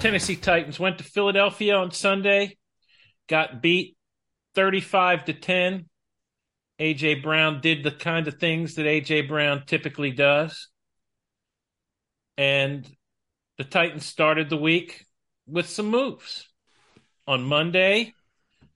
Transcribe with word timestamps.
Tennessee 0.00 0.36
Titans 0.36 0.80
went 0.80 0.96
to 0.96 1.04
Philadelphia 1.04 1.76
on 1.76 1.90
Sunday, 1.90 2.56
got 3.28 3.60
beat 3.60 3.98
35 4.54 5.26
to 5.26 5.34
10. 5.34 5.90
AJ 6.80 7.22
Brown 7.22 7.60
did 7.60 7.82
the 7.82 7.90
kind 7.90 8.26
of 8.26 8.40
things 8.40 8.76
that 8.76 8.86
AJ 8.86 9.28
Brown 9.28 9.64
typically 9.66 10.10
does. 10.10 10.68
And 12.38 12.88
the 13.58 13.64
Titans 13.64 14.06
started 14.06 14.48
the 14.48 14.56
week 14.56 15.04
with 15.46 15.68
some 15.68 15.88
moves. 15.88 16.48
On 17.26 17.44
Monday, 17.44 18.14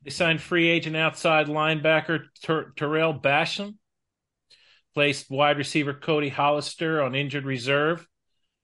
they 0.03 0.11
signed 0.11 0.42
free 0.42 0.69
agent 0.69 0.94
outside 0.94 1.47
linebacker 1.47 2.25
Ter- 2.42 2.72
Tarell 2.77 3.14
Basham, 3.19 3.77
placed 4.92 5.31
wide 5.31 5.56
receiver 5.56 5.94
Cody 5.94 6.28
Hollister 6.28 7.00
on 7.00 7.14
injured 7.14 7.47
reserve. 7.47 8.06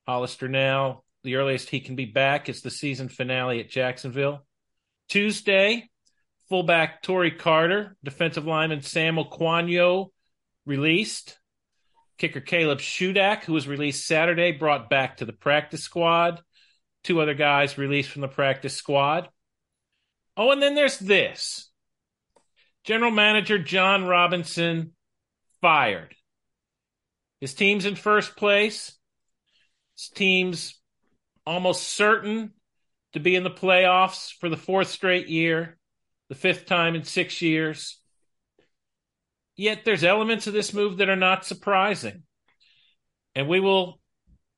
Hollister 0.06 0.47
now 0.47 1.05
the 1.23 1.36
earliest 1.36 1.69
he 1.69 1.81
can 1.81 1.97
be 1.97 2.07
back 2.07 2.48
is 2.48 2.63
the 2.63 2.70
season 2.70 3.08
finale 3.08 3.61
at 3.61 3.70
Jacksonville. 3.70 4.45
Tuesday, 5.08 5.89
fullback 6.48 7.03
Tory 7.03 7.31
Carter, 7.31 7.97
defensive 8.03 8.47
lineman 8.47 8.83
Sam 8.83 9.17
Oquanyo 9.17 10.09
released. 10.67 11.39
Kicker 12.19 12.41
Caleb 12.41 12.80
Shudak, 12.80 13.45
who 13.45 13.55
was 13.55 13.67
released 13.67 14.07
Saturday, 14.07 14.53
brought 14.53 14.91
back 14.91 15.17
to 15.17 15.25
the 15.25 15.33
practice 15.33 15.83
squad. 15.83 16.42
Two 17.03 17.20
other 17.20 17.35
guys 17.35 17.79
released 17.79 18.11
from 18.11 18.20
the 18.20 18.29
practice 18.29 18.77
squad. 18.77 19.29
Oh, 20.36 20.51
and 20.51 20.63
then 20.63 20.75
there's 20.75 20.98
this 20.98 21.70
General 22.85 23.11
Manager 23.11 23.59
Jon 23.59 24.05
Robinson 24.05 24.92
fired. 25.61 26.14
His 27.41 27.55
team's 27.55 27.86
in 27.86 27.95
first 27.95 28.36
place. 28.36 28.97
His 29.97 30.09
team's 30.11 30.80
almost 31.50 31.88
certain 31.88 32.52
to 33.12 33.18
be 33.18 33.34
in 33.34 33.42
the 33.42 33.50
playoffs 33.50 34.33
for 34.38 34.48
the 34.48 34.56
fourth 34.56 34.86
straight 34.86 35.27
year, 35.27 35.77
the 36.28 36.36
fifth 36.36 36.64
time 36.64 36.94
in 36.94 37.02
six 37.02 37.42
years. 37.42 37.98
Yet 39.56 39.84
there's 39.84 40.05
elements 40.05 40.46
of 40.46 40.52
this 40.52 40.72
move 40.72 40.98
that 40.98 41.08
are 41.08 41.16
not 41.16 41.44
surprising. 41.44 42.22
And 43.34 43.48
we 43.48 43.58
will 43.58 43.98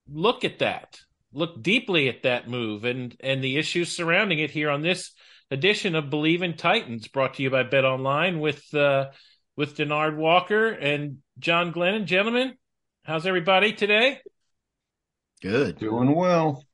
look 0.07 0.45
at 0.45 0.59
that, 0.59 1.01
look 1.33 1.63
deeply 1.63 2.11
at 2.11 2.25
that 2.25 2.47
move 2.47 2.85
and, 2.85 3.17
and 3.21 3.43
the 3.43 3.57
issues 3.57 3.97
surrounding 3.97 4.39
it 4.39 4.51
here 4.51 4.69
on 4.69 4.83
this 4.83 5.13
edition 5.51 5.95
of 5.95 6.11
Bleav 6.11 6.43
in 6.43 6.59
Titans, 6.59 7.09
brought 7.09 7.35
to 7.35 7.43
you 7.43 7.49
by 7.49 7.63
Bet 7.63 7.87
Online 7.87 8.39
with 8.39 8.63
uh, 8.75 9.07
with 9.57 9.77
Denard 9.77 10.17
Walker 10.17 10.69
and 10.69 11.19
John 11.39 11.73
Glennon. 11.73 12.05
Gentlemen, 12.05 12.53
how's 13.03 13.27
everybody 13.27 13.73
today? 13.73 14.19
Good. 15.41 15.79
Doing 15.79 16.15
well. 16.15 16.65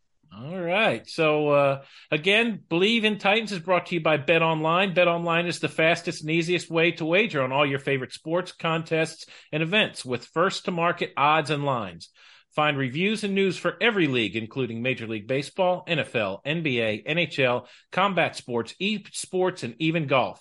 All 0.41 0.61
right. 0.61 1.09
So 1.09 1.49
uh, 1.49 1.83
again, 2.13 2.61
Bleav 2.71 3.03
in 3.03 3.19
Titans 3.19 3.51
is 3.51 3.59
brought 3.59 3.87
to 3.87 3.97
you 3.97 4.01
by 4.01 4.19
Bet 4.19 4.41
Online. 4.41 4.95
Bet 4.95 5.09
Online 5.09 5.47
is 5.47 5.59
the 5.59 5.69
fastest 5.69 6.23
and 6.23 6.31
easiest 6.31 6.71
way 6.71 6.93
to 6.93 7.05
wager 7.05 7.43
on 7.43 7.51
all 7.51 7.67
your 7.67 7.81
favorite 7.81 8.13
sports, 8.13 8.53
contests, 8.53 9.27
and 9.51 9.65
events 9.65 10.05
with 10.05 10.27
first 10.27 10.67
to 10.67 10.71
market 10.71 11.13
odds 11.17 11.51
and 11.51 11.65
lines. 11.65 12.11
Find 12.55 12.79
reviews 12.79 13.25
and 13.25 13.35
news 13.35 13.57
for 13.57 13.77
every 13.81 14.07
league, 14.07 14.37
including 14.37 14.81
Major 14.81 15.09
League 15.09 15.27
Baseball, 15.27 15.83
NFL, 15.89 16.45
NBA, 16.45 17.05
NHL, 17.07 17.67
combat 17.91 18.37
sports, 18.37 18.75
esports, 18.81 19.65
and 19.65 19.75
even 19.81 20.07
golf. 20.07 20.41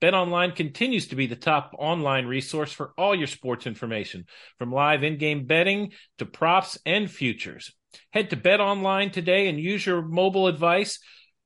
BetOnline 0.00 0.56
continues 0.56 1.08
to 1.08 1.16
be 1.16 1.26
the 1.26 1.36
top 1.36 1.72
online 1.78 2.24
resource 2.24 2.72
for 2.72 2.92
all 2.96 3.14
your 3.14 3.26
sports 3.26 3.66
information, 3.66 4.24
from 4.58 4.72
live 4.72 5.04
in-game 5.04 5.44
betting 5.46 5.92
to 6.18 6.24
props 6.24 6.78
and 6.86 7.10
futures. 7.10 7.75
Head 8.12 8.30
to 8.30 8.36
Bet 8.36 8.60
Online 8.60 9.10
today 9.10 9.48
and 9.48 9.58
use 9.58 9.84
your 9.84 10.02
mobile 10.02 10.50
device, 10.50 10.98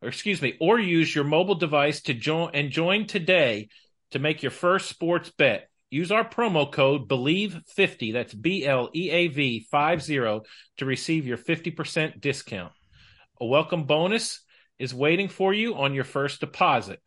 or 0.03 0.09
excuse 0.09 0.41
me, 0.41 0.57
or 0.61 0.79
use 0.79 1.15
your 1.15 1.25
mobile 1.25 1.55
device 1.55 2.03
to 2.03 2.15
join 2.15 2.51
and 2.55 2.71
join 2.71 3.07
today 3.07 3.69
to 4.11 4.19
make 4.19 4.43
your 4.43 4.51
first 4.51 4.89
sports 4.89 5.31
bet. 5.31 5.69
Use 5.91 6.13
our 6.13 6.29
promo 6.29 6.71
code 6.71 7.09
BLEAV50, 7.09 8.13
that's 8.13 8.33
B 8.33 8.65
L 8.65 8.91
E 8.95 9.11
A 9.11 9.27
V 9.27 9.67
50, 9.71 10.41
to 10.79 10.85
receive 10.85 11.27
your 11.27 11.39
50% 11.39 12.21
discount. 12.21 12.73
A 13.41 13.47
welcome 13.47 13.85
bonus 13.85 14.41
is 14.79 14.95
waiting 14.95 15.29
for 15.29 15.53
you 15.53 15.75
on 15.75 15.95
your 15.95 16.05
first 16.05 16.41
deposit. 16.41 17.01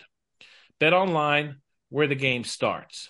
Bet 0.80 0.94
online 0.94 1.62
where 1.90 2.08
the 2.08 2.16
game 2.16 2.44
starts. 2.44 3.10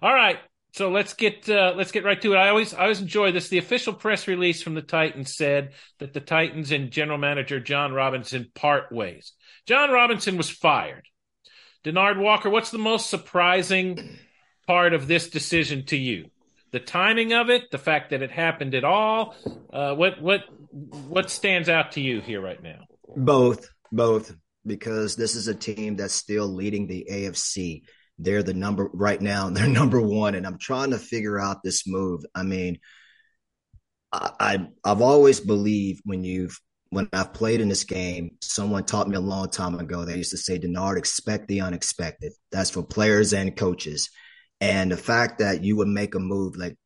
All 0.00 0.14
right, 0.14 0.38
so 0.72 0.90
let's 0.90 1.14
get 1.14 1.48
uh, 1.48 1.74
let's 1.76 1.92
get 1.92 2.04
right 2.04 2.20
to 2.20 2.34
it. 2.34 2.36
I 2.36 2.50
always 2.50 2.74
I 2.74 2.82
always 2.82 3.00
enjoy 3.00 3.32
this. 3.32 3.48
The 3.48 3.58
official 3.58 3.94
press 3.94 4.28
release 4.28 4.62
from 4.62 4.74
the 4.74 4.82
Titans 4.82 5.34
said 5.34 5.72
that 5.98 6.12
the 6.12 6.20
Titans 6.20 6.70
and 6.72 6.90
general 6.90 7.18
manager 7.18 7.58
Jon 7.58 7.92
Robinson 7.92 8.50
part 8.54 8.92
ways. 8.92 9.32
Jon 9.66 9.90
Robinson 9.90 10.36
was 10.36 10.50
fired. 10.50 11.06
Denard 11.84 12.18
Walker, 12.20 12.50
what's 12.50 12.70
the 12.70 12.78
most 12.78 13.08
surprising 13.08 14.18
part 14.66 14.92
of 14.92 15.06
this 15.06 15.30
decision 15.30 15.86
to 15.86 15.96
you? 15.96 16.30
The 16.70 16.80
timing 16.80 17.32
of 17.32 17.48
it, 17.48 17.70
the 17.70 17.78
fact 17.78 18.10
that 18.10 18.22
it 18.22 18.30
happened 18.30 18.74
at 18.74 18.84
all. 18.84 19.34
Uh, 19.72 19.94
what 19.94 20.20
what 20.20 20.42
what 20.70 21.30
stands 21.30 21.68
out 21.68 21.92
to 21.92 22.00
you 22.00 22.20
here 22.20 22.42
right 22.42 22.62
now? 22.62 22.80
Both, 23.16 23.70
both, 23.90 24.34
because 24.66 25.16
this 25.16 25.34
is 25.34 25.48
a 25.48 25.54
team 25.54 25.96
that's 25.96 26.14
still 26.14 26.46
leading 26.46 26.86
the 26.86 27.06
AFC. 27.10 27.82
They're 28.18 28.42
the 28.42 28.54
number 28.54 28.90
right 28.92 29.20
now. 29.20 29.50
They're 29.50 29.68
number 29.68 30.00
one, 30.00 30.34
and 30.34 30.46
I'm 30.46 30.58
trying 30.58 30.90
to 30.90 30.98
figure 30.98 31.38
out 31.38 31.62
this 31.62 31.86
move. 31.86 32.24
I 32.34 32.42
mean, 32.42 32.78
I, 34.12 34.30
I 34.84 34.88
have 34.88 35.02
always 35.02 35.40
believed 35.40 36.02
when 36.04 36.24
you've 36.24 36.58
when 36.90 37.06
I've 37.12 37.34
played 37.34 37.60
in 37.60 37.68
this 37.68 37.84
game, 37.84 38.38
someone 38.40 38.84
taught 38.84 39.08
me 39.08 39.16
a 39.16 39.20
long 39.20 39.50
time 39.50 39.78
ago. 39.78 40.04
They 40.04 40.16
used 40.16 40.30
to 40.30 40.38
say, 40.38 40.58
"Denard, 40.58 40.96
expect 40.96 41.48
the 41.48 41.60
unexpected." 41.60 42.32
That's 42.50 42.70
for 42.70 42.82
players 42.82 43.32
and 43.32 43.56
coaches. 43.56 44.10
And 44.60 44.90
the 44.90 44.96
fact 44.96 45.38
that 45.38 45.62
you 45.62 45.76
would 45.76 45.88
make 45.88 46.14
a 46.14 46.18
move 46.18 46.56
like 46.56 46.76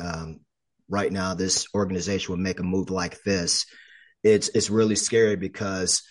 um, 0.00 0.40
right 0.88 1.12
now, 1.12 1.34
this 1.34 1.66
organization 1.74 2.32
would 2.32 2.40
make 2.40 2.60
a 2.60 2.64
move 2.64 2.90
like 2.90 3.22
this, 3.22 3.66
it's 4.22 4.48
it's 4.50 4.70
really 4.70 4.96
scary 4.96 5.36
because 5.36 6.02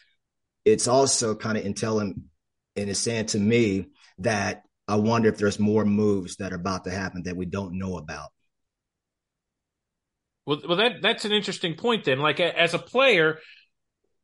it's 0.66 0.88
also 0.88 1.36
kind 1.36 1.58
of 1.58 1.66
intelling 1.66 2.24
and 2.76 2.90
it's 2.90 3.00
saying 3.00 3.28
to 3.28 3.40
me 3.40 3.88
that 4.20 4.64
I 4.88 4.96
wonder 4.96 5.30
if 5.30 5.38
there's 5.38 5.60
more 5.60 5.86
moves 5.86 6.38
that 6.38 6.54
are 6.54 6.58
about 6.58 6.86
to 6.86 6.92
happen 6.92 7.24
that 7.24 7.36
we 7.36 7.46
don't 7.46 7.78
know 7.78 7.98
about. 7.98 8.30
Well, 10.46 10.62
well, 10.68 10.78
that 10.78 11.02
that's 11.02 11.26
an 11.26 11.34
interesting 11.34 11.76
point. 11.76 12.06
Then, 12.06 12.20
like 12.20 12.40
as 12.40 12.74
a 12.74 12.80
player, 12.80 13.40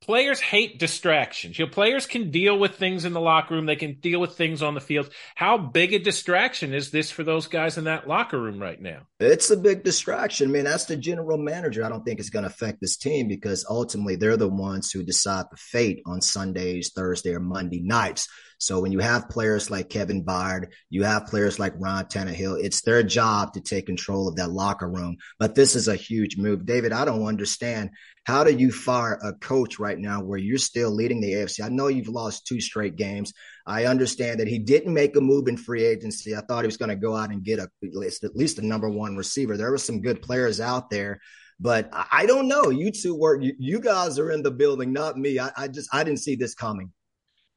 players 0.03 0.39
hate 0.39 0.79
distractions. 0.79 1.57
You 1.57 1.65
know, 1.65 1.71
players 1.71 2.05
can 2.05 2.29
deal 2.29 2.57
with 2.57 2.75
things 2.75 3.05
in 3.05 3.13
the 3.13 3.21
locker 3.21 3.55
room. 3.55 3.65
They 3.65 3.75
can 3.75 3.99
deal 3.99 4.19
with 4.19 4.35
things 4.35 4.61
on 4.61 4.73
the 4.73 4.81
field. 4.81 5.09
How 5.35 5.57
big 5.57 5.93
a 5.93 5.99
distraction 5.99 6.73
is 6.73 6.91
this 6.91 7.09
for 7.09 7.23
those 7.23 7.47
guys 7.47 7.77
in 7.77 7.85
that 7.85 8.07
locker 8.07 8.39
room 8.39 8.61
right 8.61 8.81
now? 8.81 9.07
It's 9.19 9.49
a 9.49 9.57
big 9.57 9.83
distraction. 9.83 10.49
I 10.49 10.51
mean, 10.51 10.65
that's 10.65 10.85
the 10.85 10.97
general 10.97 11.37
manager. 11.37 11.85
I 11.85 11.89
don't 11.89 12.03
think 12.03 12.19
it's 12.19 12.29
going 12.29 12.43
to 12.43 12.49
affect 12.49 12.81
this 12.81 12.97
team 12.97 13.27
because 13.27 13.65
ultimately 13.69 14.17
they're 14.17 14.37
the 14.37 14.49
ones 14.49 14.91
who 14.91 15.03
decide 15.03 15.45
the 15.51 15.57
fate 15.57 16.01
on 16.05 16.21
Sundays, 16.21 16.91
Thursday, 16.93 17.33
or 17.33 17.39
Monday 17.39 17.81
nights. 17.81 18.27
So 18.63 18.79
when 18.79 18.93
you 18.93 18.99
have 18.99 19.27
players 19.27 19.69
like 19.69 19.89
Kevin 19.89 20.23
Byard, 20.23 20.67
you 20.89 21.03
have 21.03 21.25
players 21.25 21.59
like 21.59 21.73
Ron 21.77 22.05
Tannehill, 22.05 22.63
it's 22.63 22.81
their 22.81 23.03
job 23.03 23.51
to 23.53 23.61
take 23.61 23.85
control 23.85 24.29
of 24.29 24.37
that 24.37 24.51
locker 24.51 24.89
room. 24.89 25.17
But 25.37 25.53
this 25.53 25.75
is 25.75 25.89
a 25.89 25.97
huge 25.97 26.37
move. 26.37 26.65
David, 26.65 26.93
I 26.93 27.03
don't 27.03 27.25
understand. 27.25 27.89
How 28.23 28.45
do 28.45 28.53
you 28.53 28.71
fire 28.71 29.19
a 29.21 29.33
coach 29.33 29.79
right 29.79 29.99
now 29.99 30.23
where 30.23 30.37
you're 30.37 30.57
still 30.57 30.91
leading 30.91 31.19
the 31.19 31.33
AFC? 31.33 31.61
I 31.61 31.67
know 31.67 31.87
you've 31.87 32.07
lost 32.07 32.47
two 32.47 32.61
straight 32.61 32.95
games. 32.95 33.33
I 33.67 33.83
understand 33.83 34.39
that 34.39 34.47
he 34.47 34.59
didn't 34.59 34.93
make 34.93 35.17
a 35.17 35.21
move 35.21 35.49
in 35.49 35.57
free 35.57 35.83
agency. 35.83 36.33
I 36.33 36.39
thought 36.39 36.63
he 36.63 36.67
was 36.67 36.77
going 36.77 36.87
to 36.87 36.95
go 36.95 37.17
out 37.17 37.31
and 37.31 37.43
get 37.43 37.59
a, 37.59 37.69
at 37.83 38.35
least, 38.35 38.59
a 38.59 38.65
number 38.65 38.89
one 38.89 39.17
receiver. 39.17 39.57
There 39.57 39.71
were 39.71 39.77
some 39.77 40.01
good 40.01 40.21
players 40.21 40.61
out 40.61 40.89
there 40.89 41.19
but 41.59 41.87
I 41.93 42.25
don't 42.25 42.47
know. 42.47 42.71
You 42.71 42.91
two 42.91 43.15
were 43.15 43.39
you, 43.39 43.53
you, 43.57 43.79
guys 43.79 44.17
are 44.17 44.31
in 44.31 44.41
the 44.41 44.51
building, 44.51 44.91
not 44.91 45.17
me. 45.17 45.39
I, 45.39 45.51
I, 45.55 45.67
just 45.67 45.87
I 45.93 46.03
didn't 46.03 46.19
see 46.19 46.35
this 46.35 46.55
coming. 46.55 46.91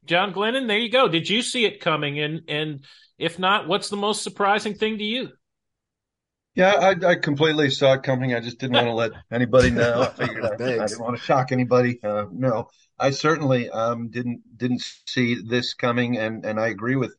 John 0.06 0.32
Glennon, 0.32 0.66
there 0.68 0.78
you 0.78 0.90
go. 0.90 1.08
Did 1.08 1.28
you 1.28 1.42
see 1.42 1.64
it 1.64 1.80
coming? 1.80 2.20
And 2.20 2.42
and 2.48 2.84
if 3.18 3.38
not, 3.38 3.68
what's 3.68 3.88
the 3.88 3.96
most 3.96 4.22
surprising 4.22 4.74
thing 4.74 4.98
to 4.98 5.04
you? 5.04 5.30
Yeah, 6.54 6.72
I, 6.72 7.06
I 7.06 7.14
completely 7.16 7.68
saw 7.68 7.92
it 7.92 8.02
coming. 8.02 8.34
I 8.34 8.40
just 8.40 8.58
didn't 8.58 8.76
want 8.76 8.86
to 8.86 8.94
let 8.94 9.12
anybody 9.30 9.70
know. 9.70 10.02
I 10.18 10.26
figured 10.26 10.44
I, 10.44 10.54
I, 10.54 10.86
didn't 10.86 11.00
want 11.00 11.18
to 11.18 11.22
shock 11.22 11.52
anybody. 11.52 12.00
Uh, 12.02 12.24
no, 12.32 12.68
I 12.98 13.10
certainly 13.10 13.68
um, 13.68 14.08
didn't 14.08 14.40
didn't 14.56 14.82
see 15.06 15.34
this 15.34 15.74
coming, 15.74 16.16
and 16.16 16.46
and 16.46 16.58
I 16.58 16.68
agree 16.68 16.96
with 16.96 17.14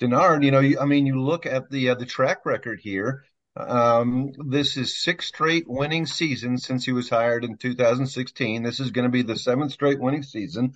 Denard. 0.00 0.42
You 0.42 0.52
know, 0.52 0.80
I 0.80 0.86
mean, 0.86 1.04
you 1.04 1.20
look 1.20 1.44
at 1.44 1.68
the 1.70 1.90
uh, 1.90 1.94
the 1.96 2.06
track 2.06 2.46
record 2.46 2.80
here. 2.82 3.24
Um, 3.56 4.32
this 4.46 4.76
is 4.76 5.02
six 5.02 5.26
straight 5.26 5.64
winning 5.66 6.06
seasons 6.06 6.64
since 6.64 6.84
he 6.84 6.92
was 6.92 7.10
hired 7.10 7.44
in 7.44 7.56
2016. 7.56 8.62
This 8.62 8.78
is 8.80 8.92
going 8.92 9.04
to 9.04 9.10
be 9.10 9.22
the 9.22 9.36
seventh 9.36 9.72
straight 9.72 10.00
winning 10.00 10.22
season. 10.22 10.74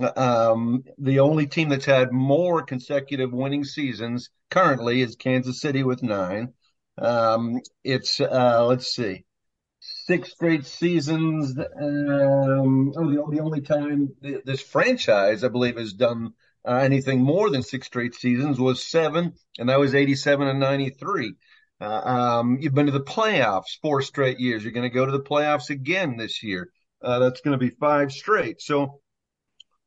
Um, 0.00 0.84
the 0.96 1.20
only 1.20 1.46
team 1.46 1.68
that's 1.68 1.84
had 1.84 2.12
more 2.12 2.62
consecutive 2.62 3.32
winning 3.32 3.64
seasons 3.64 4.30
currently 4.50 5.02
is 5.02 5.16
Kansas 5.16 5.60
City 5.60 5.82
with 5.82 6.02
nine. 6.02 6.54
Um, 6.96 7.60
it's 7.84 8.18
uh, 8.20 8.64
let's 8.66 8.94
see, 8.94 9.24
six 9.80 10.30
straight 10.30 10.64
seasons. 10.64 11.58
Um, 11.58 12.92
oh, 12.96 13.10
the, 13.10 13.26
the 13.30 13.40
only 13.42 13.60
time 13.60 14.14
this 14.44 14.62
franchise, 14.62 15.44
I 15.44 15.48
believe, 15.48 15.76
has 15.76 15.92
done 15.92 16.32
uh, 16.66 16.76
anything 16.76 17.20
more 17.20 17.50
than 17.50 17.62
six 17.62 17.86
straight 17.86 18.14
seasons 18.14 18.58
was 18.58 18.82
seven, 18.82 19.34
and 19.58 19.68
that 19.68 19.78
was 19.78 19.94
eighty-seven 19.94 20.48
and 20.48 20.60
ninety-three. 20.60 21.34
Uh, 21.80 21.84
um, 21.84 22.58
you've 22.60 22.74
been 22.74 22.86
to 22.86 22.92
the 22.92 23.00
playoffs 23.00 23.78
four 23.82 24.00
straight 24.00 24.38
years. 24.38 24.62
You're 24.62 24.72
going 24.72 24.88
to 24.88 24.94
go 24.94 25.04
to 25.04 25.12
the 25.12 25.20
playoffs 25.20 25.68
again 25.68 26.16
this 26.16 26.42
year. 26.42 26.70
Uh, 27.02 27.18
that's 27.18 27.40
going 27.40 27.58
to 27.58 27.64
be 27.66 27.70
five 27.70 28.12
straight. 28.12 28.62
So 28.62 29.00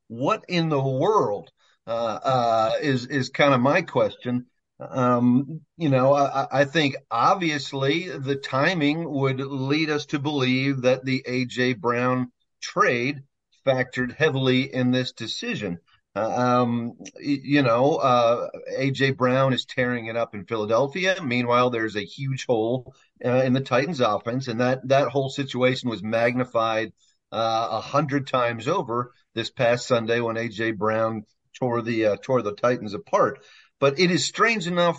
what 0.08 0.44
in 0.48 0.68
the 0.68 0.82
world 0.82 1.50
uh, 1.86 2.18
uh, 2.22 2.72
is 2.82 3.06
is 3.06 3.30
kind 3.30 3.54
of 3.54 3.60
my 3.60 3.82
question. 3.82 4.46
Um, 4.78 5.62
you 5.78 5.88
know, 5.88 6.12
I, 6.12 6.46
I, 6.52 6.64
think 6.66 6.96
obviously 7.10 8.10
the 8.10 8.36
timing 8.36 9.10
would 9.10 9.40
lead 9.40 9.88
us 9.88 10.04
to 10.06 10.18
believe 10.18 10.82
that 10.82 11.02
the 11.02 11.24
AJ 11.26 11.80
Brown 11.80 12.30
trade 12.60 13.22
factored 13.66 14.12
heavily 14.12 14.74
in 14.74 14.90
this 14.90 15.12
decision. 15.12 15.78
Uh, 16.14 16.62
um, 16.62 16.94
you 17.18 17.62
know, 17.62 17.96
uh, 17.96 18.48
AJ 18.78 19.16
Brown 19.16 19.52
is 19.52 19.64
tearing 19.64 20.06
it 20.06 20.16
up 20.16 20.34
in 20.34 20.44
Philadelphia. 20.44 21.22
Meanwhile, 21.22 21.70
there's 21.70 21.96
a 21.96 22.04
huge 22.04 22.46
hole 22.46 22.94
uh, 23.24 23.42
in 23.42 23.52
the 23.52 23.60
Titans' 23.60 24.00
offense, 24.00 24.48
and 24.48 24.60
that 24.60 24.86
that 24.88 25.08
whole 25.08 25.30
situation 25.30 25.90
was 25.90 26.02
magnified 26.02 26.92
uh, 27.32 27.68
a 27.70 27.80
hundred 27.80 28.26
times 28.26 28.66
over 28.66 29.12
this 29.36 29.50
past 29.50 29.86
Sunday 29.86 30.20
when 30.20 30.34
AJ 30.34 30.76
Brown 30.76 31.22
tore 31.56 31.82
the 31.82 32.06
uh, 32.06 32.16
tore 32.20 32.42
the 32.42 32.54
Titans 32.54 32.94
apart. 32.94 33.44
But 33.78 34.00
it 34.00 34.10
is 34.10 34.24
strange 34.24 34.66
enough, 34.66 34.98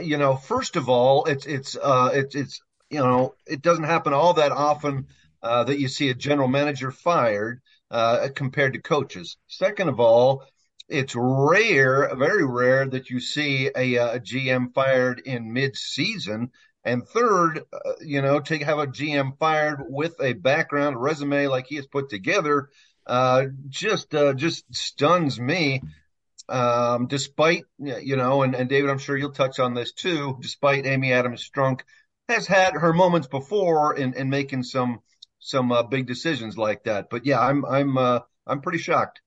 you 0.00 0.16
know. 0.16 0.34
First 0.34 0.74
of 0.74 0.88
all, 0.88 1.26
it's 1.26 1.46
it's 1.46 1.76
uh, 1.76 2.10
it's 2.12 2.34
it's 2.34 2.60
you 2.88 2.98
know 2.98 3.34
it 3.46 3.62
doesn't 3.62 3.84
happen 3.84 4.14
all 4.14 4.34
that 4.34 4.50
often 4.50 5.06
uh, 5.42 5.64
that 5.64 5.78
you 5.78 5.88
see 5.88 6.08
a 6.08 6.14
general 6.14 6.48
manager 6.48 6.90
fired 6.90 7.60
uh, 7.90 8.28
compared 8.34 8.72
to 8.72 8.80
coaches. 8.80 9.36
Second 9.46 9.90
of 9.90 10.00
all, 10.00 10.42
it's 10.88 11.14
rare, 11.14 12.12
very 12.16 12.44
rare 12.44 12.88
that 12.88 13.10
you 13.10 13.20
see 13.20 13.70
a, 13.76 13.94
a 13.96 14.20
GM 14.20 14.72
fired 14.74 15.20
in 15.24 15.52
mid-season 15.52 16.50
and 16.84 17.06
third, 17.06 17.62
uh, 17.72 17.92
you 18.00 18.22
know, 18.22 18.40
to 18.40 18.58
have 18.58 18.78
a 18.78 18.86
GM 18.86 19.38
fired 19.38 19.84
with 19.88 20.14
a 20.20 20.32
background 20.32 21.00
resume 21.00 21.46
like 21.46 21.66
he 21.66 21.76
has 21.76 21.86
put 21.86 22.08
together, 22.08 22.70
uh, 23.06 23.46
just 23.68 24.14
uh, 24.14 24.34
just 24.34 24.64
stuns 24.74 25.40
me. 25.40 25.82
Um, 26.48 27.06
despite 27.06 27.62
you 27.78 28.16
know, 28.16 28.42
and, 28.42 28.54
and 28.54 28.68
David, 28.68 28.90
I'm 28.90 28.98
sure 28.98 29.16
you'll 29.16 29.32
touch 29.32 29.60
on 29.60 29.74
this 29.74 29.92
too. 29.92 30.36
Despite 30.40 30.86
Amy 30.86 31.12
Adams 31.12 31.48
Strunk 31.48 31.80
has 32.28 32.46
had 32.46 32.74
her 32.74 32.92
moments 32.92 33.28
before 33.28 33.96
in, 33.96 34.14
in 34.14 34.30
making 34.30 34.64
some 34.64 35.00
some 35.38 35.72
uh, 35.72 35.82
big 35.82 36.06
decisions 36.06 36.58
like 36.58 36.84
that, 36.84 37.08
but 37.10 37.24
yeah, 37.24 37.40
I'm 37.40 37.64
I'm 37.64 37.96
uh, 37.96 38.20
I'm 38.46 38.60
pretty 38.60 38.78
shocked. 38.78 39.20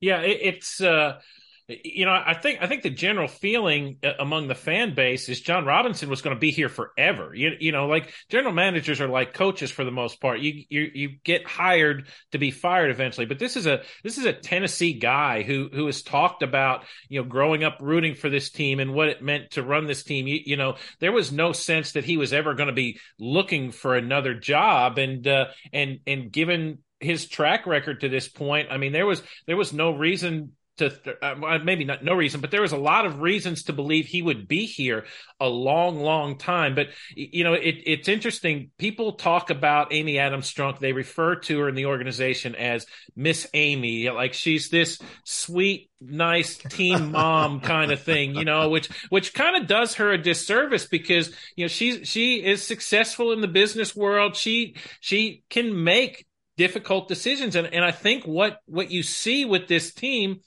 Yeah, 0.00 0.20
it, 0.20 0.38
it's 0.42 0.80
uh, 0.80 1.20
you 1.66 2.04
know, 2.04 2.12
I 2.12 2.34
think 2.34 2.58
I 2.60 2.66
think 2.66 2.82
the 2.82 2.90
general 2.90 3.26
feeling 3.26 3.96
uh, 4.02 4.12
among 4.18 4.48
the 4.48 4.54
fan 4.54 4.94
base 4.94 5.30
is 5.30 5.40
Jon 5.40 5.64
Robinson 5.64 6.10
was 6.10 6.20
going 6.20 6.36
to 6.36 6.40
be 6.40 6.50
here 6.50 6.68
forever. 6.68 7.34
You, 7.34 7.52
you 7.58 7.72
know, 7.72 7.86
like 7.86 8.12
general 8.28 8.52
managers 8.52 9.00
are 9.00 9.08
like 9.08 9.32
coaches 9.32 9.70
for 9.70 9.82
the 9.82 9.90
most 9.90 10.20
part. 10.20 10.40
You 10.40 10.62
you 10.68 10.90
you 10.92 11.10
get 11.24 11.46
hired 11.46 12.08
to 12.32 12.38
be 12.38 12.50
fired 12.50 12.90
eventually, 12.90 13.24
but 13.24 13.38
this 13.38 13.56
is 13.56 13.66
a 13.66 13.80
this 14.02 14.18
is 14.18 14.26
a 14.26 14.32
Tennessee 14.34 14.92
guy 14.92 15.42
who 15.42 15.70
who 15.72 15.86
has 15.86 16.02
talked 16.02 16.42
about 16.42 16.84
you 17.08 17.22
know 17.22 17.26
growing 17.26 17.64
up 17.64 17.78
rooting 17.80 18.14
for 18.14 18.28
this 18.28 18.50
team 18.50 18.78
and 18.78 18.92
what 18.92 19.08
it 19.08 19.22
meant 19.22 19.52
to 19.52 19.62
run 19.62 19.86
this 19.86 20.04
team. 20.04 20.26
You, 20.26 20.40
you 20.44 20.56
know, 20.58 20.76
there 21.00 21.12
was 21.12 21.32
no 21.32 21.52
sense 21.52 21.92
that 21.92 22.04
he 22.04 22.18
was 22.18 22.34
ever 22.34 22.52
going 22.52 22.66
to 22.66 22.74
be 22.74 23.00
looking 23.18 23.70
for 23.70 23.96
another 23.96 24.34
job, 24.34 24.98
and 24.98 25.26
uh, 25.26 25.46
and 25.72 26.00
and 26.06 26.30
given 26.30 26.80
his 27.00 27.26
track 27.26 27.66
record 27.66 28.00
to 28.00 28.10
this 28.10 28.28
point, 28.28 28.68
I 28.70 28.76
mean, 28.76 28.92
there 28.92 29.06
was 29.06 29.22
there 29.46 29.56
was 29.56 29.72
no 29.72 29.92
reason 29.92 30.52
to 30.78 30.92
uh, 31.22 31.58
maybe 31.62 31.84
not 31.84 32.02
no 32.02 32.14
reason, 32.14 32.40
but 32.40 32.50
there 32.50 32.62
was 32.62 32.72
a 32.72 32.76
lot 32.76 33.06
of 33.06 33.20
reasons 33.20 33.64
to 33.64 33.72
believe 33.72 34.06
he 34.06 34.22
would 34.22 34.48
be 34.48 34.66
here 34.66 35.04
a 35.40 35.48
long, 35.48 36.00
long 36.00 36.36
time. 36.36 36.74
But 36.74 36.88
you 37.14 37.44
know, 37.44 37.54
it, 37.54 37.76
it's 37.86 38.08
interesting. 38.08 38.70
People 38.78 39.12
talk 39.12 39.50
about 39.50 39.92
Amy 39.92 40.18
Adams 40.18 40.52
Strunk. 40.52 40.78
They 40.78 40.92
refer 40.92 41.36
to 41.36 41.60
her 41.60 41.68
in 41.68 41.74
the 41.74 41.86
organization 41.86 42.54
as 42.54 42.86
Miss 43.14 43.46
Amy, 43.54 44.10
like 44.10 44.34
she's 44.34 44.68
this 44.68 44.98
sweet, 45.24 45.90
nice 46.00 46.56
teen 46.56 47.10
mom 47.12 47.60
kind 47.60 47.92
of 47.92 48.02
thing, 48.02 48.34
you 48.34 48.44
know, 48.44 48.68
which 48.68 48.88
which 49.10 49.32
kind 49.32 49.56
of 49.56 49.68
does 49.68 49.94
her 49.94 50.12
a 50.12 50.18
disservice 50.18 50.86
because 50.86 51.32
you 51.56 51.64
know 51.64 51.68
she's 51.68 52.08
she 52.08 52.44
is 52.44 52.62
successful 52.62 53.32
in 53.32 53.40
the 53.40 53.48
business 53.48 53.94
world. 53.94 54.34
She 54.36 54.76
she 55.00 55.44
can 55.50 55.84
make 55.84 56.26
difficult 56.56 57.08
decisions. 57.08 57.56
And 57.56 57.66
and 57.72 57.84
I 57.84 57.90
think 57.90 58.24
what 58.24 58.58
what 58.66 58.90
you 58.90 59.02
see 59.02 59.44
with 59.44 59.68
this 59.68 59.92
team 59.92 60.40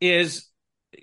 is 0.00 0.48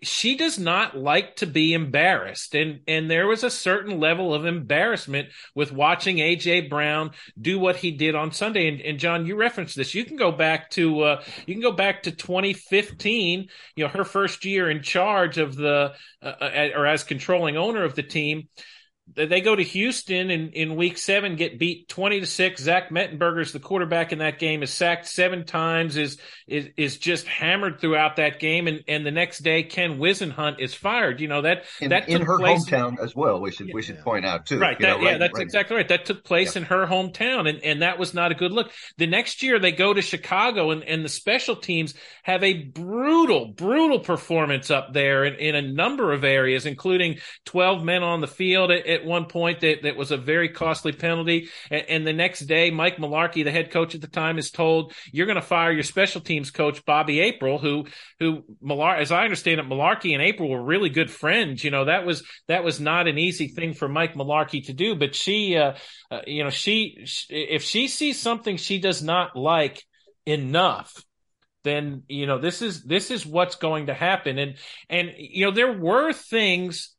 she 0.01 0.35
does 0.35 0.57
not 0.57 0.97
like 0.97 1.35
to 1.37 1.45
be 1.45 1.73
embarrassed. 1.73 2.55
And 2.55 2.81
and 2.87 3.09
there 3.09 3.27
was 3.27 3.43
a 3.43 3.49
certain 3.49 3.99
level 3.99 4.33
of 4.33 4.45
embarrassment 4.45 5.29
with 5.55 5.71
watching 5.71 6.17
AJ 6.17 6.69
Brown 6.69 7.11
do 7.39 7.59
what 7.59 7.75
he 7.75 7.91
did 7.91 8.15
on 8.15 8.31
Sunday. 8.31 8.67
And, 8.67 8.81
and 8.81 8.99
John 8.99 9.25
you 9.25 9.35
referenced 9.35 9.75
this. 9.75 9.93
You 9.93 10.05
can 10.05 10.17
go 10.17 10.31
back 10.31 10.69
to 10.71 11.01
uh, 11.01 11.23
you 11.45 11.53
can 11.53 11.61
go 11.61 11.71
back 11.71 12.03
to 12.03 12.11
2015 12.11 13.47
you 13.75 13.83
know 13.83 13.89
her 13.89 14.03
first 14.03 14.45
year 14.45 14.69
in 14.69 14.81
charge 14.81 15.37
of 15.37 15.55
the 15.55 15.93
uh, 16.21 16.25
uh 16.25 16.69
or 16.75 16.85
as 16.85 17.03
controlling 17.03 17.57
owner 17.57 17.83
of 17.83 17.95
the 17.95 18.03
team 18.03 18.47
they 19.15 19.41
go 19.41 19.55
to 19.55 19.63
Houston 19.63 20.31
in, 20.31 20.51
in 20.51 20.75
week 20.75 20.97
seven, 20.97 21.35
get 21.35 21.59
beat 21.59 21.89
20 21.89 22.21
to 22.21 22.25
six. 22.25 22.61
Zach 22.61 22.89
Mettenberger's 22.89 23.51
the 23.51 23.59
quarterback 23.59 24.13
in 24.13 24.19
that 24.19 24.39
game 24.39 24.63
is 24.63 24.71
sacked 24.71 25.07
seven 25.07 25.45
times, 25.45 25.97
is, 25.97 26.17
is, 26.47 26.69
is 26.77 26.97
just 26.97 27.27
hammered 27.27 27.81
throughout 27.81 28.15
that 28.15 28.39
game. 28.39 28.67
And, 28.67 28.81
and 28.87 29.05
the 29.05 29.11
next 29.11 29.39
day, 29.39 29.63
Ken 29.63 29.97
Whisenhunt 29.97 30.59
is 30.59 30.73
fired. 30.73 31.19
You 31.19 31.27
know, 31.27 31.41
that, 31.41 31.65
in, 31.81 31.89
that 31.89 32.07
in 32.07 32.21
her 32.21 32.39
hometown 32.39 32.97
as 32.99 33.13
well. 33.13 33.41
We 33.41 33.51
should, 33.51 33.71
we 33.73 33.81
should 33.81 33.99
point 33.99 34.25
out 34.25 34.45
too. 34.45 34.57
Right. 34.57 34.79
That, 34.79 35.01
know, 35.01 35.03
yeah, 35.03 35.17
that's 35.17 35.33
right. 35.35 35.43
exactly 35.43 35.75
right. 35.75 35.87
That 35.87 36.05
took 36.05 36.23
place 36.23 36.55
in 36.55 36.63
her 36.63 36.87
hometown 36.87 37.49
and, 37.49 37.59
and 37.61 37.81
that 37.81 37.99
was 37.99 38.13
not 38.13 38.31
a 38.31 38.35
good 38.35 38.53
look. 38.53 38.71
The 38.97 39.07
next 39.07 39.43
year 39.43 39.59
they 39.59 39.73
go 39.73 39.93
to 39.93 40.01
Chicago 40.01 40.71
and, 40.71 40.83
and 40.83 41.03
the 41.03 41.09
special 41.09 41.57
teams 41.57 41.93
have 42.23 42.41
a 42.43 42.53
brutal, 42.53 43.47
brutal 43.47 43.99
performance 43.99 44.71
up 44.71 44.93
there 44.93 45.25
in, 45.25 45.35
in 45.35 45.55
a 45.55 45.61
number 45.61 46.13
of 46.13 46.23
areas, 46.23 46.65
including 46.65 47.19
12 47.45 47.83
men 47.83 48.01
on 48.01 48.21
the 48.21 48.27
field 48.27 48.71
at, 48.71 48.87
at 48.93 49.05
one 49.05 49.25
point 49.25 49.61
that, 49.61 49.83
that 49.83 49.95
was 49.95 50.11
a 50.11 50.17
very 50.17 50.49
costly 50.49 50.91
penalty. 50.91 51.49
And, 51.69 51.85
and, 51.89 52.07
the 52.07 52.13
next 52.13 52.41
day, 52.41 52.71
Mike 52.71 52.97
Mularkey, 52.97 53.43
the 53.43 53.51
head 53.51 53.71
coach 53.71 53.95
at 53.95 54.01
the 54.01 54.07
time, 54.07 54.37
is 54.37 54.51
told 54.51 54.93
you're 55.11 55.25
going 55.25 55.35
to 55.35 55.41
fire 55.41 55.71
your 55.71 55.83
special 55.83 56.21
teams 56.21 56.51
coach, 56.51 56.85
Bobby 56.85 57.19
April, 57.19 57.57
who, 57.57 57.85
who 58.19 58.43
Mular, 58.61 58.95
as 58.95 59.11
I 59.11 59.23
understand 59.23 59.59
it, 59.59 59.67
Mularkey 59.67 60.13
and 60.13 60.21
April 60.21 60.49
were 60.49 60.63
really 60.63 60.89
good 60.89 61.11
friends. 61.11 61.63
You 61.63 61.71
know, 61.71 61.85
that 61.85 62.05
was, 62.05 62.23
that 62.47 62.63
was 62.63 62.79
not 62.79 63.07
an 63.07 63.17
easy 63.17 63.47
thing 63.47 63.73
for 63.73 63.87
Mike 63.87 64.15
Mularkey 64.15 64.65
to 64.67 64.73
do, 64.73 64.95
but 64.95 65.15
she, 65.15 65.57
uh, 65.57 65.73
uh, 66.11 66.21
you 66.27 66.43
know, 66.43 66.49
she, 66.49 67.05
if 67.29 67.63
she 67.63 67.87
sees 67.87 68.19
something 68.19 68.57
she 68.57 68.79
does 68.79 69.01
not 69.01 69.35
like 69.35 69.83
enough, 70.25 71.03
then 71.63 72.03
you 72.07 72.27
know 72.27 72.39
this 72.39 72.61
is 72.61 72.83
this 72.83 73.09
is 73.09 73.25
what's 73.25 73.55
going 73.55 73.87
to 73.87 73.93
happen 73.93 74.37
and 74.37 74.55
and 74.89 75.13
you 75.17 75.45
know 75.45 75.51
there 75.51 75.71
were 75.71 76.13
things 76.13 76.93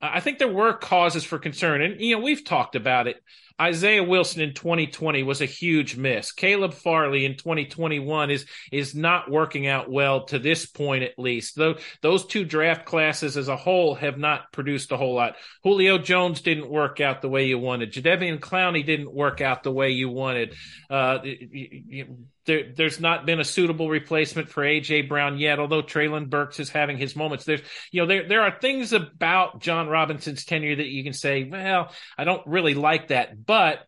I 0.00 0.20
think 0.20 0.38
there 0.38 0.52
were 0.52 0.74
causes 0.74 1.24
for 1.24 1.38
concern. 1.38 1.82
And, 1.82 2.00
you 2.00 2.16
know, 2.16 2.22
we've 2.22 2.44
talked 2.44 2.76
about 2.76 3.06
it. 3.06 3.22
Isaiah 3.60 4.04
Wilson 4.04 4.42
in 4.42 4.54
2020 4.54 5.22
was 5.22 5.40
a 5.40 5.46
huge 5.46 5.96
miss. 5.96 6.32
Caleb 6.32 6.74
Farley 6.74 7.24
in 7.24 7.36
2021 7.36 8.30
is 8.30 8.46
is 8.70 8.94
not 8.94 9.30
working 9.30 9.66
out 9.66 9.90
well 9.90 10.24
to 10.26 10.38
this 10.38 10.66
point 10.66 11.04
at 11.04 11.18
least. 11.18 11.56
Though 11.56 11.76
those 12.02 12.26
two 12.26 12.44
draft 12.44 12.84
classes 12.84 13.36
as 13.36 13.48
a 13.48 13.56
whole 13.56 13.94
have 13.94 14.18
not 14.18 14.52
produced 14.52 14.92
a 14.92 14.96
whole 14.96 15.14
lot. 15.14 15.36
Julio 15.62 15.98
Jones 15.98 16.40
didn't 16.40 16.68
work 16.68 17.00
out 17.00 17.22
the 17.22 17.28
way 17.28 17.46
you 17.46 17.58
wanted. 17.58 17.92
Jadeveon 17.92 18.38
Clowney 18.40 18.84
didn't 18.84 19.12
work 19.12 19.40
out 19.40 19.62
the 19.62 19.72
way 19.72 19.90
you 19.90 20.08
wanted. 20.08 20.54
Uh, 20.90 21.18
there, 22.46 22.72
there's 22.74 23.00
not 23.00 23.26
been 23.26 23.40
a 23.40 23.44
suitable 23.44 23.90
replacement 23.90 24.48
for 24.48 24.62
AJ 24.62 25.08
Brown 25.08 25.38
yet, 25.38 25.58
although 25.58 25.82
Treylon 25.82 26.30
Burks 26.30 26.60
is 26.60 26.70
having 26.70 26.96
his 26.96 27.14
moments. 27.14 27.44
There's, 27.44 27.60
you 27.90 28.00
know, 28.00 28.06
there, 28.06 28.28
there 28.28 28.42
are 28.42 28.56
things 28.58 28.92
about 28.92 29.60
Jon 29.60 29.88
Robinson's 29.88 30.44
tenure 30.44 30.76
that 30.76 30.86
you 30.86 31.04
can 31.04 31.12
say, 31.12 31.44
well, 31.44 31.92
I 32.16 32.24
don't 32.24 32.46
really 32.46 32.74
like 32.74 33.08
that, 33.08 33.44
but 33.46 33.80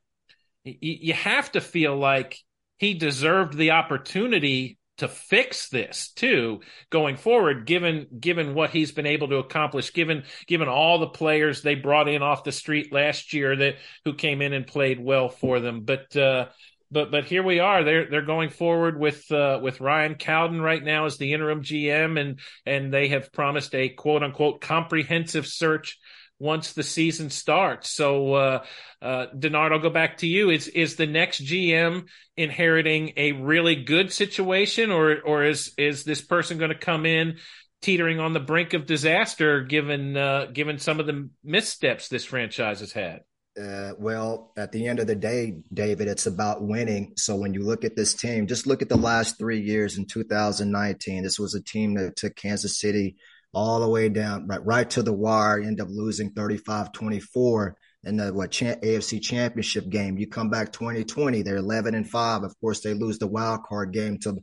you 0.65 1.15
have 1.15 1.51
to 1.53 1.61
feel 1.61 1.97
like 1.97 2.39
he 2.79 2.95
deserved 2.95 3.57
the 3.57 3.73
opportunity 3.73 4.79
to 4.99 5.09
fix 5.09 5.69
this 5.69 6.11
too 6.13 6.61
going 6.91 7.17
forward 7.17 7.67
given 7.67 8.07
given 8.19 8.55
what 8.55 8.71
he's 8.71 8.91
been 8.91 9.07
able 9.07 9.29
to 9.29 9.37
accomplish 9.37 9.93
given 9.93 10.25
given 10.47 10.69
all 10.69 10.99
the 10.99 11.07
players 11.07 11.63
they 11.63 11.77
brought 11.77 12.09
in 12.09 12.21
off 12.21 12.45
the 12.45 12.53
street 12.53 12.93
last 12.93 13.33
year 13.33 13.55
that 13.55 13.77
who 14.05 14.13
came 14.13 14.43
in 14.43 14.53
and 14.53 14.67
played 14.67 14.99
well 15.01 15.29
for 15.29 15.61
them 15.61 15.83
but 15.83 16.15
uh 16.17 16.47
but 16.91 17.11
but 17.11 17.25
here 17.25 17.43
we 17.43 17.61
are. 17.61 17.85
They're 17.85 18.09
they're 18.09 18.23
going 18.23 18.49
forward 18.51 18.99
with 18.99 19.31
uh, 19.31 19.61
with 19.63 19.81
Ryan 19.81 20.15
Cowden 20.15 20.61
right 20.61 20.83
now 20.83 21.05
as 21.05 21.19
the 21.19 21.35
interim 21.35 21.63
GM, 21.63 22.19
and 22.19 22.41
and 22.65 22.93
they 22.93 23.09
have 23.09 23.33
promised 23.33 23.75
a 23.75 23.91
quote 23.91 24.23
unquote 24.23 24.61
comprehensive 24.61 25.47
search 25.47 25.99
once 26.39 26.73
the 26.73 26.83
season 26.83 27.31
starts. 27.31 27.91
So, 27.91 28.35
uh, 28.35 28.65
uh, 29.03 29.27
Denard, 29.37 29.73
I'll 29.73 29.81
go 29.81 29.91
back 29.91 30.19
to 30.19 30.27
you. 30.27 30.51
Is 30.51 30.69
is 30.69 30.97
the 30.97 31.07
next 31.07 31.45
GM 31.45 32.07
inheriting 32.37 33.13
a 33.17 33.33
really 33.33 33.77
good 33.77 34.13
situation, 34.13 34.91
or 34.91 35.21
or 35.21 35.45
is 35.45 35.73
is 35.77 36.05
this 36.05 36.21
person 36.21 36.59
going 36.59 36.71
to 36.71 36.79
come 36.79 37.07
in 37.07 37.39
teetering 37.83 38.21
on 38.21 38.33
the 38.33 38.41
brink 38.41 38.75
of 38.75 38.87
disaster, 38.87 39.63
given 39.63 40.17
uh, 40.17 40.47
given 40.53 40.79
some 40.79 41.01
of 41.01 41.07
the 41.07 41.29
missteps 41.45 42.09
this 42.09 42.25
franchise 42.25 42.81
has 42.81 42.93
had? 42.93 43.21
Uh, 43.61 43.93
well, 43.99 44.53
at 44.57 44.71
the 44.71 44.87
end 44.87 45.01
of 45.01 45.09
the 45.09 45.17
day, 45.17 45.57
David, 45.73 46.07
it's 46.07 46.27
about 46.27 46.63
winning. 46.63 47.15
So 47.17 47.35
when 47.35 47.55
you 47.55 47.65
look 47.65 47.85
at 47.85 47.97
this 47.97 48.15
team, 48.15 48.47
just 48.47 48.69
look 48.69 48.83
at 48.83 48.89
the 48.89 48.97
last 48.97 49.37
three 49.37 49.61
years 49.61 49.99
in 49.99 50.07
2019. 50.07 51.25
This 51.25 51.41
was 51.41 51.55
a 51.55 51.63
team 51.63 51.95
that 51.95 52.15
took 52.15 52.37
Kansas 52.37 52.79
City 52.79 53.17
all 53.55 53.81
the 53.81 53.89
way 53.89 54.09
down, 54.09 54.47
right, 54.47 54.65
right 54.65 54.91
to 54.91 55.03
the 55.03 55.13
wire, 55.13 55.61
end 55.61 55.81
up 55.81 55.89
losing 55.91 56.31
35 56.31 56.93
24 56.93 57.77
in 58.05 58.17
the 58.17 58.33
what 58.33 58.51
AFC 58.51 59.21
championship 59.21 59.89
game. 59.89 60.19
You 60.19 60.29
come 60.29 60.51
back 60.51 60.73
2020, 60.73 61.43
they're 61.43 61.57
11 61.57 61.95
and 61.95 62.09
5. 62.09 62.43
Of 62.43 62.59
course, 62.61 62.81
they 62.81 62.95
lose 62.95 63.19
the 63.19 63.27
wild 63.27 63.65
card 63.65 63.93
game 63.93 64.19
to 64.19 64.39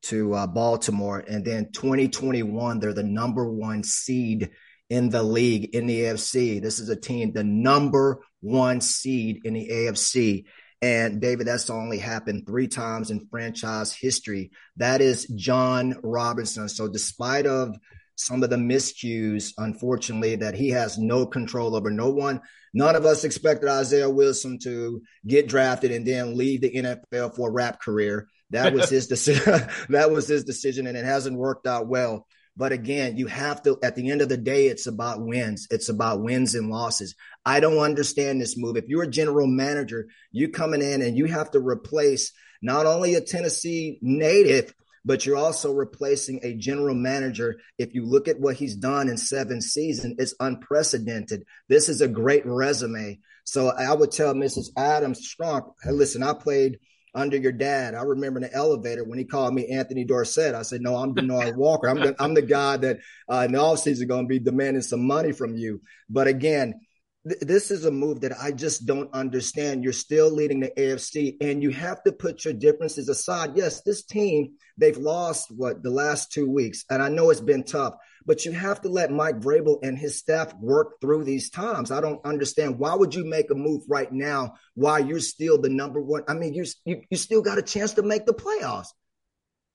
to 0.00 0.34
uh, 0.34 0.46
Baltimore. 0.46 1.18
And 1.18 1.44
then 1.44 1.72
2021, 1.72 2.78
they're 2.78 2.92
the 2.92 3.02
number 3.02 3.50
one 3.50 3.82
seed 3.82 4.50
in 4.88 5.10
the 5.10 5.22
league 5.22 5.74
in 5.74 5.86
the 5.86 6.00
AFC. 6.02 6.62
This 6.62 6.78
is 6.78 6.88
a 6.88 6.96
team, 6.96 7.32
the 7.32 7.44
number 7.44 8.20
one 8.40 8.80
seed 8.80 9.40
in 9.44 9.54
the 9.54 9.68
AFC. 9.68 10.44
And 10.80 11.20
David, 11.20 11.46
that's 11.48 11.70
only 11.70 11.98
happened 11.98 12.46
three 12.46 12.68
times 12.68 13.10
in 13.10 13.26
franchise 13.30 13.92
history. 13.92 14.52
That 14.76 15.00
is 15.00 15.26
Jon 15.26 15.96
Robinson. 16.02 16.68
So 16.68 16.88
despite 16.88 17.46
of 17.46 17.76
some 18.18 18.42
of 18.42 18.50
the 18.50 18.56
miscues, 18.56 19.52
unfortunately, 19.58 20.36
that 20.36 20.56
he 20.56 20.70
has 20.70 20.98
no 20.98 21.24
control 21.24 21.76
over. 21.76 21.88
No 21.88 22.10
one, 22.10 22.40
none 22.74 22.96
of 22.96 23.06
us 23.06 23.22
expected 23.22 23.68
Isaiah 23.68 24.10
Wilson 24.10 24.58
to 24.64 25.02
get 25.24 25.48
drafted 25.48 25.92
and 25.92 26.04
then 26.04 26.36
leave 26.36 26.60
the 26.60 26.74
NFL 26.74 27.36
for 27.36 27.48
a 27.48 27.52
rap 27.52 27.80
career. 27.80 28.26
That 28.50 28.74
was 28.74 28.90
his 28.90 29.06
decision. 29.08 29.68
that 29.90 30.10
was 30.10 30.26
his 30.26 30.42
decision, 30.42 30.88
and 30.88 30.98
it 30.98 31.04
hasn't 31.04 31.38
worked 31.38 31.66
out 31.68 31.86
well. 31.86 32.26
But 32.56 32.72
again, 32.72 33.16
you 33.16 33.28
have 33.28 33.62
to, 33.62 33.78
at 33.84 33.94
the 33.94 34.10
end 34.10 34.20
of 34.20 34.28
the 34.28 34.36
day, 34.36 34.66
it's 34.66 34.88
about 34.88 35.24
wins. 35.24 35.68
It's 35.70 35.88
about 35.88 36.20
wins 36.20 36.56
and 36.56 36.68
losses. 36.68 37.14
I 37.46 37.60
don't 37.60 37.78
understand 37.78 38.40
this 38.40 38.58
move. 38.58 38.76
If 38.76 38.88
you're 38.88 39.04
a 39.04 39.10
general 39.10 39.46
manager, 39.46 40.08
you 40.32 40.48
coming 40.48 40.82
in 40.82 41.02
and 41.02 41.16
you 41.16 41.26
have 41.26 41.52
to 41.52 41.60
replace 41.60 42.32
not 42.60 42.84
only 42.84 43.14
a 43.14 43.20
Tennessee 43.20 44.00
native, 44.02 44.74
but 45.04 45.24
you're 45.24 45.36
also 45.36 45.72
replacing 45.72 46.40
a 46.42 46.54
general 46.54 46.94
manager. 46.94 47.58
If 47.78 47.94
you 47.94 48.04
look 48.04 48.28
at 48.28 48.40
what 48.40 48.56
he's 48.56 48.76
done 48.76 49.08
in 49.08 49.16
seven 49.16 49.60
seasons, 49.60 50.16
it's 50.18 50.34
unprecedented. 50.40 51.44
This 51.68 51.88
is 51.88 52.00
a 52.00 52.08
great 52.08 52.46
resume. 52.46 53.20
So 53.44 53.68
I 53.70 53.94
would 53.94 54.12
tell 54.12 54.34
Mrs. 54.34 54.68
Adams 54.76 55.26
Strong, 55.26 55.72
hey, 55.82 55.92
listen, 55.92 56.22
I 56.22 56.34
played 56.34 56.78
under 57.14 57.36
your 57.36 57.52
dad. 57.52 57.94
I 57.94 58.02
remember 58.02 58.38
in 58.38 58.44
the 58.44 58.54
elevator 58.54 59.04
when 59.04 59.18
he 59.18 59.24
called 59.24 59.54
me 59.54 59.66
Anthony 59.68 60.04
Dorsett. 60.04 60.54
I 60.54 60.62
said, 60.62 60.80
"No, 60.82 60.96
I'm 60.96 61.14
Denard 61.14 61.56
Walker. 61.56 61.88
I'm 61.88 62.00
the, 62.00 62.14
I'm 62.18 62.34
the 62.34 62.42
guy 62.42 62.76
that 62.76 62.98
uh, 63.30 63.44
in 63.46 63.52
the 63.52 63.58
offseason 63.58 64.08
going 64.08 64.24
to 64.24 64.28
be 64.28 64.38
demanding 64.38 64.82
some 64.82 65.06
money 65.06 65.32
from 65.32 65.56
you." 65.56 65.80
But 66.08 66.28
again, 66.28 66.80
th- 67.26 67.40
this 67.40 67.70
is 67.70 67.84
a 67.84 67.90
move 67.90 68.20
that 68.20 68.32
I 68.38 68.52
just 68.52 68.84
don't 68.84 69.12
understand. 69.14 69.84
You're 69.84 69.92
still 69.92 70.30
leading 70.30 70.60
the 70.60 70.72
AFC, 70.76 71.36
and 71.40 71.62
you 71.62 71.70
have 71.70 72.02
to 72.04 72.12
put 72.12 72.44
your 72.44 72.54
differences 72.54 73.08
aside. 73.08 73.56
Yes, 73.56 73.82
this 73.82 74.04
team 74.04 74.54
they've 74.76 74.96
lost 74.96 75.50
what 75.56 75.82
the 75.82 75.90
last 75.90 76.32
two 76.32 76.50
weeks, 76.50 76.84
and 76.90 77.02
I 77.02 77.08
know 77.08 77.30
it's 77.30 77.40
been 77.40 77.64
tough 77.64 77.94
but 78.28 78.44
you 78.44 78.52
have 78.52 78.82
to 78.82 78.90
let 78.90 79.10
Mike 79.10 79.40
Vrabel 79.40 79.78
and 79.82 79.96
his 79.96 80.18
staff 80.18 80.52
work 80.60 81.00
through 81.00 81.24
these 81.24 81.48
times. 81.48 81.90
I 81.90 82.02
don't 82.02 82.22
understand 82.26 82.78
why 82.78 82.94
would 82.94 83.14
you 83.14 83.24
make 83.24 83.50
a 83.50 83.54
move 83.54 83.84
right 83.88 84.12
now 84.12 84.52
while 84.74 85.00
you're 85.00 85.18
still 85.18 85.58
the 85.58 85.70
number 85.70 86.02
one. 86.02 86.24
I 86.28 86.34
mean, 86.34 86.52
you 86.52 86.66
you, 86.84 87.00
you 87.10 87.16
still 87.16 87.40
got 87.40 87.56
a 87.56 87.62
chance 87.62 87.94
to 87.94 88.02
make 88.02 88.26
the 88.26 88.34
playoffs. 88.34 88.88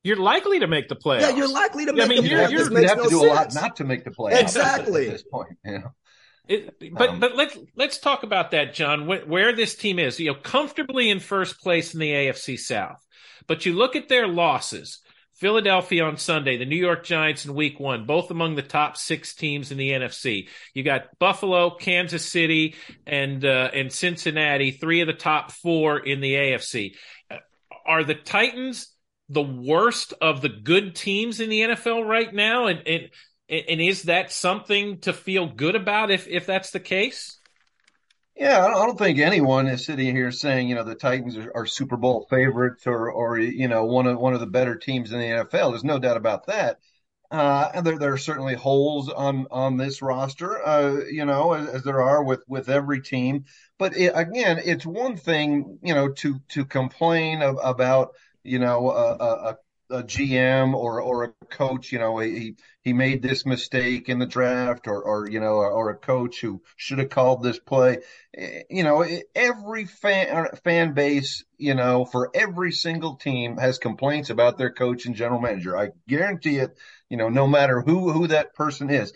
You're 0.04 0.18
likely 0.18 0.60
to 0.60 0.68
make 0.68 0.88
the 0.88 0.96
playoffs. 0.96 1.22
Yeah, 1.22 1.36
you're 1.36 1.52
likely 1.52 1.88
to 1.88 1.94
make 1.94 2.04
I 2.04 2.08
mean, 2.08 2.22
the 2.22 2.30
you're, 2.30 2.40
playoffs. 2.42 2.52
You're, 2.52 2.82
you 2.82 2.88
have 2.88 2.98
no 2.98 3.04
to 3.06 3.10
do 3.10 3.20
sense. 3.22 3.32
a 3.32 3.36
lot 3.36 3.56
not 3.56 3.76
to 3.78 3.84
make 3.86 4.04
the 4.04 4.12
playoffs. 4.12 4.42
Exactly. 4.42 5.08
At 5.08 5.14
this 5.14 5.24
point, 5.24 5.58
you 5.66 5.80
know. 5.80 5.92
It, 6.48 6.94
but 6.94 7.10
um, 7.10 7.20
but 7.20 7.36
let's 7.36 7.58
let's 7.76 8.00
talk 8.00 8.24
about 8.24 8.52
that, 8.52 8.74
John. 8.74 9.08
Where, 9.08 9.26
where 9.26 9.56
this 9.56 9.76
team 9.76 9.98
is, 9.98 10.20
you 10.20 10.28
know, 10.28 10.40
comfortably 10.40 11.10
in 11.10 11.20
first 11.20 11.60
place 11.62 11.94
in 11.94 12.00
the 12.00 12.12
AFC 12.12 12.60
South. 12.60 13.02
But 13.48 13.66
you 13.66 13.74
look 13.74 13.96
at 13.96 14.10
their 14.10 14.28
losses. 14.28 15.00
Philadelphia 15.36 16.06
on 16.06 16.16
Sunday, 16.16 16.58
the 16.58 16.66
New 16.66 16.78
York 16.78 17.04
Giants 17.04 17.44
in 17.44 17.54
week 17.54 17.80
one, 17.80 18.06
both 18.06 18.32
among 18.32 18.56
the 18.56 18.62
top 18.62 18.96
six 18.96 19.34
teams 19.34 19.72
in 19.72 19.78
the 19.78 19.90
NFC. 19.90 20.48
You 20.74 20.84
got 20.84 21.18
Buffalo, 21.20 21.72
Kansas 21.72 22.24
City, 22.24 22.76
and, 23.06 23.44
uh, 23.44 23.70
and 23.74 23.92
Cincinnati, 23.92 24.72
three 24.72 25.02
of 25.02 25.08
the 25.08 25.14
top 25.14 25.52
four 25.52 25.98
in 25.98 26.22
the 26.22 26.34
AFC. 26.34 26.96
Are 27.86 28.04
the 28.04 28.16
Titans 28.16 28.94
the 29.28 29.42
worst 29.42 30.14
of 30.22 30.42
the 30.42 30.50
good 30.50 30.96
teams 30.96 31.40
in 31.40 31.50
the 31.50 31.62
NFL 31.62 32.08
right 32.08 32.34
now? 32.34 32.68
And, 32.68 32.88
and, 32.88 33.10
and 33.50 33.82
is 33.82 34.04
that 34.04 34.32
something 34.32 35.00
to 35.00 35.14
feel 35.14 35.48
good 35.48 35.76
about 35.76 36.12
if, 36.12 36.28
if 36.28 36.46
that's 36.46 36.72
the 36.72 36.80
case? 36.80 37.38
Yeah, 38.36 38.66
I 38.66 38.86
don't 38.86 38.98
think 38.98 39.20
anyone 39.20 39.68
is 39.68 39.86
sitting 39.86 40.16
here 40.16 40.32
saying 40.32 40.68
you 40.68 40.76
know 40.76 40.84
the 40.84 40.96
Titans 40.96 41.38
are, 41.38 41.52
are, 41.54 41.66
Super 41.68 41.98
Bowl 41.98 42.26
favorites 42.32 42.88
or 42.88 43.12
or 43.12 43.38
you 43.38 43.68
know 43.68 43.86
one 43.86 44.08
of 44.08 44.18
one 44.18 44.34
of 44.34 44.40
the 44.40 44.48
better 44.48 44.76
teams 44.76 45.12
in 45.12 45.20
the 45.20 45.26
NFL. 45.26 45.72
There's 45.72 45.84
no 45.84 46.00
doubt 46.00 46.18
about 46.18 46.48
that. 46.48 46.80
Uh, 47.30 47.72
and 47.74 47.86
there, 47.86 47.98
there 47.98 48.14
are 48.14 48.18
certainly 48.18 48.56
holes 48.56 49.10
on 49.10 49.48
on 49.50 49.78
this 49.78 50.02
roster, 50.02 50.66
uh, 50.66 51.00
you 51.12 51.26
know, 51.26 51.54
as, 51.54 51.68
as, 51.70 51.84
there 51.84 52.02
are 52.02 52.24
with 52.24 52.44
with 52.48 52.70
every 52.70 53.02
team. 53.02 53.46
But 53.80 53.96
it, 53.98 54.12
again, 54.16 54.62
it's 54.64 54.86
one 54.86 55.18
thing, 55.18 55.80
you 55.84 55.94
know, 55.96 56.10
to 56.10 56.40
to 56.50 56.66
complain 56.66 57.42
of, 57.42 57.58
about 57.64 58.14
you 58.44 58.60
know 58.60 58.92
a, 58.92 59.16
a, 59.16 59.58
a 59.90 60.04
GM 60.04 60.76
or 60.76 61.02
or 61.02 61.24
a 61.26 61.46
coach, 61.48 61.92
you 61.92 62.00
know, 62.00 62.20
he 62.20 62.56
he 62.82 62.94
made 62.94 63.22
this 63.22 63.46
mistake 63.46 64.10
in 64.10 64.20
the 64.20 64.26
draft, 64.26 64.88
or 64.88 65.02
or 65.04 65.30
you 65.30 65.40
know, 65.40 65.56
or, 65.56 65.90
a 65.90 65.96
coach 65.98 66.42
who 66.42 66.62
should 66.78 67.00
have 67.00 67.10
called 67.10 67.44
this 67.44 67.60
play. 67.60 68.00
You 68.70 68.84
know, 68.84 69.06
every 69.36 69.86
fan 69.86 70.48
fan 70.64 70.94
base, 70.94 71.44
you 71.58 71.76
know, 71.76 72.06
for 72.06 72.32
every 72.34 72.72
single 72.72 73.16
team 73.16 73.58
has 73.58 73.78
complaints 73.78 74.30
about 74.30 74.58
their 74.58 74.72
coach 74.72 75.06
and 75.06 75.16
general 75.16 75.40
manager. 75.40 75.78
I 75.78 75.90
guarantee 76.08 76.58
it. 76.58 76.78
You 77.10 77.18
know, 77.18 77.30
no 77.30 77.48
matter 77.48 77.82
who 77.82 78.12
who 78.12 78.28
that 78.28 78.54
person 78.56 78.90
is, 78.90 79.14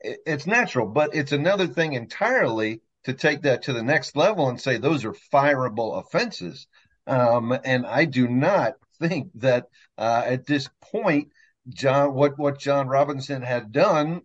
it's 0.00 0.46
natural. 0.46 0.86
But 0.86 1.14
it's 1.14 1.32
another 1.32 1.66
thing 1.66 1.92
entirely 1.94 2.80
to 3.04 3.12
take 3.14 3.42
that 3.42 3.62
to 3.62 3.72
the 3.72 3.82
next 3.82 4.16
level 4.16 4.48
and 4.48 4.60
say 4.60 4.76
those 4.76 5.04
are 5.04 5.14
fireable 5.32 5.98
offenses. 5.98 6.66
Um, 7.06 7.58
and 7.64 7.86
I 7.86 8.04
do 8.04 8.28
not 8.28 8.74
think 9.00 9.30
that 9.36 9.66
uh, 9.98 10.22
at 10.24 10.46
this 10.46 10.68
point, 10.80 11.28
John, 11.68 12.14
what 12.14 12.38
what 12.38 12.58
Jon 12.58 12.88
Robinson 12.88 13.42
had 13.42 13.72
done, 13.72 14.22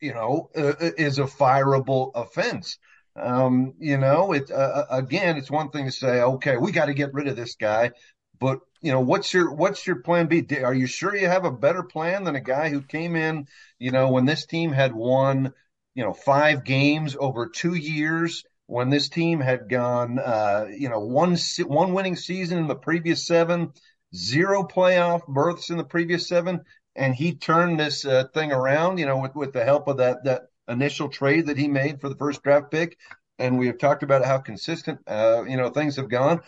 you 0.00 0.14
know, 0.14 0.50
uh, 0.56 0.74
uh 0.80 0.90
is 0.98 1.18
a 1.18 1.24
fireable 1.24 2.12
offense. 2.14 2.78
Um, 3.16 3.74
you 3.78 3.96
know, 3.96 4.32
it 4.32 4.50
uh, 4.50 4.54
uh, 4.54 4.86
again, 4.90 5.36
it's 5.36 5.50
one 5.50 5.70
thing 5.70 5.86
to 5.86 5.92
say, 5.92 6.20
okay, 6.20 6.56
we 6.58 6.72
got 6.72 6.86
to 6.86 6.94
get 6.94 7.14
rid 7.14 7.28
of 7.28 7.36
this 7.36 7.56
guy, 7.56 7.92
but 8.38 8.60
you 8.82 8.92
know, 8.92 9.00
what's 9.00 9.32
your 9.32 9.52
what's 9.52 9.86
your 9.86 9.96
plan 9.96 10.26
B? 10.26 10.46
Are 10.62 10.74
you 10.74 10.86
sure 10.86 11.16
you 11.16 11.28
have 11.28 11.44
a 11.44 11.50
better 11.50 11.82
plan 11.82 12.24
than 12.24 12.36
a 12.36 12.40
guy 12.40 12.68
who 12.68 12.82
came 12.82 13.16
in, 13.16 13.46
you 13.78 13.90
know, 13.90 14.10
when 14.10 14.26
this 14.26 14.46
team 14.46 14.70
had 14.70 14.94
won, 14.94 15.52
you 15.94 16.04
know, 16.04 16.12
five 16.12 16.64
games 16.64 17.16
over 17.18 17.48
two 17.48 17.74
years? 17.74 18.44
When 18.68 18.90
this 18.90 19.08
team 19.08 19.40
had 19.40 19.68
gone, 19.68 20.18
uh, 20.18 20.66
you 20.76 20.88
know, 20.88 21.00
one 21.00 21.36
one 21.66 21.92
winning 21.94 22.16
season 22.16 22.58
in 22.58 22.66
the 22.66 22.74
previous 22.74 23.26
seven, 23.26 23.72
zero 24.14 24.62
playoff 24.62 25.26
berths 25.26 25.70
in 25.70 25.76
the 25.76 25.84
previous 25.84 26.28
seven, 26.28 26.60
and 26.94 27.14
he 27.14 27.34
turned 27.34 27.78
this 27.78 28.04
uh, 28.04 28.24
thing 28.34 28.52
around. 28.52 28.98
You 28.98 29.06
know, 29.06 29.18
with 29.18 29.34
with 29.34 29.52
the 29.52 29.64
help 29.64 29.88
of 29.88 29.98
that 29.98 30.24
that 30.24 30.42
initial 30.68 31.08
trade 31.08 31.46
that 31.46 31.58
he 31.58 31.68
made 31.68 32.00
for 32.00 32.08
the 32.08 32.16
first 32.16 32.42
draft 32.42 32.70
pick, 32.70 32.98
and 33.38 33.58
we 33.58 33.66
have 33.66 33.78
talked 33.78 34.02
about 34.02 34.24
how 34.24 34.38
consistent 34.38 35.00
uh, 35.06 35.44
you 35.46 35.56
know 35.56 35.70
things 35.70 35.96
have 35.96 36.08
gone. 36.08 36.40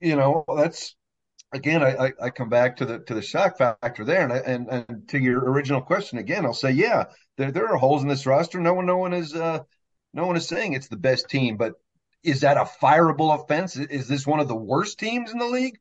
You 0.00 0.16
know, 0.16 0.44
that's 0.56 0.94
again, 1.52 1.82
I, 1.82 2.12
I, 2.20 2.30
come 2.30 2.48
back 2.48 2.76
to 2.76 2.86
the 2.86 3.00
to 3.00 3.14
the 3.14 3.22
shock 3.22 3.58
factor 3.58 4.04
there, 4.04 4.22
and, 4.22 4.32
and 4.32 4.86
and 4.88 5.08
to 5.08 5.18
your 5.18 5.40
original 5.50 5.80
question 5.80 6.18
again, 6.18 6.44
I'll 6.44 6.54
say, 6.54 6.70
yeah, 6.70 7.04
there 7.36 7.50
there 7.50 7.68
are 7.68 7.76
holes 7.76 8.02
in 8.02 8.08
this 8.08 8.26
roster. 8.26 8.60
No 8.60 8.74
one, 8.74 8.86
no 8.86 8.98
one 8.98 9.12
is 9.12 9.34
uh, 9.34 9.60
no 10.14 10.26
one 10.26 10.36
is 10.36 10.48
saying 10.48 10.72
it's 10.72 10.88
the 10.88 10.96
best 10.96 11.28
team, 11.28 11.56
but 11.56 11.74
is 12.22 12.40
that 12.40 12.56
a 12.56 12.68
fireable 12.82 13.38
offense? 13.38 13.76
Is 13.76 14.08
this 14.08 14.26
one 14.26 14.40
of 14.40 14.48
the 14.48 14.56
worst 14.56 14.98
teams 14.98 15.32
in 15.32 15.38
the 15.38 15.46
league? 15.46 15.78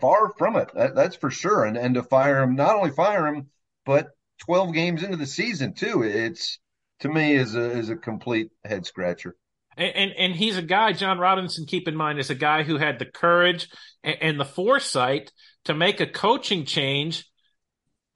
Far 0.00 0.32
from 0.36 0.56
it. 0.56 0.70
That, 0.74 0.94
that's 0.94 1.16
for 1.16 1.30
sure. 1.30 1.64
And 1.64 1.76
and 1.76 1.94
to 1.94 2.02
fire 2.02 2.42
him, 2.42 2.54
not 2.54 2.76
only 2.76 2.90
fire 2.90 3.26
him, 3.26 3.48
but 3.84 4.08
12 4.40 4.74
games 4.74 5.02
into 5.02 5.16
the 5.16 5.26
season 5.26 5.74
too. 5.74 6.02
It's 6.02 6.58
to 7.00 7.08
me 7.08 7.34
is 7.34 7.54
a 7.54 7.70
is 7.70 7.90
a 7.90 7.96
complete 7.96 8.50
head 8.64 8.86
scratcher. 8.86 9.36
And, 9.76 9.94
and, 9.94 10.12
and 10.18 10.34
he's 10.34 10.56
a 10.56 10.62
guy, 10.62 10.92
Jon 10.92 11.18
Robinson. 11.18 11.66
Keep 11.66 11.88
in 11.88 11.96
mind, 11.96 12.18
is 12.18 12.30
a 12.30 12.34
guy 12.34 12.62
who 12.62 12.78
had 12.78 12.98
the 12.98 13.04
courage 13.04 13.68
and, 14.02 14.16
and 14.20 14.40
the 14.40 14.44
foresight 14.44 15.32
to 15.64 15.74
make 15.74 16.00
a 16.00 16.06
coaching 16.06 16.64
change 16.64 17.26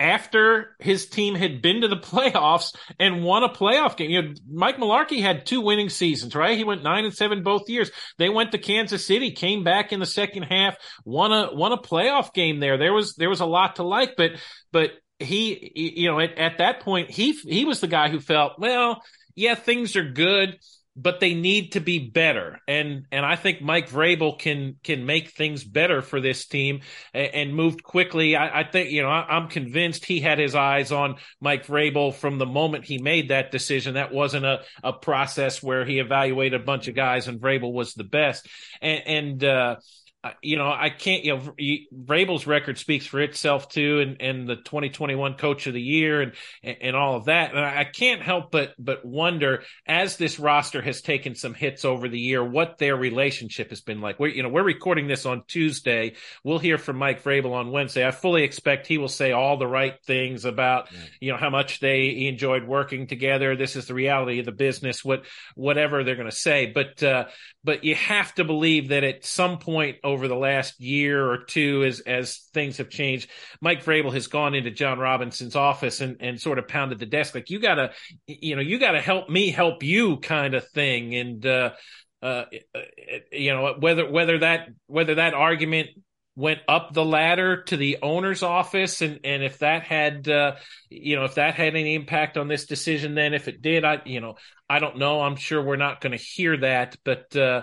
after 0.00 0.74
his 0.80 1.08
team 1.08 1.34
had 1.34 1.62
been 1.62 1.82
to 1.82 1.88
the 1.88 1.96
playoffs 1.96 2.74
and 2.98 3.22
won 3.22 3.44
a 3.44 3.48
playoff 3.48 3.96
game. 3.96 4.10
You 4.10 4.22
know, 4.22 4.34
Mike 4.50 4.78
Mularkey 4.78 5.20
had 5.20 5.46
two 5.46 5.60
winning 5.60 5.90
seasons, 5.90 6.34
right? 6.34 6.56
He 6.56 6.64
went 6.64 6.82
nine 6.82 7.04
and 7.04 7.14
seven 7.14 7.42
both 7.42 7.68
years. 7.68 7.90
They 8.18 8.30
went 8.30 8.52
to 8.52 8.58
Kansas 8.58 9.06
City, 9.06 9.32
came 9.32 9.62
back 9.62 9.92
in 9.92 10.00
the 10.00 10.06
second 10.06 10.44
half, 10.44 10.76
won 11.04 11.32
a 11.32 11.54
won 11.54 11.72
a 11.72 11.78
playoff 11.78 12.32
game 12.32 12.58
there. 12.58 12.78
There 12.78 12.94
was 12.94 13.14
there 13.14 13.30
was 13.30 13.40
a 13.40 13.46
lot 13.46 13.76
to 13.76 13.82
like, 13.82 14.16
but 14.16 14.32
but 14.72 14.92
he 15.20 15.72
you 15.76 16.10
know 16.10 16.18
at, 16.18 16.38
at 16.38 16.58
that 16.58 16.80
point 16.80 17.10
he 17.10 17.32
he 17.32 17.64
was 17.66 17.80
the 17.80 17.86
guy 17.86 18.08
who 18.08 18.20
felt 18.20 18.58
well 18.58 19.02
yeah 19.34 19.54
things 19.54 19.94
are 19.94 20.10
good 20.10 20.58
but 20.96 21.20
they 21.20 21.34
need 21.34 21.72
to 21.72 21.80
be 21.80 22.10
better. 22.10 22.58
And 22.66 23.06
and 23.12 23.24
I 23.24 23.36
think 23.36 23.62
Mike 23.62 23.90
Vrabel 23.90 24.38
can 24.38 24.76
can 24.82 25.06
make 25.06 25.30
things 25.30 25.64
better 25.64 26.02
for 26.02 26.20
this 26.20 26.46
team 26.46 26.80
and, 27.14 27.34
and 27.34 27.54
moved 27.54 27.82
quickly. 27.82 28.36
I, 28.36 28.60
I, 28.60 28.64
think 28.64 28.90
you 28.90 29.02
know 29.02 29.08
I, 29.08 29.36
am 29.36 29.48
convinced 29.48 30.04
he 30.04 30.20
had 30.20 30.38
his 30.38 30.54
eyes 30.54 30.90
on 30.92 31.16
Mike 31.40 31.66
Vrabel 31.66 32.12
from 32.12 32.38
the 32.38 32.46
moment 32.46 32.84
he 32.84 32.98
made 32.98 33.28
that 33.28 33.52
decision. 33.52 33.94
That 33.94 34.12
wasn't 34.12 34.44
a 34.44 34.62
a 34.82 34.92
process 34.92 35.62
where 35.62 35.84
he 35.84 36.00
evaluated 36.00 36.60
a 36.60 36.64
bunch 36.64 36.88
of 36.88 36.94
guys 36.94 37.28
and 37.28 37.40
Vrabel 37.40 37.72
was 37.72 37.94
the 37.94 38.04
best. 38.04 38.48
And 38.82 39.02
and 39.06 39.44
uh, 39.44 39.76
you 40.42 40.56
know, 40.56 40.70
I 40.70 40.90
can't, 40.90 41.24
you 41.24 41.34
know, 41.34 41.54
Vrabel's 42.04 42.46
record 42.46 42.76
speaks 42.76 43.06
for 43.06 43.20
itself 43.20 43.70
too, 43.70 44.00
and, 44.00 44.20
and 44.20 44.46
the 44.46 44.56
2021 44.56 45.34
coach 45.34 45.66
of 45.66 45.72
the 45.72 45.80
year 45.80 46.20
and, 46.20 46.32
and 46.62 46.94
all 46.94 47.16
of 47.16 47.24
that. 47.24 47.54
And 47.54 47.64
I 47.64 47.84
can't 47.84 48.20
help 48.20 48.50
but, 48.50 48.74
but 48.78 49.02
wonder 49.02 49.62
as 49.86 50.18
this 50.18 50.38
roster 50.38 50.82
has 50.82 51.00
taken 51.00 51.34
some 51.34 51.54
hits 51.54 51.86
over 51.86 52.06
the 52.06 52.20
year, 52.20 52.44
what 52.44 52.76
their 52.76 52.96
relationship 52.96 53.70
has 53.70 53.80
been 53.80 54.02
like. 54.02 54.20
We're, 54.20 54.28
you 54.28 54.42
know, 54.42 54.50
we're 54.50 54.62
recording 54.62 55.06
this 55.06 55.24
on 55.24 55.42
Tuesday. 55.48 56.16
We'll 56.44 56.58
hear 56.58 56.76
from 56.76 56.98
Mike 56.98 57.22
Vrabel 57.22 57.52
on 57.52 57.70
Wednesday. 57.70 58.06
I 58.06 58.10
fully 58.10 58.42
expect 58.42 58.86
he 58.86 58.98
will 58.98 59.08
say 59.08 59.32
all 59.32 59.56
the 59.56 59.66
right 59.66 59.94
things 60.06 60.44
about, 60.44 60.92
yeah. 60.92 60.98
you 61.20 61.32
know, 61.32 61.38
how 61.38 61.50
much 61.50 61.80
they 61.80 62.26
enjoyed 62.26 62.64
working 62.64 63.06
together. 63.06 63.56
This 63.56 63.74
is 63.74 63.86
the 63.86 63.94
reality 63.94 64.38
of 64.38 64.44
the 64.44 64.52
business, 64.52 65.02
what, 65.02 65.24
whatever 65.54 66.04
they're 66.04 66.14
going 66.14 66.30
to 66.30 66.36
say. 66.36 66.66
But, 66.66 67.02
uh, 67.02 67.28
but 67.64 67.84
you 67.84 67.94
have 67.94 68.34
to 68.34 68.44
believe 68.44 68.88
that 68.88 69.02
at 69.02 69.24
some 69.24 69.56
point 69.58 69.96
over 70.10 70.28
the 70.28 70.36
last 70.36 70.80
year 70.80 71.28
or 71.28 71.38
two, 71.38 71.84
as 71.84 72.00
as 72.00 72.38
things 72.52 72.78
have 72.78 72.90
changed, 72.90 73.30
Mike 73.60 73.84
Vrabel 73.84 74.12
has 74.12 74.26
gone 74.26 74.54
into 74.54 74.70
Jon 74.70 74.98
Robinson's 74.98 75.56
office 75.56 76.00
and 76.00 76.16
and 76.20 76.40
sort 76.40 76.58
of 76.58 76.68
pounded 76.68 76.98
the 76.98 77.06
desk 77.06 77.34
like 77.34 77.50
you 77.50 77.60
gotta, 77.60 77.92
you 78.26 78.56
know, 78.56 78.62
you 78.62 78.78
gotta 78.78 79.00
help 79.00 79.28
me 79.28 79.50
help 79.50 79.82
you 79.82 80.18
kind 80.18 80.54
of 80.54 80.68
thing, 80.68 81.14
and 81.14 81.46
uh, 81.46 81.70
uh, 82.22 82.44
you 83.32 83.54
know 83.54 83.74
whether 83.78 84.10
whether 84.10 84.38
that 84.38 84.68
whether 84.86 85.14
that 85.16 85.34
argument 85.34 85.88
went 86.40 86.60
up 86.66 86.92
the 86.94 87.04
ladder 87.04 87.62
to 87.64 87.76
the 87.76 87.98
owner's 88.02 88.42
office 88.42 89.02
and 89.02 89.20
and 89.24 89.42
if 89.42 89.58
that 89.58 89.82
had 89.82 90.26
uh, 90.28 90.56
you 90.88 91.14
know 91.14 91.24
if 91.24 91.34
that 91.34 91.54
had 91.54 91.76
any 91.76 91.94
impact 91.94 92.38
on 92.38 92.48
this 92.48 92.64
decision 92.64 93.14
then 93.14 93.34
if 93.34 93.46
it 93.46 93.60
did 93.60 93.84
i 93.84 94.00
you 94.06 94.20
know 94.20 94.36
i 94.68 94.78
don't 94.78 94.98
know. 94.98 95.20
I'm 95.20 95.36
sure 95.36 95.62
we're 95.62 95.76
not 95.76 96.00
going 96.00 96.16
to 96.16 96.24
hear 96.24 96.56
that 96.56 96.96
but 97.04 97.36
uh, 97.36 97.62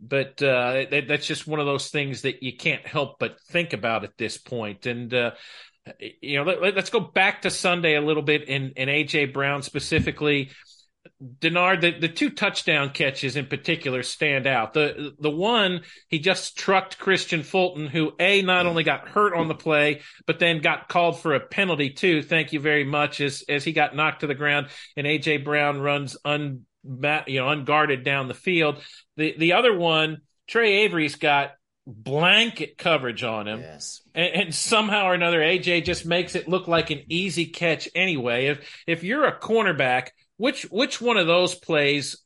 but 0.00 0.42
uh, 0.42 0.84
that, 0.90 1.04
that's 1.08 1.26
just 1.26 1.46
one 1.46 1.60
of 1.60 1.66
those 1.66 1.88
things 1.88 2.22
that 2.22 2.42
you 2.42 2.56
can't 2.56 2.86
help 2.86 3.18
but 3.18 3.40
think 3.50 3.72
about 3.72 4.04
at 4.04 4.16
this 4.16 4.38
point. 4.38 4.86
And 4.86 5.12
uh, 5.12 5.32
you 6.20 6.36
know 6.36 6.44
let, 6.44 6.76
us 6.76 6.90
go 6.90 7.00
back 7.00 7.42
to 7.42 7.50
sunday 7.50 7.94
a 7.94 8.00
little 8.00 8.22
bit 8.22 8.48
and 8.48 8.74
aj 8.76 9.32
brown 9.32 9.62
specifically 9.62 10.50
Denard, 11.22 11.80
the, 11.80 11.98
the 11.98 12.08
two 12.08 12.30
touchdown 12.30 12.90
catches 12.90 13.36
in 13.36 13.46
particular 13.46 14.02
stand 14.02 14.46
out. 14.46 14.74
The 14.74 15.14
the 15.18 15.30
one 15.30 15.82
he 16.08 16.18
just 16.18 16.56
trucked 16.58 16.98
Kristian 16.98 17.44
Fulton, 17.44 17.86
who 17.86 18.12
a 18.18 18.42
not 18.42 18.66
only 18.66 18.84
got 18.84 19.08
hurt 19.08 19.34
on 19.34 19.48
the 19.48 19.54
play, 19.54 20.00
but 20.26 20.38
then 20.38 20.60
got 20.60 20.88
called 20.88 21.20
for 21.20 21.34
a 21.34 21.40
penalty 21.40 21.90
too. 21.90 22.22
Thank 22.22 22.52
you 22.52 22.60
very 22.60 22.84
much. 22.84 23.20
As 23.20 23.44
as 23.48 23.64
he 23.64 23.72
got 23.72 23.96
knocked 23.96 24.20
to 24.20 24.26
the 24.26 24.34
ground, 24.34 24.68
and 24.96 25.06
AJ 25.06 25.44
Brown 25.44 25.80
runs 25.80 26.16
un 26.24 26.66
you 26.84 27.40
know 27.40 27.48
unguarded 27.48 28.04
down 28.04 28.28
the 28.28 28.34
field. 28.34 28.82
The 29.16 29.34
the 29.38 29.52
other 29.54 29.76
one, 29.76 30.18
Tre 30.48 30.84
Avery's 30.84 31.16
got 31.16 31.52
blanket 31.86 32.78
coverage 32.78 33.24
on 33.24 33.48
him. 33.48 33.60
Yes. 33.60 34.02
And, 34.14 34.34
and, 34.34 34.54
somehow 34.54 35.06
or 35.06 35.14
another, 35.14 35.40
AJ 35.40 35.84
just 35.84 36.06
makes 36.06 36.34
it 36.34 36.48
look 36.48 36.68
like 36.68 36.90
an 36.90 37.02
easy 37.08 37.46
catch 37.46 37.88
anyway. 37.94 38.46
If 38.46 38.84
if 38.86 39.02
you're 39.02 39.26
a 39.26 39.38
cornerback 39.38 40.08
which 40.40 40.62
which 40.70 41.02
one 41.02 41.18
of 41.18 41.26
those 41.26 41.54
plays 41.54 42.16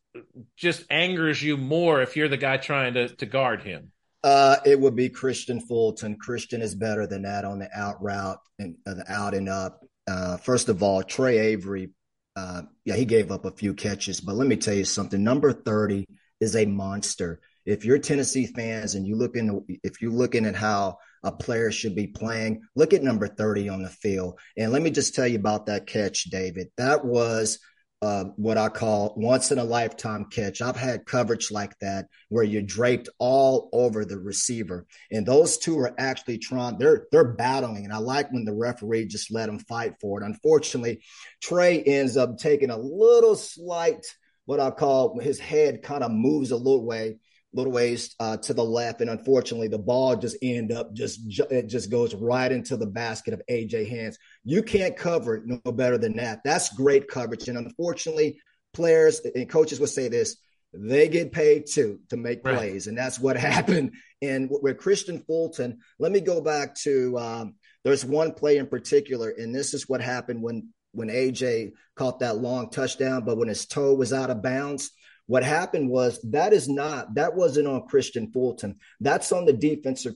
just 0.56 0.84
angers 0.88 1.42
you 1.42 1.56
more 1.56 2.00
if 2.00 2.16
you're 2.16 2.28
the 2.28 2.36
guy 2.36 2.56
trying 2.56 2.94
to, 2.94 3.08
to 3.08 3.26
guard 3.26 3.62
him? 3.62 3.90
Uh, 4.22 4.56
it 4.64 4.78
would 4.78 4.94
be 4.94 5.10
Kristian 5.10 5.60
Fulton. 5.60 6.16
Kristian 6.16 6.62
is 6.62 6.76
better 6.76 7.08
than 7.08 7.22
that 7.22 7.44
on 7.44 7.58
the 7.58 7.68
out 7.76 8.00
route 8.00 8.38
and 8.60 8.76
uh, 8.86 8.94
the 8.94 9.12
out 9.12 9.34
and 9.34 9.48
up. 9.48 9.80
Uh, 10.06 10.36
first 10.36 10.68
of 10.68 10.80
all, 10.82 11.02
Tre 11.02 11.36
Avery, 11.38 11.90
uh, 12.36 12.62
yeah, 12.84 12.94
he 12.94 13.04
gave 13.04 13.32
up 13.32 13.46
a 13.46 13.50
few 13.50 13.74
catches, 13.74 14.20
but 14.20 14.36
let 14.36 14.46
me 14.46 14.56
tell 14.56 14.74
you 14.74 14.84
something. 14.84 15.22
Number 15.22 15.52
30 15.52 16.06
is 16.40 16.54
a 16.54 16.66
monster. 16.66 17.40
If 17.66 17.84
you're 17.84 17.98
Tennessee 17.98 18.46
fans 18.46 18.94
and 18.94 19.06
you 19.06 19.16
look 19.16 19.36
in, 19.36 19.64
if 19.82 20.00
you're 20.00 20.12
looking 20.12 20.46
at 20.46 20.54
how 20.54 20.98
a 21.24 21.32
player 21.32 21.72
should 21.72 21.96
be 21.96 22.06
playing, 22.06 22.62
look 22.76 22.92
at 22.92 23.02
number 23.02 23.26
30 23.26 23.70
on 23.70 23.82
the 23.82 23.90
field. 23.90 24.38
And 24.56 24.70
let 24.70 24.82
me 24.82 24.90
just 24.90 25.14
tell 25.14 25.26
you 25.26 25.38
about 25.38 25.66
that 25.66 25.86
catch, 25.88 26.24
David. 26.24 26.68
That 26.76 27.04
was– 27.04 27.58
uh, 28.04 28.24
what 28.36 28.58
I 28.58 28.68
call 28.68 29.14
once 29.16 29.50
in 29.50 29.58
a 29.58 29.64
lifetime 29.64 30.26
catch. 30.26 30.60
I've 30.60 30.76
had 30.76 31.06
coverage 31.06 31.50
like 31.50 31.78
that 31.78 32.08
where 32.28 32.44
you're 32.44 32.60
draped 32.60 33.08
all 33.18 33.70
over 33.72 34.04
the 34.04 34.18
receiver, 34.18 34.86
and 35.10 35.24
those 35.24 35.56
two 35.56 35.78
are 35.78 35.94
actually 35.98 36.36
trying. 36.36 36.76
They're 36.76 37.06
they're 37.10 37.32
battling, 37.32 37.84
and 37.84 37.94
I 37.94 37.98
like 37.98 38.30
when 38.30 38.44
the 38.44 38.52
referee 38.52 39.06
just 39.06 39.32
let 39.32 39.46
them 39.46 39.58
fight 39.58 39.94
for 40.02 40.20
it. 40.20 40.26
Unfortunately, 40.26 41.02
Tre 41.40 41.82
ends 41.82 42.18
up 42.18 42.36
taking 42.36 42.68
a 42.68 42.76
little 42.76 43.36
slight 43.36 44.04
what 44.44 44.60
I 44.60 44.70
call 44.70 45.18
his 45.18 45.38
head 45.38 45.82
kind 45.82 46.04
of 46.04 46.10
moves 46.10 46.50
a 46.50 46.56
little 46.56 46.84
way 46.84 47.16
little 47.54 47.72
ways 47.72 48.14
uh, 48.20 48.36
to 48.38 48.52
the 48.52 48.64
left, 48.64 49.00
and 49.00 49.08
unfortunately, 49.08 49.68
the 49.68 49.78
ball 49.78 50.16
just 50.16 50.36
end 50.42 50.72
up 50.72 50.92
just 50.92 51.20
it 51.50 51.68
just 51.68 51.90
goes 51.90 52.14
right 52.14 52.50
into 52.50 52.76
the 52.76 52.86
basket 52.86 53.32
of 53.32 53.42
AJ 53.50 53.88
hands. 53.88 54.18
You 54.44 54.62
can't 54.62 54.96
cover 54.96 55.36
it 55.36 55.42
no 55.46 55.72
better 55.72 55.96
than 55.96 56.16
that. 56.16 56.40
That's 56.44 56.74
great 56.74 57.08
coverage, 57.08 57.48
and 57.48 57.56
unfortunately, 57.56 58.40
players 58.72 59.20
and 59.20 59.48
coaches 59.48 59.80
would 59.80 59.88
say 59.88 60.08
this: 60.08 60.36
they 60.72 61.08
get 61.08 61.32
paid 61.32 61.66
too 61.66 62.00
to 62.10 62.16
make 62.16 62.42
plays, 62.42 62.86
and 62.86 62.98
that's 62.98 63.20
what 63.20 63.36
happened. 63.38 63.94
And 64.20 64.48
with 64.50 64.78
Kristian 64.78 65.24
Fulton, 65.24 65.78
let 65.98 66.12
me 66.12 66.20
go 66.20 66.40
back 66.40 66.74
to 66.82 67.18
um, 67.18 67.54
there's 67.84 68.04
one 68.04 68.32
play 68.32 68.58
in 68.58 68.66
particular, 68.66 69.30
and 69.30 69.54
this 69.54 69.74
is 69.74 69.88
what 69.88 70.00
happened 70.00 70.42
when 70.42 70.68
when 70.92 71.08
AJ 71.08 71.72
caught 71.96 72.20
that 72.20 72.38
long 72.38 72.70
touchdown, 72.70 73.24
but 73.24 73.36
when 73.36 73.48
his 73.48 73.66
toe 73.66 73.94
was 73.94 74.12
out 74.12 74.30
of 74.30 74.42
bounds 74.42 74.90
what 75.26 75.42
happened 75.42 75.88
was 75.88 76.20
that 76.30 76.52
is 76.52 76.68
not 76.68 77.14
that 77.14 77.34
wasn't 77.34 77.66
on 77.66 77.88
Kristian 77.88 78.32
Fulton. 78.32 78.76
That's 79.00 79.32
on 79.32 79.46
the 79.46 79.52
defensive 79.52 80.14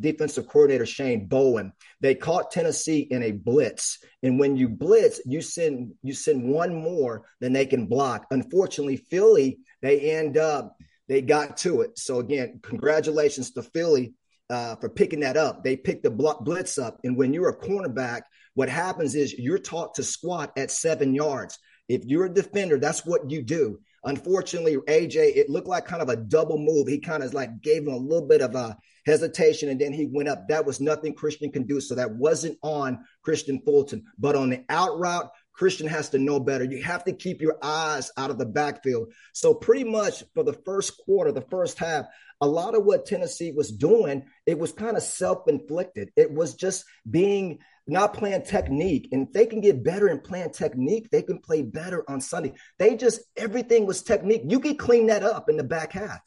defensive 0.00 0.48
coordinator 0.48 0.86
Shane 0.86 1.26
Bowen. 1.26 1.72
They 2.00 2.14
caught 2.14 2.50
Tennessee 2.50 3.06
in 3.10 3.22
a 3.22 3.32
blitz, 3.32 3.98
and 4.22 4.38
when 4.38 4.56
you 4.56 4.68
blitz, 4.68 5.20
you 5.24 5.40
send 5.40 5.94
you 6.02 6.12
send 6.12 6.42
one 6.44 6.74
more 6.74 7.24
than 7.40 7.52
they 7.52 7.64
can 7.66 7.86
block. 7.86 8.26
Unfortunately, 8.30 8.96
Philly 8.96 9.58
they 9.80 10.12
end 10.12 10.36
up 10.36 10.76
they 11.08 11.22
got 11.22 11.56
to 11.58 11.80
it. 11.80 11.98
So 11.98 12.18
again, 12.18 12.60
congratulations 12.62 13.52
to 13.52 13.62
Philly 13.62 14.12
uh, 14.50 14.76
for 14.76 14.90
picking 14.90 15.20
that 15.20 15.38
up. 15.38 15.64
They 15.64 15.76
picked 15.76 16.02
the 16.02 16.10
blitz 16.10 16.78
up, 16.78 17.00
and 17.02 17.16
when 17.16 17.32
you're 17.32 17.48
a 17.48 17.58
cornerback, 17.58 18.22
what 18.54 18.68
happens 18.68 19.14
is 19.14 19.38
you're 19.38 19.58
taught 19.58 19.94
to 19.94 20.02
squat 20.02 20.52
at 20.56 20.70
seven 20.70 21.14
yards. 21.14 21.58
If 21.88 22.04
you're 22.04 22.26
a 22.26 22.34
defender, 22.34 22.78
that's 22.78 23.06
what 23.06 23.30
you 23.30 23.40
do. 23.40 23.80
Unfortunately, 24.08 24.78
AJ, 24.78 25.36
it 25.36 25.50
looked 25.50 25.68
like 25.68 25.84
kind 25.84 26.00
of 26.00 26.08
a 26.08 26.16
double 26.16 26.56
move. 26.56 26.88
He 26.88 26.98
kind 26.98 27.22
of 27.22 27.34
like 27.34 27.60
gave 27.60 27.82
him 27.82 27.92
a 27.92 27.96
little 27.96 28.26
bit 28.26 28.40
of 28.40 28.54
a 28.54 28.74
hesitation 29.04 29.68
and 29.68 29.78
then 29.78 29.92
he 29.92 30.06
went 30.06 30.30
up. 30.30 30.48
That 30.48 30.64
was 30.64 30.80
nothing 30.80 31.14
Kristian 31.14 31.52
can 31.52 31.64
do. 31.64 31.78
So 31.78 31.94
that 31.94 32.10
wasn't 32.10 32.56
on 32.62 33.04
Kristian 33.26 33.62
Fulton. 33.62 34.04
But 34.18 34.34
on 34.34 34.48
the 34.48 34.64
out 34.70 34.98
route, 34.98 35.30
Kristian 35.58 35.88
has 35.88 36.10
to 36.10 36.18
know 36.18 36.38
better. 36.38 36.64
You 36.64 36.82
have 36.82 37.04
to 37.04 37.12
keep 37.12 37.40
your 37.40 37.58
eyes 37.62 38.12
out 38.16 38.30
of 38.30 38.38
the 38.38 38.46
backfield. 38.46 39.12
So 39.32 39.54
pretty 39.54 39.84
much 39.84 40.22
for 40.34 40.44
the 40.44 40.52
first 40.52 40.98
quarter, 41.04 41.32
the 41.32 41.40
first 41.40 41.78
half, 41.78 42.06
a 42.40 42.46
lot 42.46 42.76
of 42.76 42.84
what 42.84 43.06
Tennessee 43.06 43.50
was 43.50 43.72
doing, 43.72 44.24
it 44.46 44.58
was 44.58 44.72
kind 44.72 44.96
of 44.96 45.02
self-inflicted. 45.02 46.10
It 46.16 46.32
was 46.32 46.54
just 46.54 46.84
being 47.10 47.58
not 47.88 48.14
playing 48.14 48.42
technique. 48.42 49.08
And 49.10 49.26
if 49.26 49.32
they 49.32 49.46
can 49.46 49.60
get 49.60 49.82
better 49.82 50.08
in 50.08 50.20
playing 50.20 50.52
technique, 50.52 51.08
they 51.10 51.22
can 51.22 51.40
play 51.40 51.62
better 51.62 52.08
on 52.08 52.20
Sunday. 52.20 52.52
They 52.78 52.96
just, 52.96 53.20
everything 53.36 53.86
was 53.86 54.02
technique. 54.02 54.42
You 54.46 54.60
could 54.60 54.78
clean 54.78 55.06
that 55.06 55.24
up 55.24 55.48
in 55.48 55.56
the 55.56 55.64
back 55.64 55.92
half. 55.92 56.20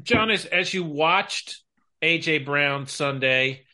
John, 0.00 0.30
as, 0.30 0.44
as 0.46 0.72
you 0.72 0.84
watched 0.84 1.62
AJ 2.02 2.44
Brown 2.44 2.86
Sunday, 2.86 3.64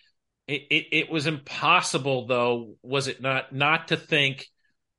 it, 0.48 0.62
it, 0.70 0.86
it 0.92 1.10
was 1.10 1.26
impossible, 1.26 2.26
though, 2.26 2.74
was 2.82 3.06
it 3.06 3.20
not, 3.20 3.54
not 3.54 3.88
to 3.88 3.96
think, 3.96 4.46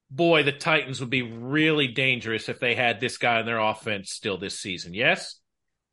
boy, 0.09 0.43
the 0.43 0.51
Titans 0.51 0.99
would 0.99 1.09
be 1.09 1.23
really 1.23 1.87
dangerous 1.87 2.47
if 2.47 2.59
they 2.59 2.75
had 2.75 2.99
this 2.99 3.17
guy 3.17 3.39
in 3.39 3.45
their 3.45 3.59
offense 3.59 4.11
still 4.11 4.37
this 4.37 4.59
season. 4.59 4.93
Yes? 4.93 5.39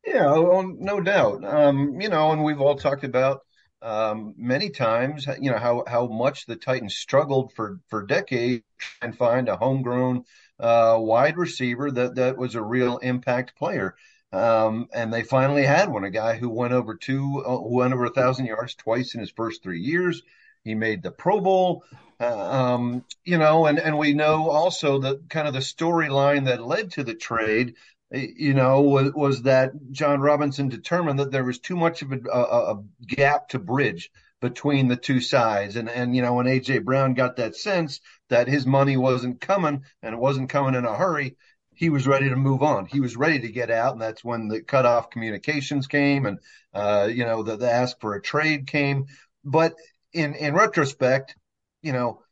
Yeah, 0.05 0.31
well, 0.37 0.63
no 0.79 1.01
doubt. 1.01 1.43
Um, 1.43 1.99
you 1.99 2.07
know, 2.07 2.31
and 2.31 2.43
we've 2.43 2.61
all 2.61 2.75
talked 2.75 3.03
about 3.03 3.41
um, 3.81 4.33
many 4.37 4.69
times, 4.69 5.27
you 5.39 5.51
know, 5.51 5.57
how, 5.57 5.83
how 5.85 6.07
much 6.07 6.45
the 6.45 6.55
Titans 6.55 6.95
struggled 6.95 7.53
for, 7.53 7.79
for 7.89 8.05
decades 8.05 8.63
and 9.01 9.17
find 9.17 9.49
a 9.49 9.57
homegrown 9.57 10.23
uh, 10.59 10.97
wide 10.99 11.37
receiver 11.37 11.91
that, 11.91 12.15
that 12.15 12.37
was 12.37 12.55
a 12.55 12.61
real 12.61 12.97
impact 12.99 13.55
player. 13.57 13.95
Um, 14.33 14.89
and 14.93 15.13
they 15.13 15.23
finally 15.23 15.63
had 15.63 15.89
one, 15.89 16.03
a 16.03 16.09
guy 16.09 16.35
who 16.35 16.49
went 16.49 16.73
over 16.73 16.95
two, 16.95 17.43
uh, 17.47 17.59
went 17.61 17.93
over 17.93 18.05
a 18.05 18.09
thousand 18.13 18.47
yards 18.47 18.75
twice 18.75 19.13
in 19.13 19.21
his 19.21 19.31
first 19.31 19.63
three 19.63 19.79
years. 19.79 20.21
He 20.63 20.75
made 20.75 21.01
the 21.01 21.11
Pro 21.11 21.39
Bowl, 21.39 21.85
uh, 22.19 22.73
um, 22.75 23.05
you 23.23 23.37
know, 23.37 23.67
and, 23.67 23.79
and 23.79 23.97
we 23.97 24.13
know 24.13 24.49
also 24.49 24.99
the 24.99 25.21
kind 25.29 25.47
of 25.47 25.53
the 25.53 25.59
storyline 25.59 26.45
that 26.45 26.61
led 26.61 26.91
to 26.91 27.03
the 27.03 27.15
trade 27.15 27.75
you 28.11 28.53
know, 28.53 28.81
was, 28.81 29.13
was 29.13 29.41
that 29.43 29.71
Jon 29.91 30.21
Robinson 30.21 30.69
determined 30.69 31.19
that 31.19 31.31
there 31.31 31.43
was 31.43 31.59
too 31.59 31.75
much 31.75 32.01
of 32.01 32.11
a, 32.11 32.19
a, 32.31 32.75
a, 32.75 32.83
gap 33.05 33.49
to 33.49 33.59
bridge 33.59 34.09
between 34.39 34.87
the 34.87 34.95
two 34.95 35.19
sides. 35.19 35.75
And, 35.75 35.89
and, 35.89 36.15
you 36.15 36.21
know, 36.21 36.35
when 36.35 36.45
AJ 36.45 36.85
Brown 36.85 37.15
got 37.15 37.35
that 37.37 37.55
sense 37.55 37.99
that 38.29 38.47
his 38.47 38.65
money 38.65 38.95
wasn't 38.95 39.41
coming 39.41 39.83
and 40.01 40.13
it 40.13 40.19
wasn't 40.19 40.49
coming 40.49 40.75
in 40.75 40.85
a 40.85 40.95
hurry, 40.95 41.35
he 41.77 41.91
was 41.91 42.07
ready 42.07 42.27
to 42.27 42.35
move 42.35 42.63
on. 42.63 42.87
He 42.87 42.99
was 42.99 43.15
ready 43.15 43.39
to 43.39 43.51
get 43.51 43.69
out. 43.69 43.93
And 43.93 44.01
that's 44.01 44.23
when 44.23 44.47
the 44.47 44.61
cutoff 44.61 45.11
communications 45.11 45.85
came 45.85 46.25
and, 46.25 46.39
uh, 46.73 47.07
you 47.11 47.23
know, 47.23 47.43
the, 47.43 47.55
the 47.55 47.71
ask 47.71 47.99
for 48.01 48.15
a 48.15 48.21
trade 48.21 48.65
came. 48.65 49.05
But 49.45 49.75
in, 50.11 50.33
in 50.33 50.55
retrospect, 50.55 51.35
you 51.83 51.93
know, 51.93 52.23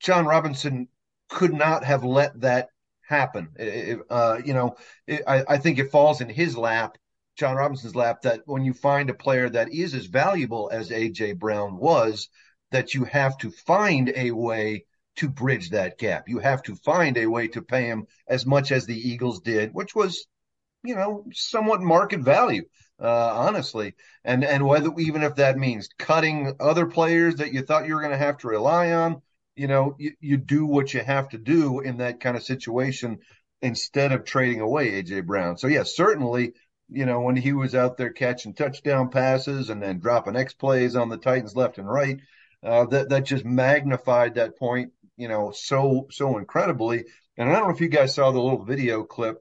Jon 0.00 0.26
Robinson 0.26 0.88
could 1.28 1.54
not 1.54 1.84
have 1.84 2.02
let 2.02 2.40
that 2.40 2.70
happen. 3.02 3.50
It, 3.54 4.00
uh, 4.10 4.40
you 4.44 4.52
know, 4.52 4.74
it, 5.06 5.22
I, 5.28 5.44
I 5.48 5.58
think 5.58 5.78
it 5.78 5.92
falls 5.92 6.20
in 6.20 6.28
his 6.28 6.56
lap, 6.56 6.98
Jon 7.36 7.54
Robinson's 7.54 7.94
lap, 7.94 8.22
that 8.22 8.40
when 8.46 8.64
you 8.64 8.74
find 8.74 9.10
a 9.10 9.14
player 9.14 9.48
that 9.48 9.72
is 9.72 9.94
as 9.94 10.06
valuable 10.06 10.70
as 10.72 10.90
AJ 10.90 11.38
Brown 11.38 11.76
was, 11.76 12.28
that 12.72 12.94
you 12.94 13.04
have 13.04 13.38
to 13.38 13.52
find 13.52 14.12
a 14.16 14.32
way 14.32 14.86
to 15.16 15.28
bridge 15.28 15.70
that 15.70 15.98
gap. 15.98 16.28
You 16.28 16.38
have 16.38 16.62
to 16.64 16.76
find 16.76 17.16
a 17.16 17.26
way 17.26 17.48
to 17.48 17.62
pay 17.62 17.86
him 17.86 18.06
as 18.26 18.46
much 18.46 18.72
as 18.72 18.86
the 18.86 18.96
Eagles 18.96 19.40
did, 19.40 19.72
which 19.72 19.94
was, 19.94 20.26
you 20.84 20.94
know, 20.94 21.26
somewhat 21.32 21.80
market 21.80 22.20
value, 22.20 22.64
uh, 23.00 23.32
honestly. 23.34 23.94
And 24.24 24.44
and 24.44 24.66
whether 24.66 24.90
even 24.98 25.22
if 25.22 25.36
that 25.36 25.58
means 25.58 25.88
cutting 25.98 26.54
other 26.60 26.86
players 26.86 27.36
that 27.36 27.52
you 27.52 27.62
thought 27.62 27.86
you 27.86 27.94
were 27.94 28.00
going 28.00 28.12
to 28.12 28.18
have 28.18 28.38
to 28.38 28.48
rely 28.48 28.92
on, 28.92 29.22
you 29.56 29.66
know, 29.66 29.96
you, 29.98 30.12
you 30.20 30.36
do 30.36 30.64
what 30.66 30.94
you 30.94 31.00
have 31.00 31.28
to 31.30 31.38
do 31.38 31.80
in 31.80 31.98
that 31.98 32.20
kind 32.20 32.36
of 32.36 32.42
situation 32.42 33.18
instead 33.60 34.12
of 34.12 34.24
trading 34.24 34.60
away 34.60 35.02
AJ 35.02 35.26
Brown. 35.26 35.56
So 35.56 35.66
yeah, 35.66 35.84
certainly, 35.84 36.52
you 36.88 37.06
know, 37.06 37.20
when 37.20 37.36
he 37.36 37.52
was 37.52 37.74
out 37.74 37.96
there 37.96 38.10
catching 38.10 38.54
touchdown 38.54 39.10
passes 39.10 39.70
and 39.70 39.82
then 39.82 40.00
dropping 40.00 40.36
X 40.36 40.54
plays 40.54 40.96
on 40.96 41.08
the 41.08 41.16
Titans 41.16 41.54
left 41.54 41.78
and 41.78 41.88
right, 41.88 42.18
uh, 42.62 42.86
that 42.86 43.08
that 43.08 43.24
just 43.24 43.44
magnified 43.44 44.34
that 44.34 44.58
point, 44.58 44.92
you 45.16 45.28
know, 45.28 45.52
so 45.52 46.08
so 46.10 46.38
incredibly. 46.38 47.04
And 47.36 47.48
I 47.48 47.52
don't 47.54 47.68
know 47.68 47.74
if 47.74 47.80
you 47.80 47.88
guys 47.88 48.14
saw 48.14 48.30
the 48.30 48.40
little 48.40 48.64
video 48.64 49.04
clip 49.04 49.38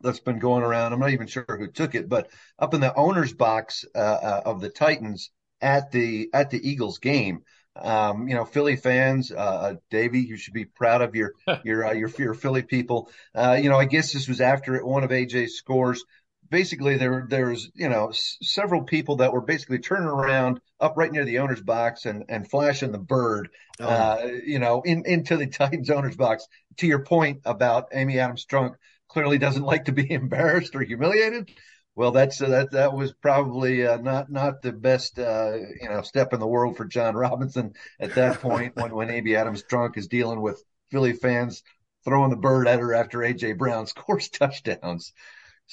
that's 0.00 0.20
been 0.20 0.38
going 0.38 0.62
around. 0.64 0.92
I'm 0.92 1.00
not 1.00 1.10
even 1.10 1.26
sure 1.28 1.44
who 1.48 1.68
took 1.68 1.94
it, 1.94 2.08
but 2.08 2.30
up 2.58 2.74
in 2.74 2.80
the 2.80 2.94
owner's 2.94 3.32
box 3.32 3.84
uh, 3.94 3.98
uh, 3.98 4.42
of 4.46 4.60
the 4.60 4.70
Titans 4.70 5.30
at 5.60 5.92
the 5.92 6.28
at 6.34 6.50
the 6.50 6.68
Eagles 6.68 6.98
game, 6.98 7.44
um, 7.76 8.28
you 8.28 8.34
know, 8.34 8.44
Philly 8.44 8.76
fans, 8.76 9.32
uh, 9.32 9.36
uh, 9.36 9.74
Davey, 9.90 10.20
you 10.20 10.36
should 10.36 10.54
be 10.54 10.66
proud 10.66 11.02
of 11.02 11.14
your 11.14 11.32
your 11.64 11.86
uh, 11.86 11.92
your 11.92 12.10
your 12.18 12.34
Philly 12.34 12.62
people. 12.62 13.10
Uh, 13.34 13.58
you 13.60 13.70
know, 13.70 13.78
I 13.78 13.86
guess 13.86 14.12
this 14.12 14.28
was 14.28 14.40
after 14.40 14.84
one 14.84 15.04
of 15.04 15.10
AJ's 15.10 15.56
scores. 15.56 16.04
Basically, 16.52 16.98
there 16.98 17.26
there's 17.28 17.70
you 17.74 17.88
know 17.88 18.10
s- 18.10 18.36
several 18.42 18.82
people 18.82 19.16
that 19.16 19.32
were 19.32 19.40
basically 19.40 19.78
turning 19.78 20.06
around 20.06 20.60
up 20.78 20.98
right 20.98 21.10
near 21.10 21.24
the 21.24 21.38
owner's 21.38 21.62
box 21.62 22.04
and 22.04 22.26
and 22.28 22.48
flashing 22.48 22.92
the 22.92 22.98
bird, 22.98 23.48
oh. 23.80 23.86
uh, 23.86 24.30
you 24.44 24.58
know, 24.58 24.82
in 24.82 25.04
into 25.06 25.38
the 25.38 25.46
Titans 25.46 25.88
owner's 25.88 26.16
box. 26.16 26.46
To 26.76 26.86
your 26.86 27.04
point 27.04 27.40
about 27.46 27.88
Amy 27.94 28.18
Adams 28.18 28.44
Strunk, 28.44 28.74
clearly 29.08 29.38
doesn't 29.38 29.64
like 29.64 29.86
to 29.86 29.92
be 29.92 30.10
embarrassed 30.10 30.76
or 30.76 30.82
humiliated. 30.82 31.50
Well, 31.94 32.10
that's 32.10 32.40
uh, 32.42 32.48
that 32.48 32.72
that 32.72 32.92
was 32.92 33.14
probably 33.14 33.86
uh, 33.86 33.96
not 33.96 34.30
not 34.30 34.60
the 34.60 34.72
best 34.72 35.18
uh, 35.18 35.54
you 35.80 35.88
know 35.88 36.02
step 36.02 36.34
in 36.34 36.40
the 36.40 36.46
world 36.46 36.76
for 36.76 36.84
Jon 36.84 37.14
Robinson 37.14 37.72
at 37.98 38.14
that 38.16 38.40
point 38.42 38.76
when 38.76 38.94
when 38.94 39.10
Amy 39.10 39.36
Adams 39.36 39.62
Strunk 39.62 39.96
is 39.96 40.06
dealing 40.06 40.42
with 40.42 40.62
Philly 40.90 41.14
fans 41.14 41.62
throwing 42.04 42.30
the 42.30 42.36
bird 42.36 42.66
at 42.66 42.80
her 42.80 42.94
after 42.94 43.18
AJ 43.18 43.58
Brown 43.58 43.86
scores 43.86 44.28
touchdowns. 44.30 45.12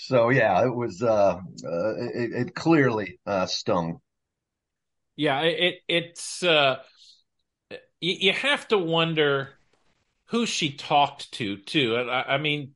So 0.01 0.29
yeah, 0.29 0.65
it 0.65 0.73
was 0.73 1.01
uh, 1.01 1.39
uh 1.65 1.93
it, 1.97 2.31
it, 2.33 2.55
clearly 2.55 3.19
uh, 3.25 3.45
stung. 3.45 3.99
Yeah, 5.15 5.41
it 5.41 5.75
it's 5.87 6.41
uh, 6.43 6.77
you, 7.99 8.15
you 8.19 8.33
have 8.33 8.67
to 8.69 8.77
wonder 8.77 9.49
who 10.25 10.45
she 10.45 10.71
talked 10.71 11.31
to 11.33 11.57
too. 11.57 11.95
I, 11.97 12.35
I 12.35 12.37
mean, 12.37 12.75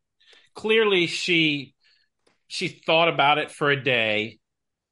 clearly 0.54 1.08
she 1.08 1.74
she 2.48 2.68
thought 2.68 3.10
about 3.10 3.38
it 3.38 3.52
for 3.52 3.72
a 3.72 3.82
day 3.82 4.40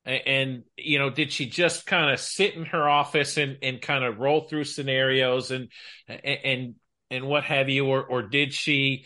and, 0.04 0.64
you 0.78 0.98
know 0.98 1.12
did 1.12 1.32
she 1.32 1.46
just 1.46 1.86
kind 1.86 2.12
of 2.12 2.20
sit 2.20 2.56
in 2.56 2.66
her 2.66 2.90
office 2.90 3.38
and, 3.38 3.60
and 3.62 3.80
kind 3.80 4.04
of 4.04 4.18
roll 4.18 4.42
through 4.42 4.64
scenarios 4.64 5.52
and 5.52 5.70
and 6.08 6.74
and 7.12 7.28
what 7.28 7.44
have 7.44 7.70
you, 7.70 7.86
or 7.86 8.04
or 8.04 8.24
did 8.24 8.54
she 8.54 9.06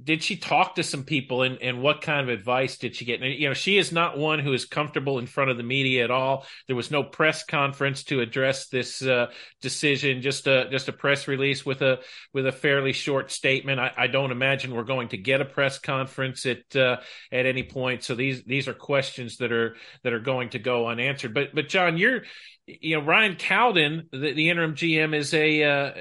did 0.00 0.22
she 0.22 0.36
talk 0.36 0.76
to 0.76 0.82
some 0.82 1.04
people 1.04 1.42
and, 1.42 1.58
and 1.60 1.82
what 1.82 2.00
kind 2.00 2.20
of 2.20 2.28
advice 2.30 2.78
did 2.78 2.96
she 2.96 3.04
get? 3.04 3.20
And, 3.20 3.34
you 3.34 3.46
know, 3.46 3.54
she 3.54 3.76
is 3.76 3.92
not 3.92 4.16
one 4.16 4.38
who 4.38 4.54
is 4.54 4.64
comfortable 4.64 5.18
in 5.18 5.26
front 5.26 5.50
of 5.50 5.58
the 5.58 5.62
media 5.62 6.02
at 6.02 6.10
all. 6.10 6.46
There 6.66 6.76
was 6.76 6.90
no 6.90 7.02
press 7.02 7.44
conference 7.44 8.04
to 8.04 8.20
address 8.20 8.68
this 8.68 9.02
uh, 9.02 9.26
decision, 9.60 10.22
just 10.22 10.46
a, 10.46 10.68
just 10.70 10.88
a 10.88 10.94
press 10.94 11.28
release 11.28 11.66
with 11.66 11.82
a, 11.82 12.00
with 12.32 12.46
a 12.46 12.52
fairly 12.52 12.94
short 12.94 13.30
statement. 13.30 13.80
I, 13.80 13.92
I 13.94 14.06
don't 14.06 14.32
imagine 14.32 14.74
we're 14.74 14.84
going 14.84 15.08
to 15.08 15.18
get 15.18 15.42
a 15.42 15.44
press 15.44 15.78
conference 15.78 16.46
at, 16.46 16.74
uh, 16.74 16.96
at 17.30 17.44
any 17.44 17.62
point. 17.62 18.02
So 18.02 18.14
these, 18.14 18.42
these 18.44 18.68
are 18.68 18.74
questions 18.74 19.36
that 19.38 19.52
are, 19.52 19.76
that 20.04 20.14
are 20.14 20.20
going 20.20 20.50
to 20.50 20.58
go 20.58 20.88
unanswered. 20.88 21.34
But, 21.34 21.54
but 21.54 21.68
John, 21.68 21.98
you're, 21.98 22.22
you 22.66 22.96
know, 22.98 23.04
Ryan 23.04 23.36
Cowden, 23.36 24.08
the, 24.10 24.32
the 24.32 24.48
interim 24.48 24.74
GM 24.74 25.14
is 25.14 25.34
a, 25.34 25.64
uh, 25.64 25.92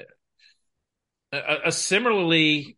a, 1.33 1.57
a 1.65 1.71
similarly 1.73 2.77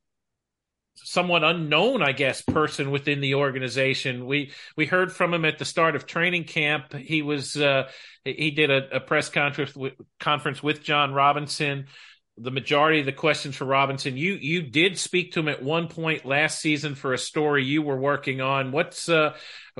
somewhat 0.96 1.44
unknown, 1.44 2.02
I 2.02 2.12
guess, 2.12 2.42
person 2.42 2.92
within 2.92 3.22
the 3.22 3.36
organization. 3.36 4.26
We 4.26 4.52
we 4.78 4.86
heard 4.86 5.12
from 5.12 5.34
him 5.34 5.46
at 5.46 5.58
the 5.58 5.66
start 5.66 5.96
of 5.96 6.06
training 6.06 6.46
camp. 6.46 6.94
He 6.94 7.22
was 7.22 7.58
uh, 7.58 7.90
he 8.24 8.52
did 8.52 8.72
a, 8.72 8.98
a 8.98 9.00
press 9.00 9.30
conference 9.30 9.76
with, 9.76 9.94
conference 10.20 10.62
with 10.62 10.84
Jon 10.84 11.14
Robinson. 11.14 11.88
The 12.36 12.52
majority 12.52 13.00
of 13.00 13.06
the 13.06 13.12
questions 13.12 13.56
for 13.56 13.66
Robinson, 13.66 14.18
you 14.18 14.34
you 14.34 14.64
did 14.64 14.98
speak 14.98 15.34
to 15.34 15.40
him 15.40 15.48
at 15.48 15.62
one 15.62 15.88
point 15.88 16.26
last 16.26 16.60
season 16.60 16.96
for 16.96 17.14
a 17.14 17.18
story 17.18 17.64
you 17.64 17.84
were 17.84 18.00
working 18.00 18.42
on. 18.42 18.72
What's 18.72 19.08
uh, 19.08 19.36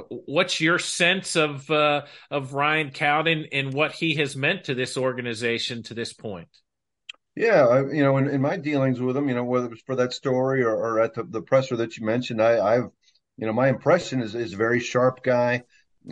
what's 0.10 0.62
your 0.62 0.78
sense 0.78 1.36
of 1.36 1.70
uh, 1.72 2.04
of 2.30 2.54
Ryan 2.54 2.92
Cowden 2.92 3.48
and 3.52 3.74
what 3.74 3.94
he 3.94 4.16
has 4.16 4.36
meant 4.36 4.66
to 4.66 4.76
this 4.76 4.98
organization 4.98 5.82
to 5.84 5.96
this 5.96 6.14
point? 6.14 6.48
Yeah, 7.36 7.66
I, 7.66 7.80
you 7.92 8.04
know, 8.04 8.18
in, 8.18 8.30
in 8.30 8.42
my 8.42 8.58
dealings 8.58 9.00
with 9.00 9.18
him, 9.18 9.28
you 9.28 9.36
know, 9.36 9.44
whether 9.44 9.66
it 9.66 9.72
was 9.72 9.82
for 9.82 9.96
that 9.96 10.14
story 10.14 10.64
or, 10.64 10.76
or 10.76 11.00
at 11.00 11.16
the, 11.16 11.24
the 11.24 11.42
presser 11.42 11.76
that 11.78 11.98
you 11.98 12.06
mentioned, 12.06 12.42
I, 12.42 12.60
I've, 12.76 12.90
you 13.38 13.48
know, 13.48 13.54
my 13.54 13.70
impression 13.70 14.22
is 14.22 14.36
is 14.36 14.54
a 14.54 14.58
very 14.58 14.80
sharp 14.80 15.24
guy, 15.24 15.64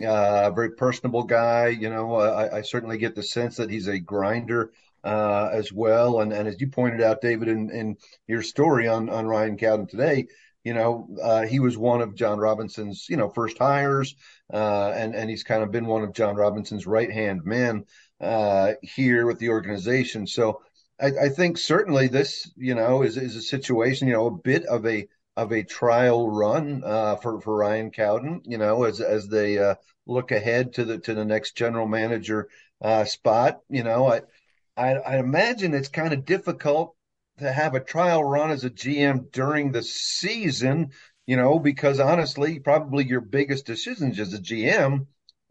uh, 0.04 0.50
very 0.50 0.72
personable 0.72 1.22
guy. 1.22 1.68
You 1.68 1.90
know, 1.90 2.16
I, 2.16 2.58
I 2.58 2.62
certainly 2.62 2.98
get 2.98 3.14
the 3.14 3.22
sense 3.22 3.56
that 3.56 3.70
he's 3.70 3.86
a 3.86 4.00
grinder 4.00 4.72
uh, 5.04 5.50
as 5.52 5.72
well. 5.72 6.20
And 6.20 6.32
and 6.32 6.48
as 6.48 6.60
you 6.60 6.68
pointed 6.68 7.00
out, 7.00 7.20
David, 7.20 7.46
in, 7.46 7.70
in 7.70 7.96
your 8.26 8.42
story 8.42 8.88
on 8.88 9.08
on 9.08 9.26
Ryan 9.26 9.56
Cowden 9.56 9.86
today, 9.86 10.26
you 10.64 10.74
know, 10.74 11.08
uh, 11.22 11.42
he 11.42 11.60
was 11.60 11.78
one 11.78 12.00
of 12.00 12.16
Jon 12.16 12.40
Robinson's, 12.40 13.06
you 13.08 13.16
know, 13.16 13.28
first 13.28 13.58
hires, 13.58 14.16
uh, 14.52 14.92
and 14.96 15.14
and 15.14 15.30
he's 15.30 15.44
kind 15.44 15.62
of 15.62 15.70
been 15.70 15.86
one 15.86 16.02
of 16.02 16.14
Jon 16.14 16.34
Robinson's 16.34 16.84
right 16.84 17.12
hand 17.12 17.42
men 17.44 17.84
uh, 18.20 18.72
here 18.82 19.24
with 19.26 19.38
the 19.38 19.50
organization. 19.50 20.26
So 20.26 20.62
I, 21.02 21.24
I 21.24 21.28
think 21.30 21.58
certainly 21.58 22.06
this, 22.06 22.50
you 22.56 22.74
know, 22.74 23.02
is 23.02 23.16
is 23.16 23.34
a 23.34 23.42
situation, 23.42 24.06
you 24.06 24.14
know, 24.14 24.26
a 24.26 24.30
bit 24.30 24.64
of 24.66 24.86
a 24.86 25.08
of 25.36 25.52
a 25.52 25.64
trial 25.64 26.30
run 26.30 26.82
uh, 26.84 27.16
for 27.16 27.40
for 27.40 27.56
Ryan 27.56 27.90
Cowden, 27.90 28.42
you 28.44 28.58
know, 28.58 28.84
as 28.84 29.00
as 29.00 29.28
they 29.28 29.58
uh, 29.58 29.74
look 30.06 30.30
ahead 30.30 30.74
to 30.74 30.84
the 30.84 30.98
to 30.98 31.14
the 31.14 31.24
next 31.24 31.56
general 31.56 31.88
manager 31.88 32.48
uh, 32.80 33.04
spot. 33.04 33.60
You 33.68 33.82
know, 33.82 34.06
I, 34.06 34.22
I, 34.76 34.94
I 34.94 35.18
imagine 35.18 35.74
it's 35.74 35.88
kind 35.88 36.12
of 36.14 36.24
difficult 36.24 36.94
to 37.38 37.52
have 37.52 37.74
a 37.74 37.80
trial 37.80 38.22
run 38.22 38.50
as 38.52 38.64
a 38.64 38.70
GM 38.70 39.32
during 39.32 39.72
the 39.72 39.82
season. 39.82 40.92
You 41.26 41.36
know, 41.36 41.58
because 41.58 42.00
honestly, 42.00 42.58
probably 42.58 43.06
your 43.06 43.20
biggest 43.20 43.64
decisions 43.64 44.18
as 44.18 44.34
a 44.34 44.38
GM, 44.40 45.06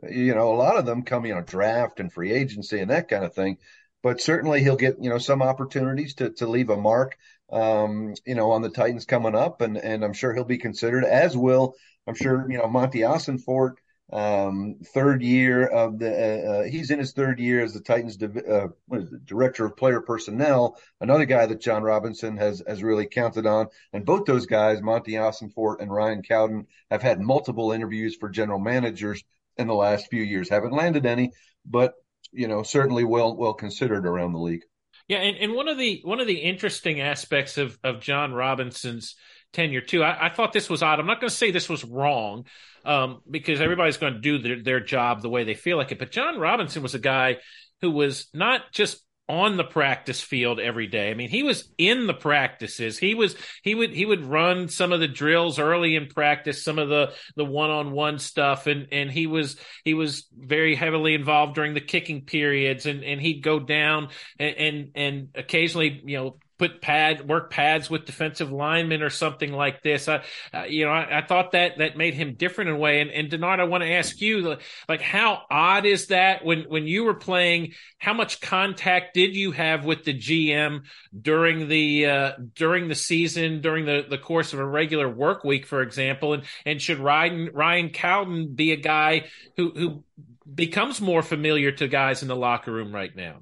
you 0.09 0.35
know, 0.35 0.53
a 0.53 0.55
lot 0.55 0.77
of 0.77 0.85
them 0.85 1.03
come, 1.03 1.25
you 1.25 1.33
know, 1.33 1.41
draft 1.41 1.99
and 1.99 2.11
free 2.11 2.31
agency 2.33 2.79
and 2.79 2.91
that 2.91 3.07
kind 3.07 3.23
of 3.23 3.33
thing 3.33 3.57
but 4.03 4.21
certainly 4.21 4.61
he'll 4.61 4.75
get 4.75 4.97
you 5.01 5.09
know 5.09 5.17
some 5.17 5.41
opportunities 5.41 6.15
to 6.15 6.29
to 6.31 6.47
leave 6.47 6.69
a 6.69 6.77
mark 6.77 7.17
um, 7.51 8.13
you 8.25 8.35
know 8.35 8.51
on 8.51 8.61
the 8.61 8.69
Titans 8.69 9.05
coming 9.05 9.35
up, 9.35 9.61
and 9.61 9.77
and 9.77 10.03
I'm 10.03 10.13
sure 10.13 10.33
he'll 10.33 10.43
be 10.43 10.57
considered 10.57 11.03
as 11.05 11.35
will 11.35 11.75
I'm 12.07 12.15
sure 12.15 12.49
you 12.49 12.57
know 12.57 12.67
Monti 12.67 12.99
Ossenfort. 12.99 13.75
Um, 14.13 14.75
third 14.93 15.21
year 15.21 15.65
of 15.65 15.97
the 15.97 16.11
uh, 16.11 16.51
uh, 16.51 16.63
he's 16.63 16.91
in 16.91 16.99
his 16.99 17.13
third 17.13 17.39
year 17.39 17.63
as 17.63 17.73
the 17.73 17.79
Titans 17.79 18.21
uh, 18.21 18.67
it, 18.91 19.25
director 19.25 19.65
of 19.65 19.77
player 19.77 20.01
personnel. 20.01 20.77
Another 20.99 21.23
guy 21.23 21.45
that 21.45 21.61
Jon 21.61 21.81
Robinson 21.81 22.35
has 22.35 22.61
has 22.67 22.83
really 22.83 23.05
counted 23.05 23.45
on, 23.45 23.67
and 23.93 24.05
both 24.05 24.25
those 24.25 24.47
guys, 24.47 24.81
Monti 24.81 25.13
Ossenfort 25.13 25.77
and 25.79 25.93
Ryan 25.93 26.23
Cowden, 26.23 26.67
have 26.89 27.01
had 27.01 27.21
multiple 27.21 27.71
interviews 27.71 28.17
for 28.17 28.27
general 28.27 28.59
managers 28.59 29.23
in 29.55 29.67
the 29.67 29.75
last 29.75 30.09
few 30.09 30.23
years. 30.23 30.49
Haven't 30.49 30.73
landed 30.73 31.05
any, 31.05 31.31
but 31.65 31.93
you 32.31 32.47
know, 32.47 32.63
certainly 32.63 33.03
well 33.03 33.35
well 33.35 33.53
considered 33.53 34.05
around 34.05 34.33
the 34.33 34.39
league. 34.39 34.63
Yeah, 35.07 35.17
and, 35.17 35.37
and 35.37 35.53
one 35.53 35.67
of 35.67 35.77
the 35.77 36.01
one 36.03 36.19
of 36.19 36.27
the 36.27 36.39
interesting 36.39 37.01
aspects 37.01 37.57
of 37.57 37.77
of 37.83 37.99
Jon 37.99 38.33
Robinson's 38.33 39.15
tenure 39.53 39.81
too. 39.81 40.03
I, 40.03 40.27
I 40.27 40.29
thought 40.29 40.53
this 40.53 40.69
was 40.69 40.83
odd. 40.83 40.99
I'm 40.99 41.07
not 41.07 41.19
going 41.19 41.29
to 41.29 41.35
say 41.35 41.51
this 41.51 41.69
was 41.69 41.83
wrong 41.83 42.45
um, 42.85 43.21
because 43.29 43.61
everybody's 43.61 43.97
going 43.97 44.13
to 44.13 44.19
do 44.19 44.37
their, 44.39 44.63
their 44.63 44.79
job 44.79 45.21
the 45.21 45.29
way 45.29 45.43
they 45.43 45.53
feel 45.53 45.77
like 45.77 45.91
it. 45.91 45.99
But 45.99 46.11
Jon 46.11 46.39
Robinson 46.39 46.83
was 46.83 46.95
a 46.95 46.99
guy 46.99 47.37
who 47.81 47.91
was 47.91 48.27
not 48.33 48.71
just 48.71 49.03
on 49.31 49.55
the 49.55 49.63
practice 49.63 50.19
field 50.19 50.59
every 50.59 50.87
day. 50.87 51.09
I 51.09 51.13
mean, 51.13 51.29
he 51.29 51.41
was 51.41 51.69
in 51.77 52.05
the 52.05 52.13
practices. 52.13 52.97
He 52.97 53.15
was 53.15 53.37
he 53.63 53.73
would 53.73 53.91
he 53.91 54.05
would 54.05 54.25
run 54.25 54.67
some 54.67 54.91
of 54.91 54.99
the 54.99 55.07
drills 55.07 55.57
early 55.57 55.95
in 55.95 56.07
practice, 56.07 56.61
some 56.61 56.77
of 56.77 56.89
the 56.89 57.13
the 57.37 57.45
one-on-one 57.45 58.19
stuff 58.19 58.67
and 58.67 58.89
and 58.91 59.09
he 59.09 59.27
was 59.27 59.55
he 59.85 59.93
was 59.93 60.27
very 60.37 60.75
heavily 60.75 61.13
involved 61.13 61.55
during 61.55 61.73
the 61.73 61.79
kicking 61.79 62.25
periods 62.25 62.85
and 62.85 63.05
and 63.05 63.21
he'd 63.21 63.41
go 63.41 63.57
down 63.57 64.09
and 64.37 64.55
and, 64.57 64.91
and 64.95 65.29
occasionally, 65.35 66.01
you 66.03 66.17
know, 66.17 66.37
put 66.61 66.79
pad 66.79 67.27
work 67.27 67.49
pads 67.49 67.89
with 67.89 68.05
defensive 68.05 68.51
linemen 68.51 69.01
or 69.01 69.09
something 69.09 69.51
like 69.51 69.81
this. 69.81 70.07
I, 70.07 70.23
uh, 70.53 70.65
you 70.69 70.85
know, 70.85 70.91
I, 70.91 71.17
I, 71.17 71.25
thought 71.25 71.53
that 71.53 71.79
that 71.79 71.97
made 71.97 72.13
him 72.13 72.35
different 72.35 72.69
in 72.69 72.75
a 72.75 72.79
way. 72.79 73.01
And, 73.01 73.09
and 73.09 73.31
Denard, 73.31 73.59
I 73.59 73.63
want 73.63 73.83
to 73.83 73.91
ask 73.91 74.21
you, 74.21 74.57
like, 74.87 75.01
how 75.01 75.41
odd 75.49 75.87
is 75.87 76.07
that 76.07 76.45
when 76.45 76.65
when 76.65 76.85
you 76.85 77.03
were 77.03 77.15
playing? 77.15 77.73
How 77.97 78.13
much 78.13 78.41
contact 78.41 79.15
did 79.15 79.35
you 79.35 79.53
have 79.53 79.85
with 79.85 80.03
the 80.03 80.13
GM 80.13 80.81
during 81.19 81.67
the 81.67 82.05
uh, 82.05 82.31
during 82.53 82.89
the 82.89 82.95
season, 82.95 83.61
during 83.61 83.85
the 83.85 84.05
the 84.07 84.19
course 84.19 84.53
of 84.53 84.59
a 84.59 84.65
regular 84.65 85.09
work 85.09 85.43
week, 85.43 85.65
for 85.65 85.81
example? 85.81 86.33
And 86.33 86.43
and 86.63 86.79
should 86.79 86.99
Ryan 86.99 87.49
Ryan 87.55 87.89
Cowden 87.89 88.53
be 88.53 88.71
a 88.71 88.77
guy 88.77 89.25
who 89.57 89.71
who 89.71 90.03
becomes 90.53 91.01
more 91.01 91.23
familiar 91.23 91.71
to 91.71 91.87
guys 91.87 92.21
in 92.21 92.27
the 92.27 92.35
locker 92.35 92.71
room 92.71 92.93
right 92.93 93.15
now? 93.15 93.39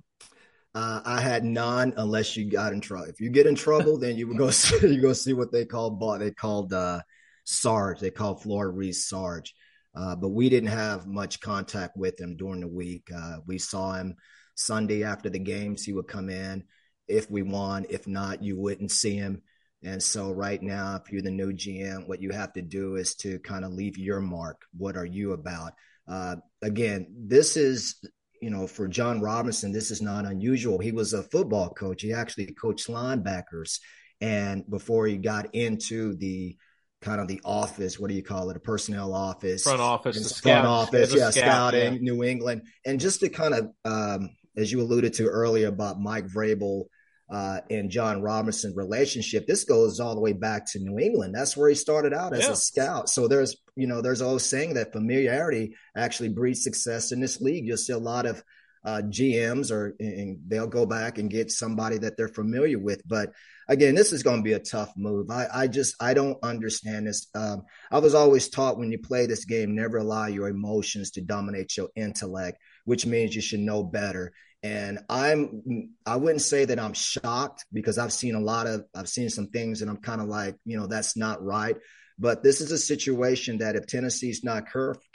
Uh, 0.80 1.02
I 1.04 1.20
had 1.20 1.44
none 1.44 1.94
unless 1.98 2.38
you 2.38 2.50
got 2.50 2.72
in 2.72 2.80
trouble. 2.80 3.08
If 3.10 3.20
you 3.20 3.30
get 3.30 3.48
in 3.48 3.56
trouble, 3.56 3.98
then 3.98 4.16
you 4.16 4.34
go 4.34 4.50
you 4.82 5.02
go 5.02 5.12
see 5.12 5.34
what 5.34 5.52
they 5.52 5.66
call 5.66 6.18
they 6.18 6.32
called 6.32 6.72
uh, 6.72 7.02
Sarge. 7.44 8.00
They 8.00 8.12
called 8.12 8.42
Floyd 8.42 8.74
Reese 8.74 9.10
Sarge. 9.10 9.54
Uh, 9.94 10.16
but 10.16 10.30
we 10.30 10.48
didn't 10.48 10.70
have 10.70 11.06
much 11.06 11.42
contact 11.42 11.98
with 11.98 12.18
him 12.18 12.38
during 12.38 12.62
the 12.62 12.68
week. 12.70 13.10
Uh, 13.14 13.40
we 13.46 13.58
saw 13.58 13.92
him 13.92 14.16
Sunday 14.56 15.04
after 15.04 15.30
the 15.30 15.40
games. 15.40 15.84
He 15.84 15.92
would 15.92 16.08
come 16.08 16.30
in 16.30 16.64
if 17.10 17.30
we 17.30 17.42
won. 17.42 17.86
If 17.90 18.08
not, 18.08 18.42
you 18.42 18.58
wouldn't 18.58 18.92
see 18.92 19.16
him. 19.16 19.42
And 19.84 20.02
so 20.02 20.32
right 20.32 20.62
now, 20.62 20.96
if 20.96 21.12
you're 21.12 21.22
the 21.22 21.30
new 21.30 21.52
GM, 21.52 22.08
what 22.08 22.22
you 22.22 22.32
have 22.32 22.54
to 22.54 22.62
do 22.62 22.96
is 22.96 23.16
to 23.16 23.40
kind 23.40 23.66
of 23.66 23.74
leave 23.74 23.98
your 23.98 24.22
mark. 24.22 24.62
What 24.78 24.96
are 24.96 25.06
you 25.06 25.34
about? 25.34 25.74
Uh, 26.08 26.38
again, 26.62 27.08
this 27.18 27.58
is 27.58 27.96
you 28.42 28.50
know, 28.50 28.68
for 28.68 28.88
Jon 28.88 29.22
Robinson, 29.22 29.72
this 29.72 29.92
is 29.92 30.02
not 30.02 30.26
unusual. 30.26 30.80
He 30.80 30.92
was 30.92 31.14
a 31.14 31.24
football 31.24 31.70
coach. 31.70 32.02
He 32.02 32.14
actually 32.14 32.48
coached 32.48 32.88
linebackers. 32.88 33.80
And 34.22 34.70
before 34.70 35.08
he 35.08 35.18
got 35.18 35.54
into 35.54 36.16
the 36.16 36.58
kind 37.02 37.22
of 37.22 37.28
the 37.28 37.42
office, 37.46 38.00
what 38.00 38.10
do 38.10 38.16
you 38.16 38.24
call 38.24 38.50
it? 38.50 38.58
A 38.58 38.60
personnel 38.60 39.14
office, 39.14 39.64
front 39.64 39.82
office, 39.82 40.18
front 40.18 40.36
scout, 40.36 40.66
office, 40.66 41.14
yeah, 41.14 41.30
scout, 41.30 41.74
scouting, 41.74 41.94
yeah. 41.94 42.00
New 42.02 42.24
England. 42.24 42.64
And 42.86 43.00
just 43.00 43.22
to 43.22 43.30
kind 43.30 43.54
of, 43.54 43.70
um, 43.86 44.30
as 44.58 44.72
you 44.72 44.82
alluded 44.82 45.14
to 45.14 45.28
earlier 45.28 45.68
about 45.68 46.00
Mike 46.00 46.28
Vrabel 46.28 46.86
uh, 47.30 47.62
and 47.70 47.90
Jon 47.90 48.22
Robinson 48.22 48.74
relationship. 48.76 49.46
This 49.46 49.64
goes 49.64 50.00
all 50.00 50.16
the 50.16 50.22
way 50.22 50.34
back 50.34 50.66
to 50.72 50.80
New 50.80 50.98
England. 50.98 51.36
That's 51.36 51.56
where 51.56 51.70
he 51.70 51.76
started 51.76 52.14
out 52.14 52.34
as 52.34 52.46
yeah. 52.46 52.52
a 52.52 52.56
scout. 52.56 53.10
So 53.10 53.28
there's, 53.28 53.56
you 53.76 53.88
know, 53.88 54.02
there's 54.02 54.22
always 54.22 54.46
saying 54.46 54.74
that 54.74 54.94
familiarity 54.94 55.76
actually 55.96 56.30
breeds 56.30 56.64
success 56.64 57.12
in 57.12 57.20
this 57.20 57.40
league. 57.40 57.66
You'll 57.66 57.78
see 57.78 57.94
a 57.94 58.00
lot 58.00 58.26
of 58.26 58.44
uh, 58.84 59.02
GMs 59.06 59.72
or 59.72 59.96
and 60.00 60.40
they'll 60.48 60.68
go 60.68 60.86
back 60.86 61.18
and 61.18 61.30
get 61.30 61.52
somebody 61.52 61.98
that 62.00 62.18
they're 62.18 62.28
familiar 62.28 62.80
with. 62.80 63.08
But 63.08 63.34
again, 63.68 63.94
this 63.94 64.14
is 64.14 64.24
going 64.24 64.38
to 64.38 64.44
be 64.44 64.54
a 64.54 64.60
tough 64.60 64.94
move. 64.96 65.30
I, 65.30 65.48
I 65.54 65.68
just 65.68 65.96
I 66.02 66.14
don't 66.14 66.38
understand 66.44 67.08
this. 67.08 67.28
Um, 67.36 67.64
I 67.92 68.00
was 68.00 68.16
always 68.16 68.50
taught 68.50 68.78
when 68.78 68.92
you 68.92 68.98
play 68.98 69.26
this 69.26 69.46
game, 69.46 69.76
never 69.76 69.98
allow 69.98 70.28
your 70.28 70.48
emotions 70.48 71.12
to 71.12 71.22
dominate 71.22 71.76
your 71.76 71.90
intellect, 71.96 72.60
which 72.86 73.06
means 73.06 73.36
you 73.36 73.42
should 73.42 73.60
know 73.60 73.84
better. 73.84 74.32
And 74.62 75.00
I'm, 75.10 75.92
I 76.06 76.18
wouldn't 76.18 76.42
say 76.42 76.66
that 76.66 76.80
I'm 76.80 76.94
shocked 76.94 77.66
because 77.72 77.98
I've 77.98 78.12
seen 78.12 78.36
a 78.36 78.42
lot 78.42 78.68
of, 78.68 78.86
I've 78.94 79.08
seen 79.08 79.30
some 79.30 79.48
things 79.48 79.82
and 79.82 79.90
I'm 79.90 80.02
kind 80.02 80.20
of 80.20 80.28
like, 80.28 80.58
you 80.66 80.78
know, 80.78 80.88
that's 80.88 81.16
not 81.16 81.44
right. 81.44 81.78
But 82.22 82.44
this 82.44 82.60
is 82.60 82.70
a 82.72 82.78
situation 82.78 83.60
that 83.60 83.78
if 83.78 83.88
Tennessee's 83.88 84.44
not 84.44 84.66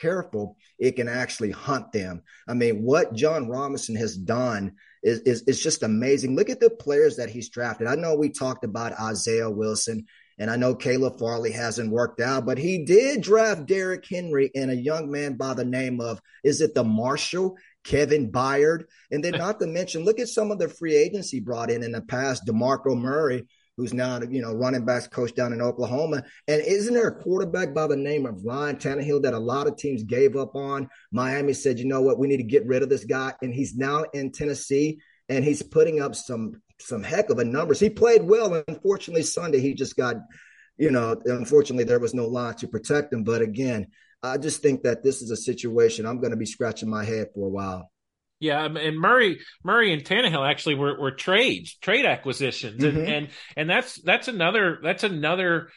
careful, 0.01 0.57
it 0.79 0.97
can 0.97 1.07
actually 1.07 1.51
hunt 1.51 1.93
them. 1.93 2.23
I 2.49 2.55
mean, 2.55 2.83
what 2.83 3.13
jon 3.13 3.47
Robinson 3.47 3.97
has 3.97 4.17
done 4.17 4.77
is, 5.03 5.21
is, 5.21 5.43
is 5.43 5.63
just 5.63 5.83
amazing. 5.83 6.35
Look 6.35 6.49
at 6.49 6.61
the 6.61 6.71
players 6.71 7.17
that 7.17 7.29
he's 7.29 7.51
drafted. 7.51 7.89
I 7.89 7.97
know 7.97 8.17
we 8.17 8.31
talked 8.31 8.65
about 8.65 8.99
Isaiah 8.99 9.51
Wilson, 9.51 10.07
and 10.39 10.51
I 10.51 10.57
know 10.57 10.75
Caleb 10.75 11.19
Farley 11.19 11.53
hasn't 11.53 11.93
worked 11.93 12.21
out, 12.21 12.47
but 12.47 12.57
he 12.57 12.87
did 12.87 13.21
draft 13.21 13.67
Derrick 13.67 14.07
Henry 14.09 14.51
and 14.55 14.71
a 14.71 14.77
young 14.77 15.11
man 15.11 15.37
by 15.37 15.53
the 15.53 15.65
name 15.67 16.01
of, 16.01 16.23
is 16.43 16.63
it 16.63 16.75
the 16.75 16.85
Marshall? 16.85 17.59
Kevin 17.85 18.33
Byard. 18.33 18.85
And 19.11 19.23
then 19.23 19.33
not 19.33 19.61
to 19.61 19.66
mention, 19.66 20.05
look 20.05 20.18
at 20.18 20.29
some 20.29 20.51
of 20.51 20.59
the 20.59 20.68
free 20.68 20.97
agency 20.97 21.40
brought 21.40 21.70
in 21.70 21.83
in 21.83 21.92
the 21.92 22.01
past. 22.03 22.47
DeMarco 22.47 22.99
Murray, 22.99 23.47
who's 23.77 23.92
now, 23.92 24.20
you 24.23 24.42
know, 24.42 24.53
running 24.53 24.85
backs 24.85 25.07
coach 25.07 25.35
down 25.35 25.53
in 25.53 25.61
Oklahoma. 25.61 26.25
And 26.49 26.62
isn't 26.62 26.94
there 26.94 27.09
a 27.09 27.23
quarterback 27.23 27.75
by 27.75 27.87
the 27.87 27.97
name 27.97 28.27
of 28.27 28.44
Ryan 28.44 28.77
Tannehill 28.77 29.23
that 29.23 29.35
a 29.35 29.38
lot 29.38 29.66
of 29.66 29.77
teams 29.77 30.03
gave 30.03 30.37
up 30.37 30.55
on? 30.55 30.88
Miami 31.12 31.53
said, 31.53 31.79
you 31.79 31.85
know 31.85 32.03
what, 32.03 32.18
we 32.18 32.27
need 32.27 32.38
to 32.38 32.42
get 32.42 32.66
rid 32.66 32.83
of 32.83 32.88
this 32.88 33.05
guy. 33.05 33.35
And 33.42 33.55
he's 33.55 33.77
now 33.77 34.05
in 34.12 34.33
Tennessee 34.33 35.01
and 35.29 35.44
he's 35.44 35.62
putting 35.62 36.01
up 36.01 36.14
some 36.14 36.61
some 36.81 37.03
heck 37.03 37.31
of 37.31 37.38
a 37.38 37.44
numbers. 37.44 37.81
He 37.81 37.88
played 37.88 38.23
well. 38.23 38.62
Unfortunately, 38.66 39.23
Sunday 39.23 39.61
he 39.61 39.75
just 39.75 39.97
got, 39.97 40.16
you 40.77 40.90
know, 40.90 41.16
unfortunately 41.25 41.85
there 41.85 42.01
was 42.01 42.14
no 42.14 42.27
line 42.27 42.55
to 42.57 42.68
protect 42.68 43.12
him. 43.12 43.25
But 43.25 43.42
again, 43.42 43.87
I 44.25 44.39
just 44.39 44.63
think 44.63 44.83
that 44.83 45.03
this 45.03 45.21
is 45.21 45.31
a 45.31 45.37
situation 45.37 46.07
I'm 46.07 46.19
going 46.19 46.31
to 46.31 46.37
be 46.37 46.47
scratching 46.47 46.89
my 46.89 47.05
head 47.05 47.29
for 47.35 47.47
a 47.47 47.51
while. 47.51 47.91
Yeah, 48.41 48.65
um, 48.65 48.77
and 48.77 48.99
Murray, 48.99 49.41
Murray 49.63 49.93
and 49.93 50.05
Tannehill 50.05 50.49
actually 50.49 50.75
were, 50.75 50.99
were 51.01 51.13
trades, 51.13 51.77
trade 51.77 52.05
acquisitions, 52.05 52.83
mm-hmm. 52.83 52.99
and, 52.99 53.09
and 53.09 53.29
and 53.57 53.71
that's 53.71 54.01
that's 54.03 54.29
another 54.29 54.81
that's 54.83 55.05
another 55.05 55.71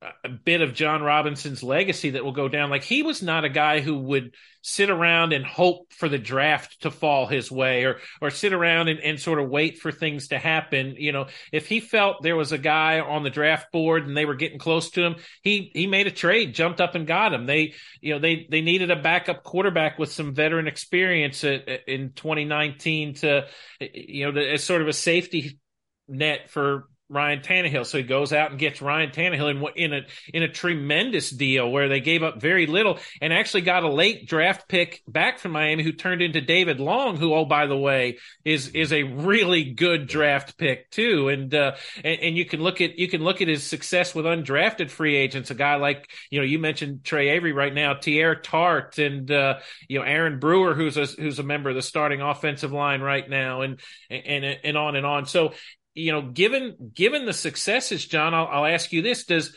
a 0.00 0.28
bit 0.28 0.60
of 0.60 0.74
Jon 0.74 1.02
Robinson's 1.02 1.62
legacy 1.62 2.10
that 2.10 2.24
will 2.24 2.32
go 2.32 2.48
down. 2.48 2.70
Like 2.70 2.84
he 2.84 3.02
was 3.02 3.20
not 3.20 3.44
a 3.44 3.48
guy 3.48 3.80
who 3.80 3.98
would 3.98 4.34
sit 4.62 4.90
around 4.90 5.32
and 5.32 5.44
hope 5.44 5.92
for 5.92 6.08
the 6.08 6.18
draft 6.18 6.82
to 6.82 6.90
fall 6.90 7.26
his 7.26 7.50
way 7.50 7.84
or 7.84 7.98
or 8.20 8.30
sit 8.30 8.52
around 8.52 8.88
and, 8.88 9.00
and 9.00 9.18
sort 9.18 9.40
of 9.40 9.48
wait 9.48 9.78
for 9.78 9.90
things 9.90 10.28
to 10.28 10.38
happen. 10.38 10.94
You 10.98 11.10
know, 11.10 11.26
if 11.52 11.66
he 11.66 11.80
felt 11.80 12.22
there 12.22 12.36
was 12.36 12.52
a 12.52 12.58
guy 12.58 13.00
on 13.00 13.24
the 13.24 13.30
draft 13.30 13.72
board 13.72 14.06
and 14.06 14.16
they 14.16 14.24
were 14.24 14.36
getting 14.36 14.60
close 14.60 14.90
to 14.90 15.02
him, 15.02 15.16
he 15.42 15.72
he 15.74 15.88
made 15.88 16.06
a 16.06 16.12
trade, 16.12 16.54
jumped 16.54 16.80
up 16.80 16.94
and 16.94 17.06
got 17.06 17.34
him. 17.34 17.46
They 17.46 17.74
you 18.00 18.14
know 18.14 18.20
they 18.20 18.46
they 18.48 18.60
needed 18.60 18.92
a 18.92 19.02
backup 19.02 19.42
quarterback 19.42 19.98
with 19.98 20.12
some 20.12 20.32
veteran 20.32 20.68
experience 20.68 21.42
in 21.42 22.12
2019 22.14 23.14
to 23.14 23.46
you 23.80 24.30
know 24.30 24.40
as 24.40 24.62
sort 24.62 24.82
of 24.82 24.86
a 24.86 24.92
safety 24.92 25.58
net 26.06 26.50
for 26.50 26.88
Ryan 27.08 27.40
Tannehill. 27.40 27.86
So 27.86 27.98
he 27.98 28.04
goes 28.04 28.32
out 28.32 28.50
and 28.50 28.58
gets 28.58 28.82
Ryan 28.82 29.10
Tannehill 29.10 29.50
in, 29.50 29.92
in 29.92 29.92
a 29.92 30.06
in 30.32 30.42
a 30.42 30.48
tremendous 30.48 31.30
deal 31.30 31.70
where 31.70 31.88
they 31.88 32.00
gave 32.00 32.22
up 32.22 32.40
very 32.40 32.66
little 32.66 32.98
and 33.20 33.32
actually 33.32 33.62
got 33.62 33.82
a 33.82 33.90
late 33.90 34.28
draft 34.28 34.68
pick 34.68 35.02
back 35.08 35.38
from 35.38 35.52
Miami 35.52 35.82
who 35.82 35.92
turned 35.92 36.22
into 36.22 36.40
David 36.40 36.80
Long, 36.80 37.16
who 37.16 37.34
oh 37.34 37.44
by 37.44 37.66
the 37.66 37.76
way 37.76 38.18
is 38.44 38.68
is 38.68 38.92
a 38.92 39.04
really 39.04 39.64
good 39.64 40.06
draft 40.06 40.58
pick 40.58 40.90
too. 40.90 41.28
And 41.28 41.54
uh, 41.54 41.76
and, 42.04 42.20
and 42.20 42.36
you 42.36 42.44
can 42.44 42.60
look 42.60 42.80
at 42.80 42.98
you 42.98 43.08
can 43.08 43.22
look 43.22 43.40
at 43.40 43.48
his 43.48 43.64
success 43.64 44.14
with 44.14 44.26
undrafted 44.26 44.90
free 44.90 45.16
agents. 45.16 45.50
A 45.50 45.54
guy 45.54 45.76
like 45.76 46.10
you 46.30 46.40
know 46.40 46.44
you 46.44 46.58
mentioned 46.58 47.04
Tre 47.04 47.30
Avery 47.30 47.52
right 47.52 47.72
now, 47.72 47.94
Teair 47.94 48.42
Tart, 48.42 48.98
and 48.98 49.30
uh, 49.30 49.58
you 49.88 49.98
know 49.98 50.04
Aaron 50.04 50.38
Brewer, 50.38 50.74
who's 50.74 50.96
a 50.96 51.06
who's 51.06 51.38
a 51.38 51.42
member 51.42 51.70
of 51.70 51.76
the 51.76 51.82
starting 51.82 52.20
offensive 52.20 52.72
line 52.72 53.00
right 53.00 53.28
now, 53.28 53.62
and 53.62 53.80
and 54.10 54.44
and 54.44 54.76
on 54.76 54.96
and 54.96 55.06
on. 55.06 55.26
So 55.26 55.52
you 55.98 56.12
know, 56.12 56.22
given 56.22 56.92
given 56.94 57.26
the 57.26 57.32
successes, 57.32 58.06
John, 58.06 58.34
I'll, 58.34 58.46
I'll 58.46 58.66
ask 58.66 58.92
you 58.92 59.02
this: 59.02 59.24
does 59.24 59.54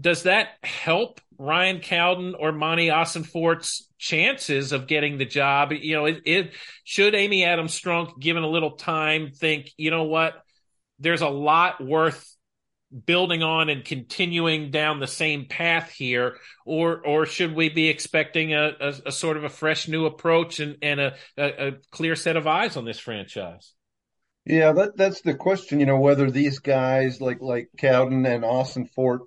does 0.00 0.24
that 0.24 0.48
help 0.62 1.20
Ryan 1.38 1.80
Cowden 1.80 2.34
or 2.38 2.52
Monti 2.52 2.88
Ossenfort's 2.88 3.88
chances 3.98 4.72
of 4.72 4.86
getting 4.86 5.18
the 5.18 5.24
job? 5.24 5.72
You 5.72 5.96
know, 5.96 6.04
it, 6.06 6.22
it 6.24 6.52
should 6.84 7.14
Amy 7.14 7.44
Adams 7.44 7.78
Strunk, 7.78 8.20
given 8.20 8.42
a 8.42 8.48
little 8.48 8.72
time, 8.72 9.32
think, 9.32 9.72
you 9.76 9.90
know 9.90 10.04
what, 10.04 10.34
there's 10.98 11.22
a 11.22 11.28
lot 11.28 11.84
worth 11.84 12.34
building 13.06 13.42
on 13.42 13.68
and 13.68 13.84
continuing 13.84 14.70
down 14.70 15.00
the 15.00 15.06
same 15.06 15.46
path 15.46 15.90
here, 15.90 16.36
or 16.64 17.04
or 17.06 17.26
should 17.26 17.54
we 17.54 17.68
be 17.68 17.88
expecting 17.88 18.54
a, 18.54 18.72
a, 18.80 18.94
a 19.06 19.12
sort 19.12 19.36
of 19.36 19.44
a 19.44 19.48
fresh 19.48 19.88
new 19.88 20.06
approach 20.06 20.60
and, 20.60 20.76
and 20.82 21.00
a, 21.00 21.14
a, 21.36 21.72
clear 21.90 22.16
set 22.16 22.36
of 22.36 22.46
eyes 22.46 22.76
on 22.76 22.84
this 22.84 22.98
franchise? 22.98 23.74
Yeah, 24.48 24.72
that 24.72 24.96
that's 24.96 25.20
the 25.20 25.34
question. 25.34 25.78
You 25.78 25.84
know, 25.84 26.00
whether 26.00 26.30
these 26.30 26.58
guys 26.60 27.20
like 27.20 27.42
like 27.42 27.68
Cowden 27.76 28.24
and 28.24 28.44
Ossenfort, 28.44 29.20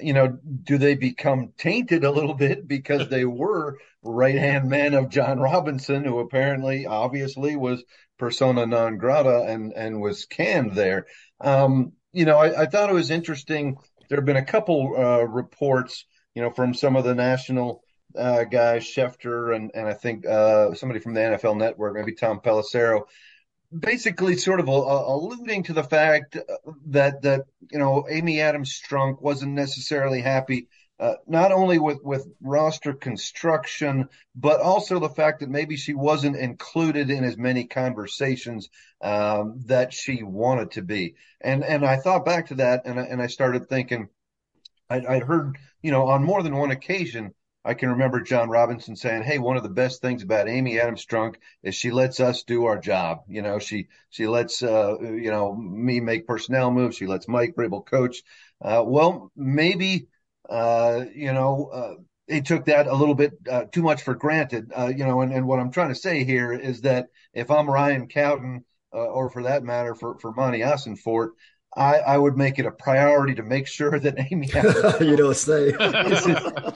you 0.00 0.12
know, 0.12 0.36
do 0.64 0.78
they 0.78 0.96
become 0.96 1.52
tainted 1.56 2.02
a 2.02 2.10
little 2.10 2.34
bit 2.34 2.66
because 2.66 3.08
they 3.08 3.24
were 3.24 3.78
right 4.02 4.34
hand 4.34 4.68
man 4.68 4.94
of 4.94 5.10
Jon 5.10 5.38
Robinson, 5.38 6.04
who 6.04 6.18
apparently, 6.18 6.86
obviously, 6.86 7.54
was 7.54 7.84
persona 8.18 8.66
non 8.66 8.98
grata 8.98 9.44
and 9.46 9.72
and 9.74 10.00
was 10.00 10.24
canned 10.24 10.72
there. 10.72 11.06
Um, 11.40 11.92
you 12.12 12.24
know, 12.24 12.38
I, 12.38 12.62
I, 12.62 12.66
thought 12.66 12.90
it 12.90 12.94
was 12.94 13.12
interesting. 13.12 13.76
There 14.08 14.18
have 14.18 14.26
been 14.26 14.36
a 14.36 14.44
couple 14.44 14.94
uh, 14.96 15.22
reports, 15.22 16.04
you 16.34 16.42
know, 16.42 16.50
from 16.50 16.74
some 16.74 16.96
of 16.96 17.04
the 17.04 17.14
national 17.14 17.84
uh, 18.18 18.42
guys, 18.42 18.84
Schefter 18.84 19.54
and 19.54 19.70
and 19.72 19.86
I 19.86 19.94
think 19.94 20.26
uh, 20.26 20.74
somebody 20.74 20.98
from 20.98 21.14
the 21.14 21.20
NFL 21.20 21.58
Network, 21.58 21.94
maybe 21.94 22.14
Tom 22.14 22.40
Pelissero, 22.40 23.02
basically 23.78 24.36
sort 24.36 24.60
of 24.60 24.68
a, 24.68 24.72
a, 24.72 25.16
alluding 25.16 25.64
to 25.64 25.72
the 25.72 25.84
fact 25.84 26.36
that 26.86 27.22
that 27.22 27.42
you 27.70 27.78
know 27.78 28.06
Amy 28.08 28.40
Adams 28.40 28.80
Strunk 28.80 29.20
wasn't 29.20 29.52
necessarily 29.52 30.20
happy 30.20 30.68
uh, 31.00 31.14
not 31.26 31.50
only 31.50 31.78
with 31.78 31.98
with 32.02 32.26
roster 32.40 32.94
construction 32.94 34.08
but 34.36 34.60
also 34.60 34.98
the 35.00 35.08
fact 35.08 35.40
that 35.40 35.48
maybe 35.48 35.76
she 35.76 35.92
wasn't 35.94 36.36
included 36.36 37.10
in 37.10 37.24
as 37.24 37.36
many 37.36 37.66
conversations 37.66 38.68
um, 39.00 39.60
that 39.66 39.92
she 39.92 40.22
wanted 40.22 40.70
to 40.72 40.82
be. 40.82 41.16
And 41.40 41.64
and 41.64 41.84
I 41.84 41.96
thought 41.96 42.24
back 42.24 42.48
to 42.48 42.54
that 42.56 42.82
and 42.86 43.00
I, 43.00 43.04
and 43.04 43.20
I 43.20 43.26
started 43.26 43.68
thinking 43.68 44.08
I, 44.88 45.02
I'd 45.06 45.24
heard 45.24 45.58
you 45.82 45.90
know 45.90 46.08
on 46.08 46.22
more 46.22 46.42
than 46.42 46.56
one 46.56 46.70
occasion 46.70 47.34
I 47.64 47.74
can 47.74 47.90
remember 47.90 48.20
Jon 48.20 48.50
Robinson 48.50 48.94
saying, 48.96 49.22
"Hey, 49.22 49.38
one 49.38 49.56
of 49.56 49.62
the 49.62 49.68
best 49.70 50.02
things 50.02 50.22
about 50.22 50.48
Amy 50.48 50.78
Adams 50.78 51.04
Strunk 51.04 51.36
is 51.62 51.74
she 51.74 51.90
lets 51.90 52.20
us 52.20 52.42
do 52.42 52.66
our 52.66 52.78
job. 52.78 53.22
You 53.28 53.42
know, 53.42 53.58
she 53.58 53.88
she 54.10 54.26
lets 54.26 54.62
uh, 54.62 54.96
you 55.00 55.30
know 55.30 55.54
me 55.54 56.00
make 56.00 56.26
personnel 56.26 56.70
moves. 56.70 56.96
She 56.96 57.06
lets 57.06 57.28
Mike 57.28 57.54
Vrabel 57.56 57.84
coach. 57.86 58.22
Uh, 58.62 58.82
well, 58.86 59.30
maybe 59.36 60.08
uh, 60.48 61.04
you 61.14 61.32
know 61.32 61.70
uh, 61.72 61.94
they 62.28 62.40
took 62.40 62.66
that 62.66 62.86
a 62.86 62.94
little 62.94 63.14
bit 63.14 63.32
uh, 63.50 63.64
too 63.64 63.82
much 63.82 64.02
for 64.02 64.14
granted. 64.14 64.70
Uh, 64.76 64.92
you 64.94 65.04
know, 65.04 65.22
and, 65.22 65.32
and 65.32 65.46
what 65.46 65.58
I'm 65.58 65.70
trying 65.70 65.88
to 65.90 65.94
say 65.94 66.24
here 66.24 66.52
is 66.52 66.82
that 66.82 67.08
if 67.32 67.50
I'm 67.50 67.68
Ryan 67.70 68.08
Cowden, 68.08 68.64
or 68.92 69.28
for 69.30 69.42
that 69.44 69.64
matter, 69.64 69.94
for 69.94 70.18
for 70.18 70.32
Monti 70.32 70.60
Ossenfort, 70.60 71.30
I, 71.76 71.98
I, 71.98 72.18
would 72.18 72.36
make 72.36 72.58
it 72.58 72.66
a 72.66 72.70
priority 72.70 73.34
to 73.34 73.42
make 73.42 73.66
sure 73.66 73.98
that 73.98 74.14
Amy 74.30 74.48
you 75.04 75.16
don't 75.16 75.36
say 75.36 75.70
is, 75.70 76.26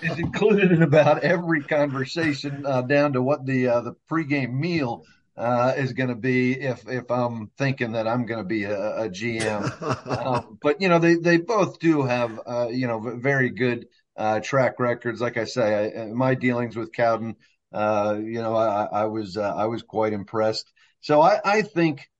is, 0.03 0.19
included 0.19 0.73
in 0.73 0.83
about 0.83 1.23
every 1.23 1.63
conversation 1.63 2.65
uh, 2.67 2.83
down 2.83 3.13
to 3.13 3.23
what 3.23 3.47
the 3.47 3.69
uh, 3.69 3.81
the 3.83 3.95
pregame 4.11 4.55
meal 4.55 5.05
uh, 5.37 5.73
is 5.77 5.93
going 5.93 6.09
to 6.09 6.17
be 6.17 6.53
if 6.53 6.87
if 6.89 7.11
I'm 7.11 7.51
thinking 7.57 7.93
that 7.93 8.09
I'm 8.09 8.27
going 8.27 8.41
to 8.41 8.49
be 8.49 8.65
a, 8.65 9.05
a 9.05 9.09
GM. 9.09 10.27
um, 10.27 10.59
but 10.63 10.81
you 10.81 10.89
know 10.89 10.99
they 10.99 11.15
they 11.15 11.37
both 11.39 11.79
do 11.79 12.03
have 12.03 12.41
uh, 12.47 12.69
you 12.69 12.87
know 12.87 12.99
very 12.99 13.51
good 13.51 13.87
uh, 14.17 14.41
track 14.41 14.81
records. 14.81 15.21
Like 15.21 15.37
I 15.37 15.45
say, 15.45 15.93
I, 15.97 16.07
my 16.07 16.35
dealings 16.35 16.77
with 16.77 16.93
Cowden, 16.93 17.37
uh, 17.73 18.17
you 18.21 18.43
know, 18.43 18.57
I, 18.57 18.85
I 18.85 19.05
was 19.05 19.37
I 19.37 19.67
was 19.67 19.83
quite 19.83 20.13
impressed. 20.13 20.73
So 21.01 21.21
I, 21.21 21.41
I 21.45 21.63
think 21.63 22.11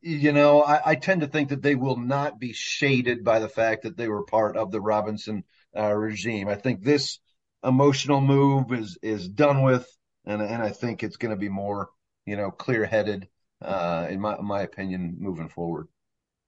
you 0.00 0.32
know, 0.32 0.62
I, 0.62 0.90
I, 0.90 0.94
tend 0.94 1.22
to 1.22 1.26
think 1.26 1.48
that 1.48 1.62
they 1.62 1.74
will 1.74 1.96
not 1.96 2.38
be 2.38 2.52
shaded 2.52 3.24
by 3.24 3.38
the 3.38 3.48
fact 3.48 3.82
that 3.82 3.96
they 3.96 4.08
were 4.08 4.24
part 4.24 4.56
of 4.56 4.70
the 4.70 4.80
Robinson 4.80 5.44
uh, 5.76 5.92
regime. 5.92 6.48
I 6.48 6.54
think 6.54 6.82
this 6.82 7.18
emotional 7.64 8.20
move 8.20 8.72
is 8.72 8.98
is 9.02 9.28
done 9.28 9.62
with, 9.62 9.88
and 10.24 10.40
and 10.42 10.62
I 10.62 10.70
think 10.70 11.02
it's 11.02 11.16
going 11.16 11.30
to 11.30 11.36
be 11.36 11.48
more, 11.48 11.88
you 12.26 12.36
know, 12.36 12.50
clear 12.50 12.84
headed, 12.84 13.28
uh, 13.62 14.06
in 14.08 14.20
my 14.20 14.40
my 14.40 14.62
opinion, 14.62 15.16
moving 15.18 15.48
forward. 15.48 15.88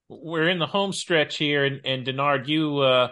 We're 0.08 0.48
in 0.48 0.60
the 0.60 0.66
home 0.66 0.92
stretch 0.92 1.36
here, 1.36 1.64
and, 1.64 1.80
and 1.84 2.06
Denard, 2.06 2.46
you 2.46 2.78
uh, 2.78 3.08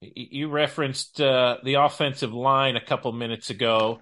you 0.00 0.48
referenced 0.48 1.20
uh, 1.20 1.58
the 1.62 1.74
offensive 1.74 2.32
line 2.32 2.76
a 2.76 2.84
couple 2.84 3.12
minutes 3.12 3.50
ago. 3.50 4.00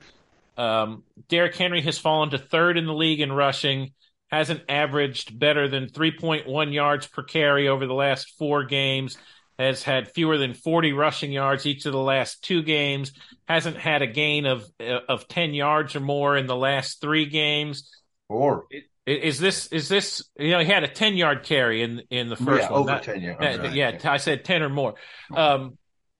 Um, 0.56 1.02
Derrick 1.28 1.56
Henry 1.56 1.82
has 1.82 1.98
fallen 1.98 2.30
to 2.30 2.38
third 2.38 2.78
in 2.78 2.86
the 2.86 2.94
league 2.94 3.20
in 3.20 3.32
rushing 3.32 3.92
hasn't 4.32 4.62
averaged 4.68 5.38
better 5.38 5.68
than 5.68 5.88
3.1 5.88 6.72
yards 6.72 7.06
per 7.06 7.22
carry 7.22 7.68
over 7.68 7.86
the 7.86 7.94
last 7.94 8.32
four 8.38 8.64
games, 8.64 9.18
has 9.58 9.82
had 9.82 10.10
fewer 10.10 10.38
than 10.38 10.54
40 10.54 10.94
rushing 10.94 11.30
yards 11.30 11.66
each 11.66 11.84
of 11.84 11.92
the 11.92 11.98
last 11.98 12.42
two 12.42 12.62
games, 12.62 13.12
hasn't 13.46 13.76
had 13.76 14.00
a 14.00 14.06
gain 14.06 14.46
of 14.46 14.64
of 14.80 15.28
10 15.28 15.52
yards 15.52 15.94
or 15.94 16.00
more 16.00 16.36
in 16.36 16.46
the 16.46 16.56
last 16.56 17.02
three 17.02 17.26
games. 17.26 17.90
Four. 18.26 18.64
Is 19.04 19.38
this 19.38 19.66
is 19.66 19.88
this 19.88 20.24
you 20.38 20.52
know 20.52 20.60
he 20.60 20.66
had 20.66 20.84
a 20.84 20.88
10 20.88 21.16
yard 21.16 21.42
carry 21.42 21.82
in 21.82 22.02
in 22.08 22.30
the 22.30 22.36
first 22.36 22.62
yeah, 22.62 22.72
one 22.72 22.80
over 22.80 22.90
Not, 22.92 23.02
10 23.02 23.20
yards. 23.20 23.74
yeah, 23.74 23.98
I 24.04 24.16
said 24.16 24.44
10 24.44 24.62
or 24.62 24.70
more. 24.70 24.94
Um 25.34 25.76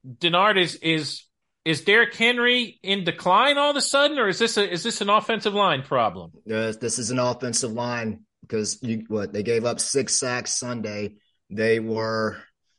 Denard 0.06 0.60
is 0.60 0.74
is 0.74 1.22
is 1.64 1.82
Derrick 1.82 2.14
Henry 2.14 2.78
in 2.82 3.04
decline 3.04 3.58
all 3.58 3.70
of 3.70 3.76
a 3.76 3.80
sudden, 3.80 4.18
or 4.18 4.28
is 4.28 4.38
this 4.38 4.56
a, 4.56 4.70
is 4.70 4.82
this 4.82 5.00
an 5.00 5.08
offensive 5.08 5.54
line 5.54 5.82
problem? 5.82 6.32
Yes, 6.44 6.76
this 6.76 6.98
is 6.98 7.10
an 7.10 7.18
offensive 7.18 7.72
line 7.72 8.24
because 8.42 8.78
you 8.82 9.04
what 9.08 9.32
they 9.32 9.42
gave 9.42 9.64
up 9.64 9.80
six 9.80 10.18
sacks 10.18 10.58
Sunday. 10.58 11.14
They 11.50 11.78
were 11.78 12.38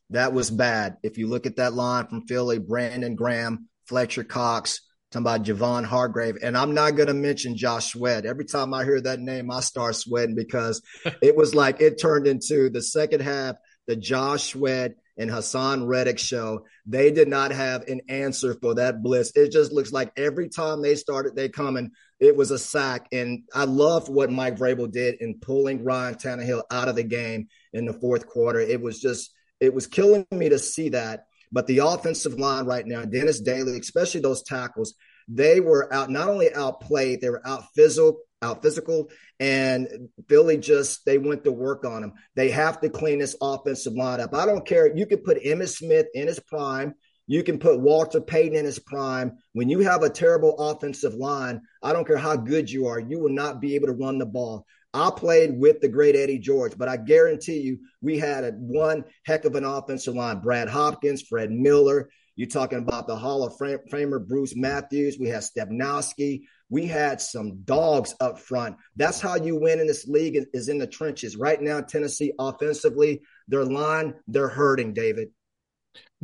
that 0.09 0.33
was 0.33 0.51
bad. 0.51 0.97
If 1.03 1.17
you 1.17 1.27
look 1.27 1.45
at 1.45 1.57
that 1.57 1.73
line 1.73 2.07
from 2.07 2.27
Philly, 2.27 2.59
Brandon 2.59 3.15
Graham, 3.15 3.69
Fletcher 3.87 4.23
Cox, 4.23 4.81
talking 5.11 5.23
about 5.23 5.43
Javon 5.43 5.85
Hargrave, 5.85 6.37
and 6.43 6.57
I'm 6.57 6.73
not 6.73 6.95
going 6.95 7.07
to 7.07 7.13
mention 7.13 7.55
Josh 7.55 7.93
Sweat. 7.93 8.25
Every 8.25 8.45
time 8.45 8.73
I 8.73 8.83
hear 8.83 8.99
that 8.99 9.19
name, 9.19 9.49
I 9.49 9.61
start 9.61 9.95
sweating 9.95 10.35
because 10.35 10.81
it 11.21 11.35
was 11.35 11.55
like 11.55 11.81
it 11.81 12.01
turned 12.01 12.27
into 12.27 12.69
the 12.69 12.81
second 12.81 13.21
half, 13.21 13.55
the 13.87 13.95
Josh 13.95 14.51
Sweat 14.51 14.95
and 15.17 15.29
Haason 15.29 15.87
Reddick 15.87 16.19
show. 16.19 16.65
They 16.85 17.11
did 17.11 17.27
not 17.27 17.51
have 17.51 17.87
an 17.87 18.01
answer 18.09 18.55
for 18.55 18.75
that 18.75 19.03
blitz. 19.03 19.31
It 19.35 19.51
just 19.51 19.71
looks 19.71 19.91
like 19.91 20.11
every 20.17 20.49
time 20.49 20.81
they 20.81 20.95
started, 20.95 21.35
they 21.35 21.49
coming, 21.49 21.91
it 22.19 22.35
was 22.35 22.51
a 22.51 22.59
sack. 22.59 23.07
And 23.11 23.43
I 23.53 23.65
loved 23.65 24.09
what 24.09 24.31
Mike 24.31 24.57
Vrabel 24.57 24.91
did 24.91 25.15
in 25.21 25.39
pulling 25.39 25.83
Ryan 25.83 26.15
Tannehill 26.15 26.63
out 26.71 26.87
of 26.87 26.95
the 26.95 27.03
game 27.03 27.47
in 27.73 27.85
the 27.85 27.93
fourth 27.93 28.27
quarter. 28.27 28.59
It 28.59 28.81
was 28.81 28.99
just, 28.99 29.31
it 29.59 29.73
was 29.73 29.87
killing 29.87 30.25
me 30.31 30.49
to 30.49 30.59
see 30.59 30.89
that. 30.89 31.25
But 31.51 31.67
the 31.67 31.79
offensive 31.79 32.39
line 32.39 32.65
right 32.65 32.85
now, 32.85 33.05
Dennis 33.05 33.39
Daly, 33.39 33.77
especially 33.77 34.21
those 34.21 34.41
tackles, 34.41 34.95
they 35.27 35.59
were 35.59 35.93
out 35.93 36.09
not 36.09 36.27
only 36.27 36.53
outplayed, 36.53 37.21
they 37.21 37.29
were 37.29 37.45
out 37.47 37.63
physical, 37.75 38.17
out 38.43 38.61
physical, 38.61 39.09
and 39.39 40.09
Philly 40.27 40.57
just 40.57 41.05
they 41.05 41.17
went 41.17 41.43
to 41.45 41.51
work 41.51 41.85
on 41.85 42.01
them. 42.01 42.13
They 42.35 42.51
have 42.51 42.81
to 42.81 42.89
clean 42.89 43.19
this 43.19 43.35
offensive 43.41 43.93
line 43.93 44.19
up. 44.19 44.35
I 44.35 44.45
don't 44.45 44.65
care. 44.65 44.95
You 44.95 45.05
could 45.05 45.23
put 45.23 45.43
Emmitt 45.43 45.69
Smith 45.69 46.07
in 46.13 46.27
his 46.27 46.39
prime. 46.39 46.93
You 47.25 47.41
can 47.41 47.57
put 47.57 47.79
Walter 47.79 48.19
Payton 48.19 48.57
in 48.57 48.65
his 48.65 48.79
prime. 48.79 49.37
When 49.53 49.69
you 49.69 49.79
have 49.79 50.03
a 50.03 50.09
terrible 50.09 50.57
offensive 50.57 51.13
line, 51.13 51.61
I 51.81 51.93
don't 51.93 52.05
care 52.05 52.17
how 52.17 52.35
good 52.35 52.69
you 52.69 52.87
are, 52.87 52.99
you 52.99 53.19
will 53.19 53.31
not 53.31 53.61
be 53.61 53.75
able 53.75 53.87
to 53.87 53.93
run 53.93 54.19
the 54.19 54.25
ball. 54.25 54.65
I 54.93 55.09
played 55.09 55.57
with 55.57 55.81
the 55.81 55.87
great 55.87 56.15
Eddie 56.15 56.37
George, 56.37 56.77
but 56.77 56.87
I 56.87 56.97
guarantee 56.97 57.61
you, 57.61 57.79
we 58.01 58.19
had 58.19 58.43
a 58.43 58.51
one 58.51 59.05
heck 59.25 59.45
of 59.45 59.55
an 59.55 59.63
offensive 59.63 60.13
line. 60.13 60.39
Brad 60.39 60.69
Hopkins, 60.69 61.23
Fred 61.23 61.49
Miller. 61.49 62.09
You're 62.35 62.49
talking 62.49 62.79
about 62.79 63.07
the 63.07 63.15
Hall 63.15 63.43
of 63.43 63.53
Famer 63.57 64.25
Bruce 64.25 64.55
Matthews. 64.55 65.17
We 65.19 65.29
had 65.29 65.43
Stepnoski. 65.43 66.41
We 66.69 66.87
had 66.87 67.21
some 67.21 67.61
dogs 67.63 68.15
up 68.19 68.39
front. 68.39 68.77
That's 68.95 69.21
how 69.21 69.35
you 69.35 69.55
win 69.55 69.79
in 69.79 69.85
this 69.85 70.07
league 70.07 70.39
is 70.53 70.69
in 70.69 70.79
the 70.79 70.87
trenches. 70.87 71.37
Right 71.37 71.61
now, 71.61 71.81
Tennessee 71.81 72.33
offensively, 72.39 73.21
their 73.47 73.65
line, 73.65 74.15
they're 74.27 74.47
hurting, 74.47 74.93
David. 74.93 75.29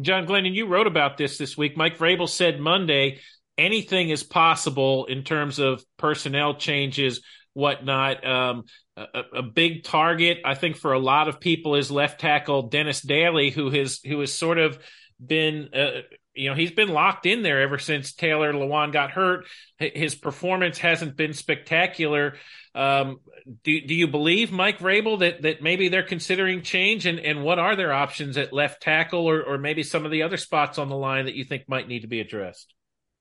John 0.02 0.26
Glennon, 0.26 0.56
you 0.56 0.66
wrote 0.66 0.88
about 0.88 1.18
this 1.18 1.38
this 1.38 1.56
week. 1.56 1.78
Mike 1.78 1.98
Vrabel 1.98 2.28
said 2.28 2.60
Monday 2.60 3.20
anything 3.60 4.10
is 4.10 4.24
possible 4.24 5.06
in 5.06 5.24
terms 5.24 5.60
of 5.60 5.84
personnel 5.98 6.56
changes, 6.56 7.22
whatnot. 7.54 8.26
Um, 8.26 8.64
a, 8.98 9.22
a, 9.38 9.44
big 9.44 9.84
target, 9.84 10.40
I 10.46 10.56
think, 10.56 10.78
for 10.78 10.94
a 10.94 11.00
lot 11.00 11.28
of 11.28 11.40
people 11.40 11.76
is 11.76 11.92
left 11.92 12.22
tackle 12.22 12.64
Dennis 12.64 13.02
Daly, 13.02 13.50
who 13.50 13.70
has 13.70 14.00
who 14.06 14.20
has 14.22 14.34
sort 14.34 14.58
of 14.58 14.80
been 15.26 15.70
uh, 15.74 16.02
you 16.34 16.50
know 16.50 16.56
he's 16.56 16.72
been 16.72 16.90
locked 16.90 17.26
in 17.26 17.42
there 17.42 17.62
ever 17.62 17.78
since 17.78 18.14
Taylor 18.14 18.54
Lewan 18.54 18.94
got 18.94 19.12
hurt. 19.12 19.46
His 19.78 20.16
performance 20.16 20.78
hasn't 20.78 21.16
been 21.16 21.34
spectacular. 21.34 22.36
Um, 22.74 23.20
do 23.64 23.82
do 23.82 23.94
you 23.94 24.08
believe 24.08 24.52
Mike 24.52 24.80
Vrabel 24.80 25.20
that 25.20 25.42
that 25.42 25.62
maybe 25.62 25.90
they're 25.90 26.04
considering 26.04 26.62
change 26.62 27.06
and 27.06 27.20
and 27.20 27.44
what 27.44 27.60
are 27.60 27.76
their 27.76 27.94
options 27.94 28.38
at 28.38 28.54
left 28.54 28.82
tackle 28.82 29.26
or 29.26 29.44
or 29.44 29.58
maybe 29.58 29.84
some 29.84 30.06
of 30.06 30.12
the 30.12 30.24
other 30.24 30.38
spots 30.38 30.78
on 30.78 30.90
the 30.90 30.96
line 30.96 31.26
that 31.26 31.36
you 31.36 31.44
think 31.44 31.68
might 31.68 31.88
need 31.88 32.02
to 32.02 32.08
be 32.08 32.22
addressed? 32.22 32.74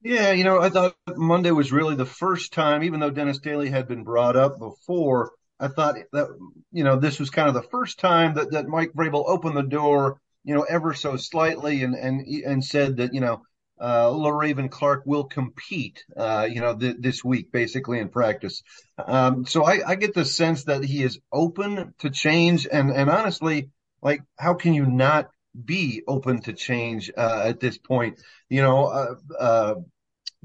Yeah, 0.03 0.31
you 0.31 0.45
know, 0.45 0.61
I 0.61 0.71
thought 0.71 0.95
Monday 1.09 1.51
was 1.51 1.73
really 1.73 1.97
the 1.97 2.07
first 2.07 2.53
time, 2.53 2.85
even 2.85 3.01
though 3.01 3.11
Dennis 3.11 3.41
Daly 3.41 3.69
had 3.69 3.89
been 3.89 4.05
brought 4.05 4.37
up 4.37 4.59
before. 4.59 5.33
I 5.59 5.67
thought 5.67 5.97
that 6.13 6.29
you 6.71 6.85
know 6.85 6.97
this 6.97 7.19
was 7.19 7.31
kind 7.31 7.49
of 7.49 7.55
the 7.55 7.69
first 7.69 7.99
time 7.99 8.35
that 8.35 8.53
that 8.53 8.69
Mike 8.69 8.93
Vrabel 8.93 9.25
opened 9.27 9.57
the 9.57 9.63
door 9.63 10.21
you 10.49 10.55
know, 10.55 10.63
ever 10.63 10.95
so 10.95 11.19
slightly 11.19 11.85
and 11.85 11.95
and 11.95 12.27
and 12.27 12.65
said 12.65 12.97
that 12.97 13.13
you 13.13 13.21
know 13.21 13.43
uh, 13.79 14.07
Le'Raven 14.07 14.71
Clark 14.71 15.03
will 15.05 15.25
compete, 15.25 16.03
uh, 16.17 16.49
you 16.51 16.61
know, 16.61 16.75
th- 16.75 16.97
this 16.99 17.23
week 17.23 17.53
basically 17.53 17.99
in 17.99 18.09
practice. 18.09 18.63
Um, 18.97 19.45
so 19.47 19.65
I, 19.65 19.81
I 19.87 19.95
get 19.95 20.15
the 20.15 20.25
sense 20.25 20.65
that 20.65 20.83
he 20.83 21.03
is 21.03 21.21
open 21.31 21.93
to 21.99 22.09
change, 22.09 22.67
and 22.67 22.91
and 22.91 23.11
honestly, 23.11 23.69
like, 24.01 24.23
how 24.39 24.55
can 24.55 24.73
you 24.73 24.87
not 24.87 25.29
be 25.65 26.03
open 26.09 26.41
to 26.43 26.55
change 26.55 27.11
uh, 27.15 27.43
at 27.45 27.61
this 27.61 27.77
point? 27.77 28.19
You 28.49 28.63
know, 28.63 28.87
uh, 28.87 29.15
uh, 29.39 29.75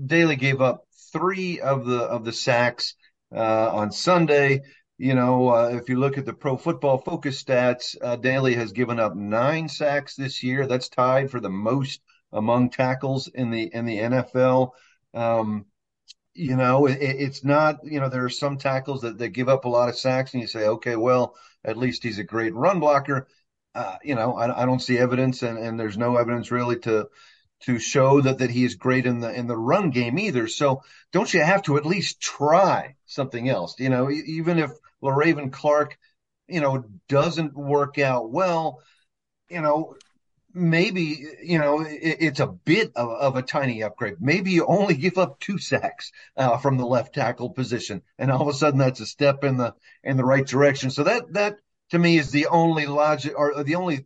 Daly 0.04 0.36
gave 0.36 0.62
up 0.62 0.86
three 1.14 1.62
of 1.62 1.86
the 1.86 2.02
of 2.02 2.26
the 2.26 2.34
sacks 2.34 2.96
uh, 3.34 3.70
on 3.74 3.92
Sunday. 3.92 4.64
You 5.04 5.16
know, 5.16 5.50
uh, 5.50 5.68
if 5.74 5.90
you 5.90 6.00
look 6.00 6.18
at 6.18 6.24
the 6.24 6.32
pro 6.32 6.56
football 6.56 6.98
focus 6.98 7.44
stats, 7.44 7.98
uh, 8.02 8.16
Daly 8.16 8.56
has 8.56 8.72
given 8.72 9.02
up 9.02 9.18
nine 9.18 9.68
sacks 9.68 10.16
this 10.16 10.42
year. 10.44 10.66
That's 10.66 10.88
tied 10.88 11.30
for 11.30 11.42
the 11.42 11.50
most 11.50 12.00
among 12.32 12.70
tackles 12.70 13.28
in 13.28 13.52
the 13.52 13.64
in 13.64 13.84
the 13.84 13.98
NFL. 13.98 14.72
Um, 15.14 15.66
you 16.34 16.56
know, 16.56 16.86
it, 16.86 17.00
it's 17.02 17.44
not. 17.44 17.80
You 17.84 18.00
know, 18.00 18.08
there 18.08 18.24
are 18.24 18.30
some 18.30 18.58
tackles 18.58 19.02
that, 19.02 19.18
that 19.18 19.32
give 19.32 19.50
up 19.50 19.66
a 19.66 19.70
lot 19.70 19.90
of 19.90 19.98
sacks, 19.98 20.32
and 20.32 20.40
you 20.40 20.48
say, 20.48 20.68
okay, 20.68 20.96
well, 20.96 21.36
at 21.66 21.76
least 21.76 22.02
he's 22.04 22.20
a 22.20 22.24
great 22.24 22.54
run 22.54 22.80
blocker. 22.80 23.28
Uh, 23.76 23.98
you 24.06 24.16
know, 24.16 24.38
I, 24.38 24.62
I, 24.62 24.66
don't 24.66 24.82
see 24.82 24.98
evidence, 24.98 25.44
and, 25.44 25.58
and 25.58 25.78
there's 25.78 25.98
no 25.98 26.16
evidence 26.16 26.50
really 26.50 26.80
to 26.80 27.10
to 27.64 27.78
show 27.78 28.22
that 28.22 28.38
that 28.38 28.52
he 28.52 28.64
is 28.64 28.76
great 28.76 29.06
in 29.06 29.20
the 29.20 29.34
in 29.34 29.48
the 29.48 29.58
run 29.58 29.90
game 29.90 30.18
either. 30.18 30.48
So 30.48 30.82
don't 31.12 31.34
you 31.34 31.42
have 31.42 31.64
to 31.64 31.76
at 31.76 31.86
least 31.86 32.22
try 32.22 32.96
something 33.06 33.50
else? 33.50 33.78
You 33.80 33.90
know, 33.90 34.10
even 34.10 34.60
if 34.60 34.72
Le'Raven 35.04 35.52
Clark, 35.52 35.98
you 36.48 36.62
know, 36.62 36.86
doesn't 37.10 37.54
work 37.56 38.00
out 38.00 38.32
well, 38.32 38.80
you 39.50 39.62
know, 39.62 39.96
maybe 40.54 41.26
you 41.42 41.58
know 41.58 41.82
it, 41.82 42.18
it's 42.20 42.40
a 42.40 42.48
bit 42.48 42.92
of, 42.96 43.10
of, 43.10 43.36
a 43.36 43.42
tiny 43.42 43.84
upgrade. 43.84 44.16
Maybe 44.20 44.52
you 44.52 44.66
only 44.66 44.96
give 44.96 45.18
up 45.18 45.40
two 45.40 45.58
sacks 45.58 46.12
uh, 46.38 46.58
from 46.58 46.78
the 46.78 46.86
left 46.86 47.16
tackle 47.16 47.50
position, 47.50 48.02
and 48.18 48.32
all 48.32 48.42
of 48.42 48.48
a 48.48 48.54
sudden 48.54 48.80
that's 48.80 49.00
a 49.00 49.06
step 49.06 49.44
in 49.44 49.58
the 49.58 49.74
in 50.04 50.18
the 50.18 50.26
right 50.26 50.46
direction. 50.46 50.92
So 50.92 51.04
that 51.04 51.34
that 51.34 51.58
to 51.90 52.00
me 52.00 52.18
is 52.18 52.32
the 52.32 52.48
only 52.48 52.86
logic 52.86 53.34
or 53.36 53.64
the 53.64 53.76
only 53.76 54.06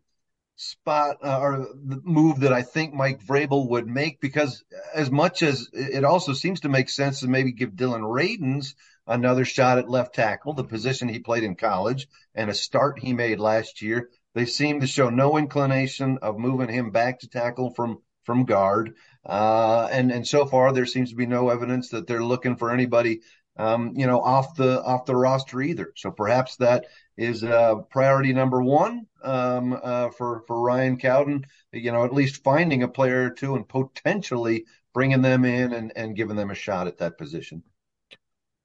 spot 0.55 1.17
uh, 1.23 1.39
or 1.39 1.67
move 1.75 2.39
that 2.39 2.53
I 2.53 2.63
think 2.63 2.93
Mike 2.93 3.23
Vrabel 3.23 3.69
would 3.69 3.87
make 3.87 4.19
because 4.19 4.63
as 4.93 5.11
much 5.11 5.43
as 5.43 5.69
it 5.71 6.03
also 6.03 6.33
seems 6.33 6.61
to 6.61 6.69
make 6.69 6.89
sense 6.89 7.19
to 7.19 7.27
maybe 7.27 7.51
give 7.51 7.75
Dillon 7.75 8.01
Radunz 8.01 8.73
another 9.08 9.45
shot 9.45 9.78
at 9.78 9.89
left 9.89 10.16
tackle, 10.16 10.53
the 10.53 10.64
position 10.64 11.08
he 11.08 11.20
played 11.20 11.43
in 11.43 11.55
college 11.55 12.08
and 12.36 12.49
a 12.49 12.53
start 12.53 12.99
he 12.99 13.14
made 13.14 13.39
last 13.39 13.82
year. 13.82 14.10
They 14.36 14.45
seem 14.45 14.82
to 14.82 14.88
show 14.88 15.10
no 15.10 15.38
inclination 15.38 16.20
of 16.22 16.38
moving 16.38 16.70
him 16.70 16.91
back 16.91 17.20
to 17.20 17.30
tackle 17.30 17.72
from 17.72 17.99
from 18.24 18.45
guard. 18.45 18.95
Uh, 19.26 19.88
and 19.91 20.12
and 20.12 20.28
so 20.28 20.45
far 20.45 20.74
there 20.74 20.86
seems 20.86 21.10
to 21.10 21.16
be 21.16 21.26
no 21.26 21.49
evidence 21.49 21.89
that 21.89 22.08
they're 22.08 22.24
looking 22.24 22.58
for 22.58 22.72
anybody 22.72 23.22
um, 23.58 23.93
you 23.95 24.05
know 24.05 24.22
off 24.22 24.55
the 24.55 24.84
off 24.84 25.05
the 25.05 25.16
roster 25.16 25.62
either. 25.62 25.91
So 25.95 26.12
perhaps 26.12 26.58
that 26.58 26.86
is 27.18 27.43
uh, 27.43 27.76
priority 27.89 28.34
number 28.34 28.62
one 28.62 29.08
um, 29.24 29.78
uh, 29.82 30.10
for 30.10 30.43
for 30.47 30.62
Ryan 30.62 30.97
Cowden. 30.97 31.45
You 31.72 31.91
know, 31.91 32.05
at 32.05 32.14
least 32.14 32.43
finding 32.43 32.84
a 32.84 32.88
player 32.88 33.26
or 33.26 33.30
two 33.32 33.55
and 33.55 33.68
potentially 33.68 34.66
bringing 34.93 35.22
them 35.22 35.45
in 35.45 35.74
and, 35.74 35.91
and 35.95 36.16
giving 36.16 36.36
them 36.36 36.51
a 36.51 36.55
shot 36.55 36.88
at 36.88 36.99
that 36.99 37.18
position. 37.18 37.64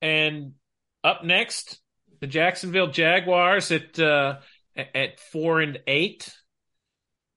And 0.03 0.53
up 1.03 1.25
next, 1.25 1.81
the 2.21 2.27
Jacksonville 2.27 2.89
Jaguars 2.89 3.71
at 3.71 3.99
uh, 3.99 4.41
at 4.77 5.21
four 5.21 5.61
and 5.61 5.79
eight. 5.87 6.33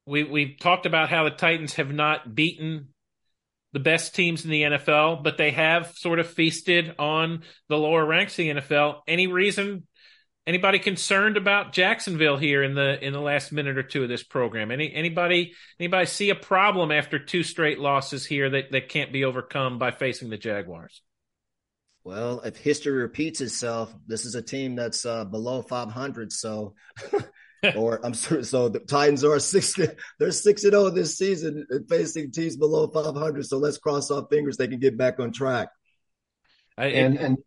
We 0.05 0.23
we've 0.23 0.59
talked 0.59 0.85
about 0.85 1.09
how 1.09 1.23
the 1.23 1.31
Titans 1.31 1.75
have 1.75 1.91
not 1.91 2.35
beaten 2.35 2.89
the 3.73 3.79
best 3.79 4.15
teams 4.15 4.45
in 4.45 4.51
the 4.51 4.61
NFL, 4.63 5.23
but 5.23 5.37
they 5.37 5.51
have 5.51 5.93
sort 5.95 6.19
of 6.19 6.29
feasted 6.29 6.95
on 6.97 7.43
the 7.67 7.77
lower 7.77 8.05
ranks 8.05 8.33
of 8.33 8.37
the 8.37 8.49
NFL. 8.49 9.01
Any 9.07 9.27
reason 9.27 9.87
anybody 10.47 10.79
concerned 10.79 11.37
about 11.37 11.73
Jacksonville 11.73 12.37
here 12.37 12.63
in 12.63 12.75
the 12.75 13.03
in 13.03 13.13
the 13.13 13.19
last 13.19 13.51
minute 13.51 13.77
or 13.77 13.83
two 13.83 14.03
of 14.03 14.09
this 14.09 14.23
program? 14.23 14.71
Any 14.71 14.93
anybody 14.93 15.53
anybody 15.79 16.05
see 16.05 16.29
a 16.29 16.35
problem 16.35 16.91
after 16.91 17.19
two 17.19 17.43
straight 17.43 17.79
losses 17.79 18.25
here 18.25 18.49
that, 18.49 18.71
that 18.71 18.89
can't 18.89 19.11
be 19.11 19.25
overcome 19.25 19.77
by 19.77 19.91
facing 19.91 20.29
the 20.29 20.37
Jaguars? 20.37 21.01
Well, 22.05 22.41
if 22.41 22.55
history 22.55 22.93
repeats 22.93 23.41
itself, 23.41 23.91
this 24.05 24.25
is 24.25 24.35
a 24.35 24.41
team 24.41 24.75
that's 24.75 25.07
uh, 25.07 25.25
below 25.25 25.63
500. 25.63 26.31
So, 26.31 26.75
or 27.75 27.99
I'm 28.05 28.13
sorry, 28.13 28.43
so 28.43 28.69
the 28.69 28.79
Titans 28.79 29.23
are 29.23 29.39
six. 29.39 29.75
They're 30.19 30.31
six 30.31 30.63
and 30.63 30.73
zero 30.73 30.85
oh 30.85 30.89
this 30.91 31.17
season, 31.17 31.65
facing 31.89 32.31
teams 32.31 32.57
below 32.57 32.87
500. 32.87 33.47
So 33.47 33.57
let's 33.57 33.79
cross 33.79 34.11
our 34.11 34.27
fingers 34.29 34.55
they 34.55 34.67
can 34.67 34.79
get 34.79 34.99
back 34.99 35.19
on 35.19 35.31
track. 35.31 35.69
I, 36.77 36.87
and 36.87 37.17
and 37.17 37.37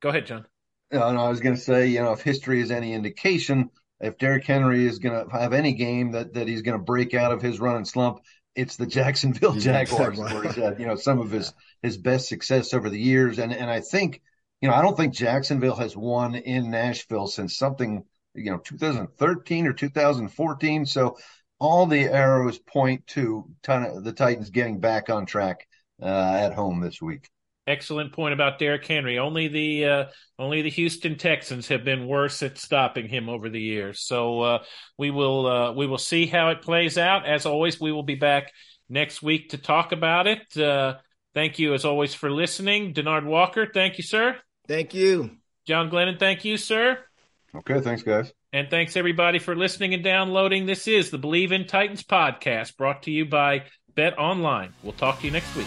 go 0.00 0.08
ahead, 0.08 0.24
John. 0.24 0.46
No, 0.90 1.02
I 1.02 1.28
was 1.28 1.40
going 1.40 1.56
to 1.56 1.60
say, 1.60 1.88
you 1.88 2.00
know, 2.00 2.12
if 2.12 2.22
history 2.22 2.62
is 2.62 2.70
any 2.70 2.94
indication, 2.94 3.68
if 4.00 4.16
Derrick 4.16 4.46
Henry 4.46 4.86
is 4.86 5.00
going 5.00 5.28
to 5.28 5.36
have 5.36 5.52
any 5.52 5.74
game 5.74 6.12
that 6.12 6.32
that 6.32 6.48
he's 6.48 6.62
going 6.62 6.78
to 6.78 6.84
break 6.84 7.12
out 7.12 7.32
of 7.32 7.42
his 7.42 7.60
run 7.60 7.76
and 7.76 7.86
slump, 7.86 8.20
it's 8.54 8.76
the 8.76 8.86
Jacksonville 8.86 9.54
Jaguars 9.58 10.18
where 10.18 10.42
he's 10.42 10.56
had 10.56 10.80
you 10.80 10.86
know 10.86 10.96
some 10.96 11.20
of 11.20 11.30
his 11.30 11.52
his 11.82 11.96
best 11.96 12.28
success 12.28 12.74
over 12.74 12.90
the 12.90 13.00
years, 13.00 13.38
and 13.38 13.52
and 13.52 13.70
I 13.70 13.80
think 13.80 14.20
you 14.60 14.68
know, 14.68 14.74
I 14.74 14.82
don't 14.82 14.96
think 14.96 15.14
Jacksonville 15.14 15.76
has 15.76 15.96
won 15.96 16.34
in 16.34 16.70
Nashville 16.70 17.28
since 17.28 17.56
something, 17.56 18.04
you 18.34 18.50
know, 18.50 18.58
2013 18.58 19.66
or 19.66 19.72
2014. 19.72 20.86
So 20.86 21.16
all 21.60 21.86
the 21.86 22.04
arrows 22.04 22.58
point 22.58 23.06
to 23.08 23.44
ton 23.62 24.02
the 24.02 24.12
Titans 24.12 24.50
getting 24.50 24.80
back 24.80 25.10
on 25.10 25.26
track 25.26 25.66
uh, 26.02 26.06
at 26.06 26.54
home 26.54 26.80
this 26.80 27.00
week. 27.00 27.28
Excellent 27.68 28.12
point 28.12 28.32
about 28.32 28.58
Derrick 28.58 28.86
Henry. 28.86 29.18
Only 29.18 29.48
the 29.48 29.84
uh, 29.84 30.04
only 30.38 30.62
the 30.62 30.70
Houston 30.70 31.18
Texans 31.18 31.68
have 31.68 31.84
been 31.84 32.06
worse 32.06 32.42
at 32.42 32.56
stopping 32.56 33.08
him 33.08 33.28
over 33.28 33.50
the 33.50 33.60
years. 33.60 34.00
So 34.00 34.40
uh, 34.40 34.62
we 34.96 35.10
will 35.10 35.46
uh, 35.46 35.72
we 35.74 35.86
will 35.86 35.98
see 35.98 36.24
how 36.24 36.48
it 36.48 36.62
plays 36.62 36.96
out. 36.96 37.26
As 37.26 37.44
always, 37.44 37.78
we 37.78 37.92
will 37.92 38.02
be 38.02 38.14
back 38.14 38.52
next 38.88 39.22
week 39.22 39.50
to 39.50 39.58
talk 39.58 39.92
about 39.92 40.26
it. 40.26 40.56
Uh, 40.56 40.94
thank 41.34 41.58
you 41.58 41.74
as 41.74 41.84
always 41.84 42.14
for 42.14 42.30
listening, 42.30 42.94
Denard 42.94 43.26
Walker. 43.26 43.68
Thank 43.72 43.98
you, 43.98 44.02
sir. 44.02 44.36
Thank 44.66 44.94
you, 44.94 45.32
John 45.66 45.90
Glennon. 45.90 46.18
Thank 46.18 46.46
you, 46.46 46.56
sir. 46.56 46.98
Okay, 47.54 47.82
thanks, 47.82 48.02
guys. 48.02 48.32
And 48.50 48.70
thanks 48.70 48.96
everybody 48.96 49.38
for 49.38 49.54
listening 49.54 49.92
and 49.92 50.02
downloading. 50.02 50.64
This 50.64 50.88
is 50.88 51.10
the 51.10 51.18
Bleav 51.18 51.52
in 51.52 51.66
Titans 51.66 52.02
podcast 52.02 52.78
brought 52.78 53.02
to 53.02 53.10
you 53.10 53.26
by 53.26 53.64
Bet 53.94 54.18
Online. 54.18 54.72
We'll 54.82 54.94
talk 54.94 55.20
to 55.20 55.26
you 55.26 55.32
next 55.32 55.54
week. 55.54 55.66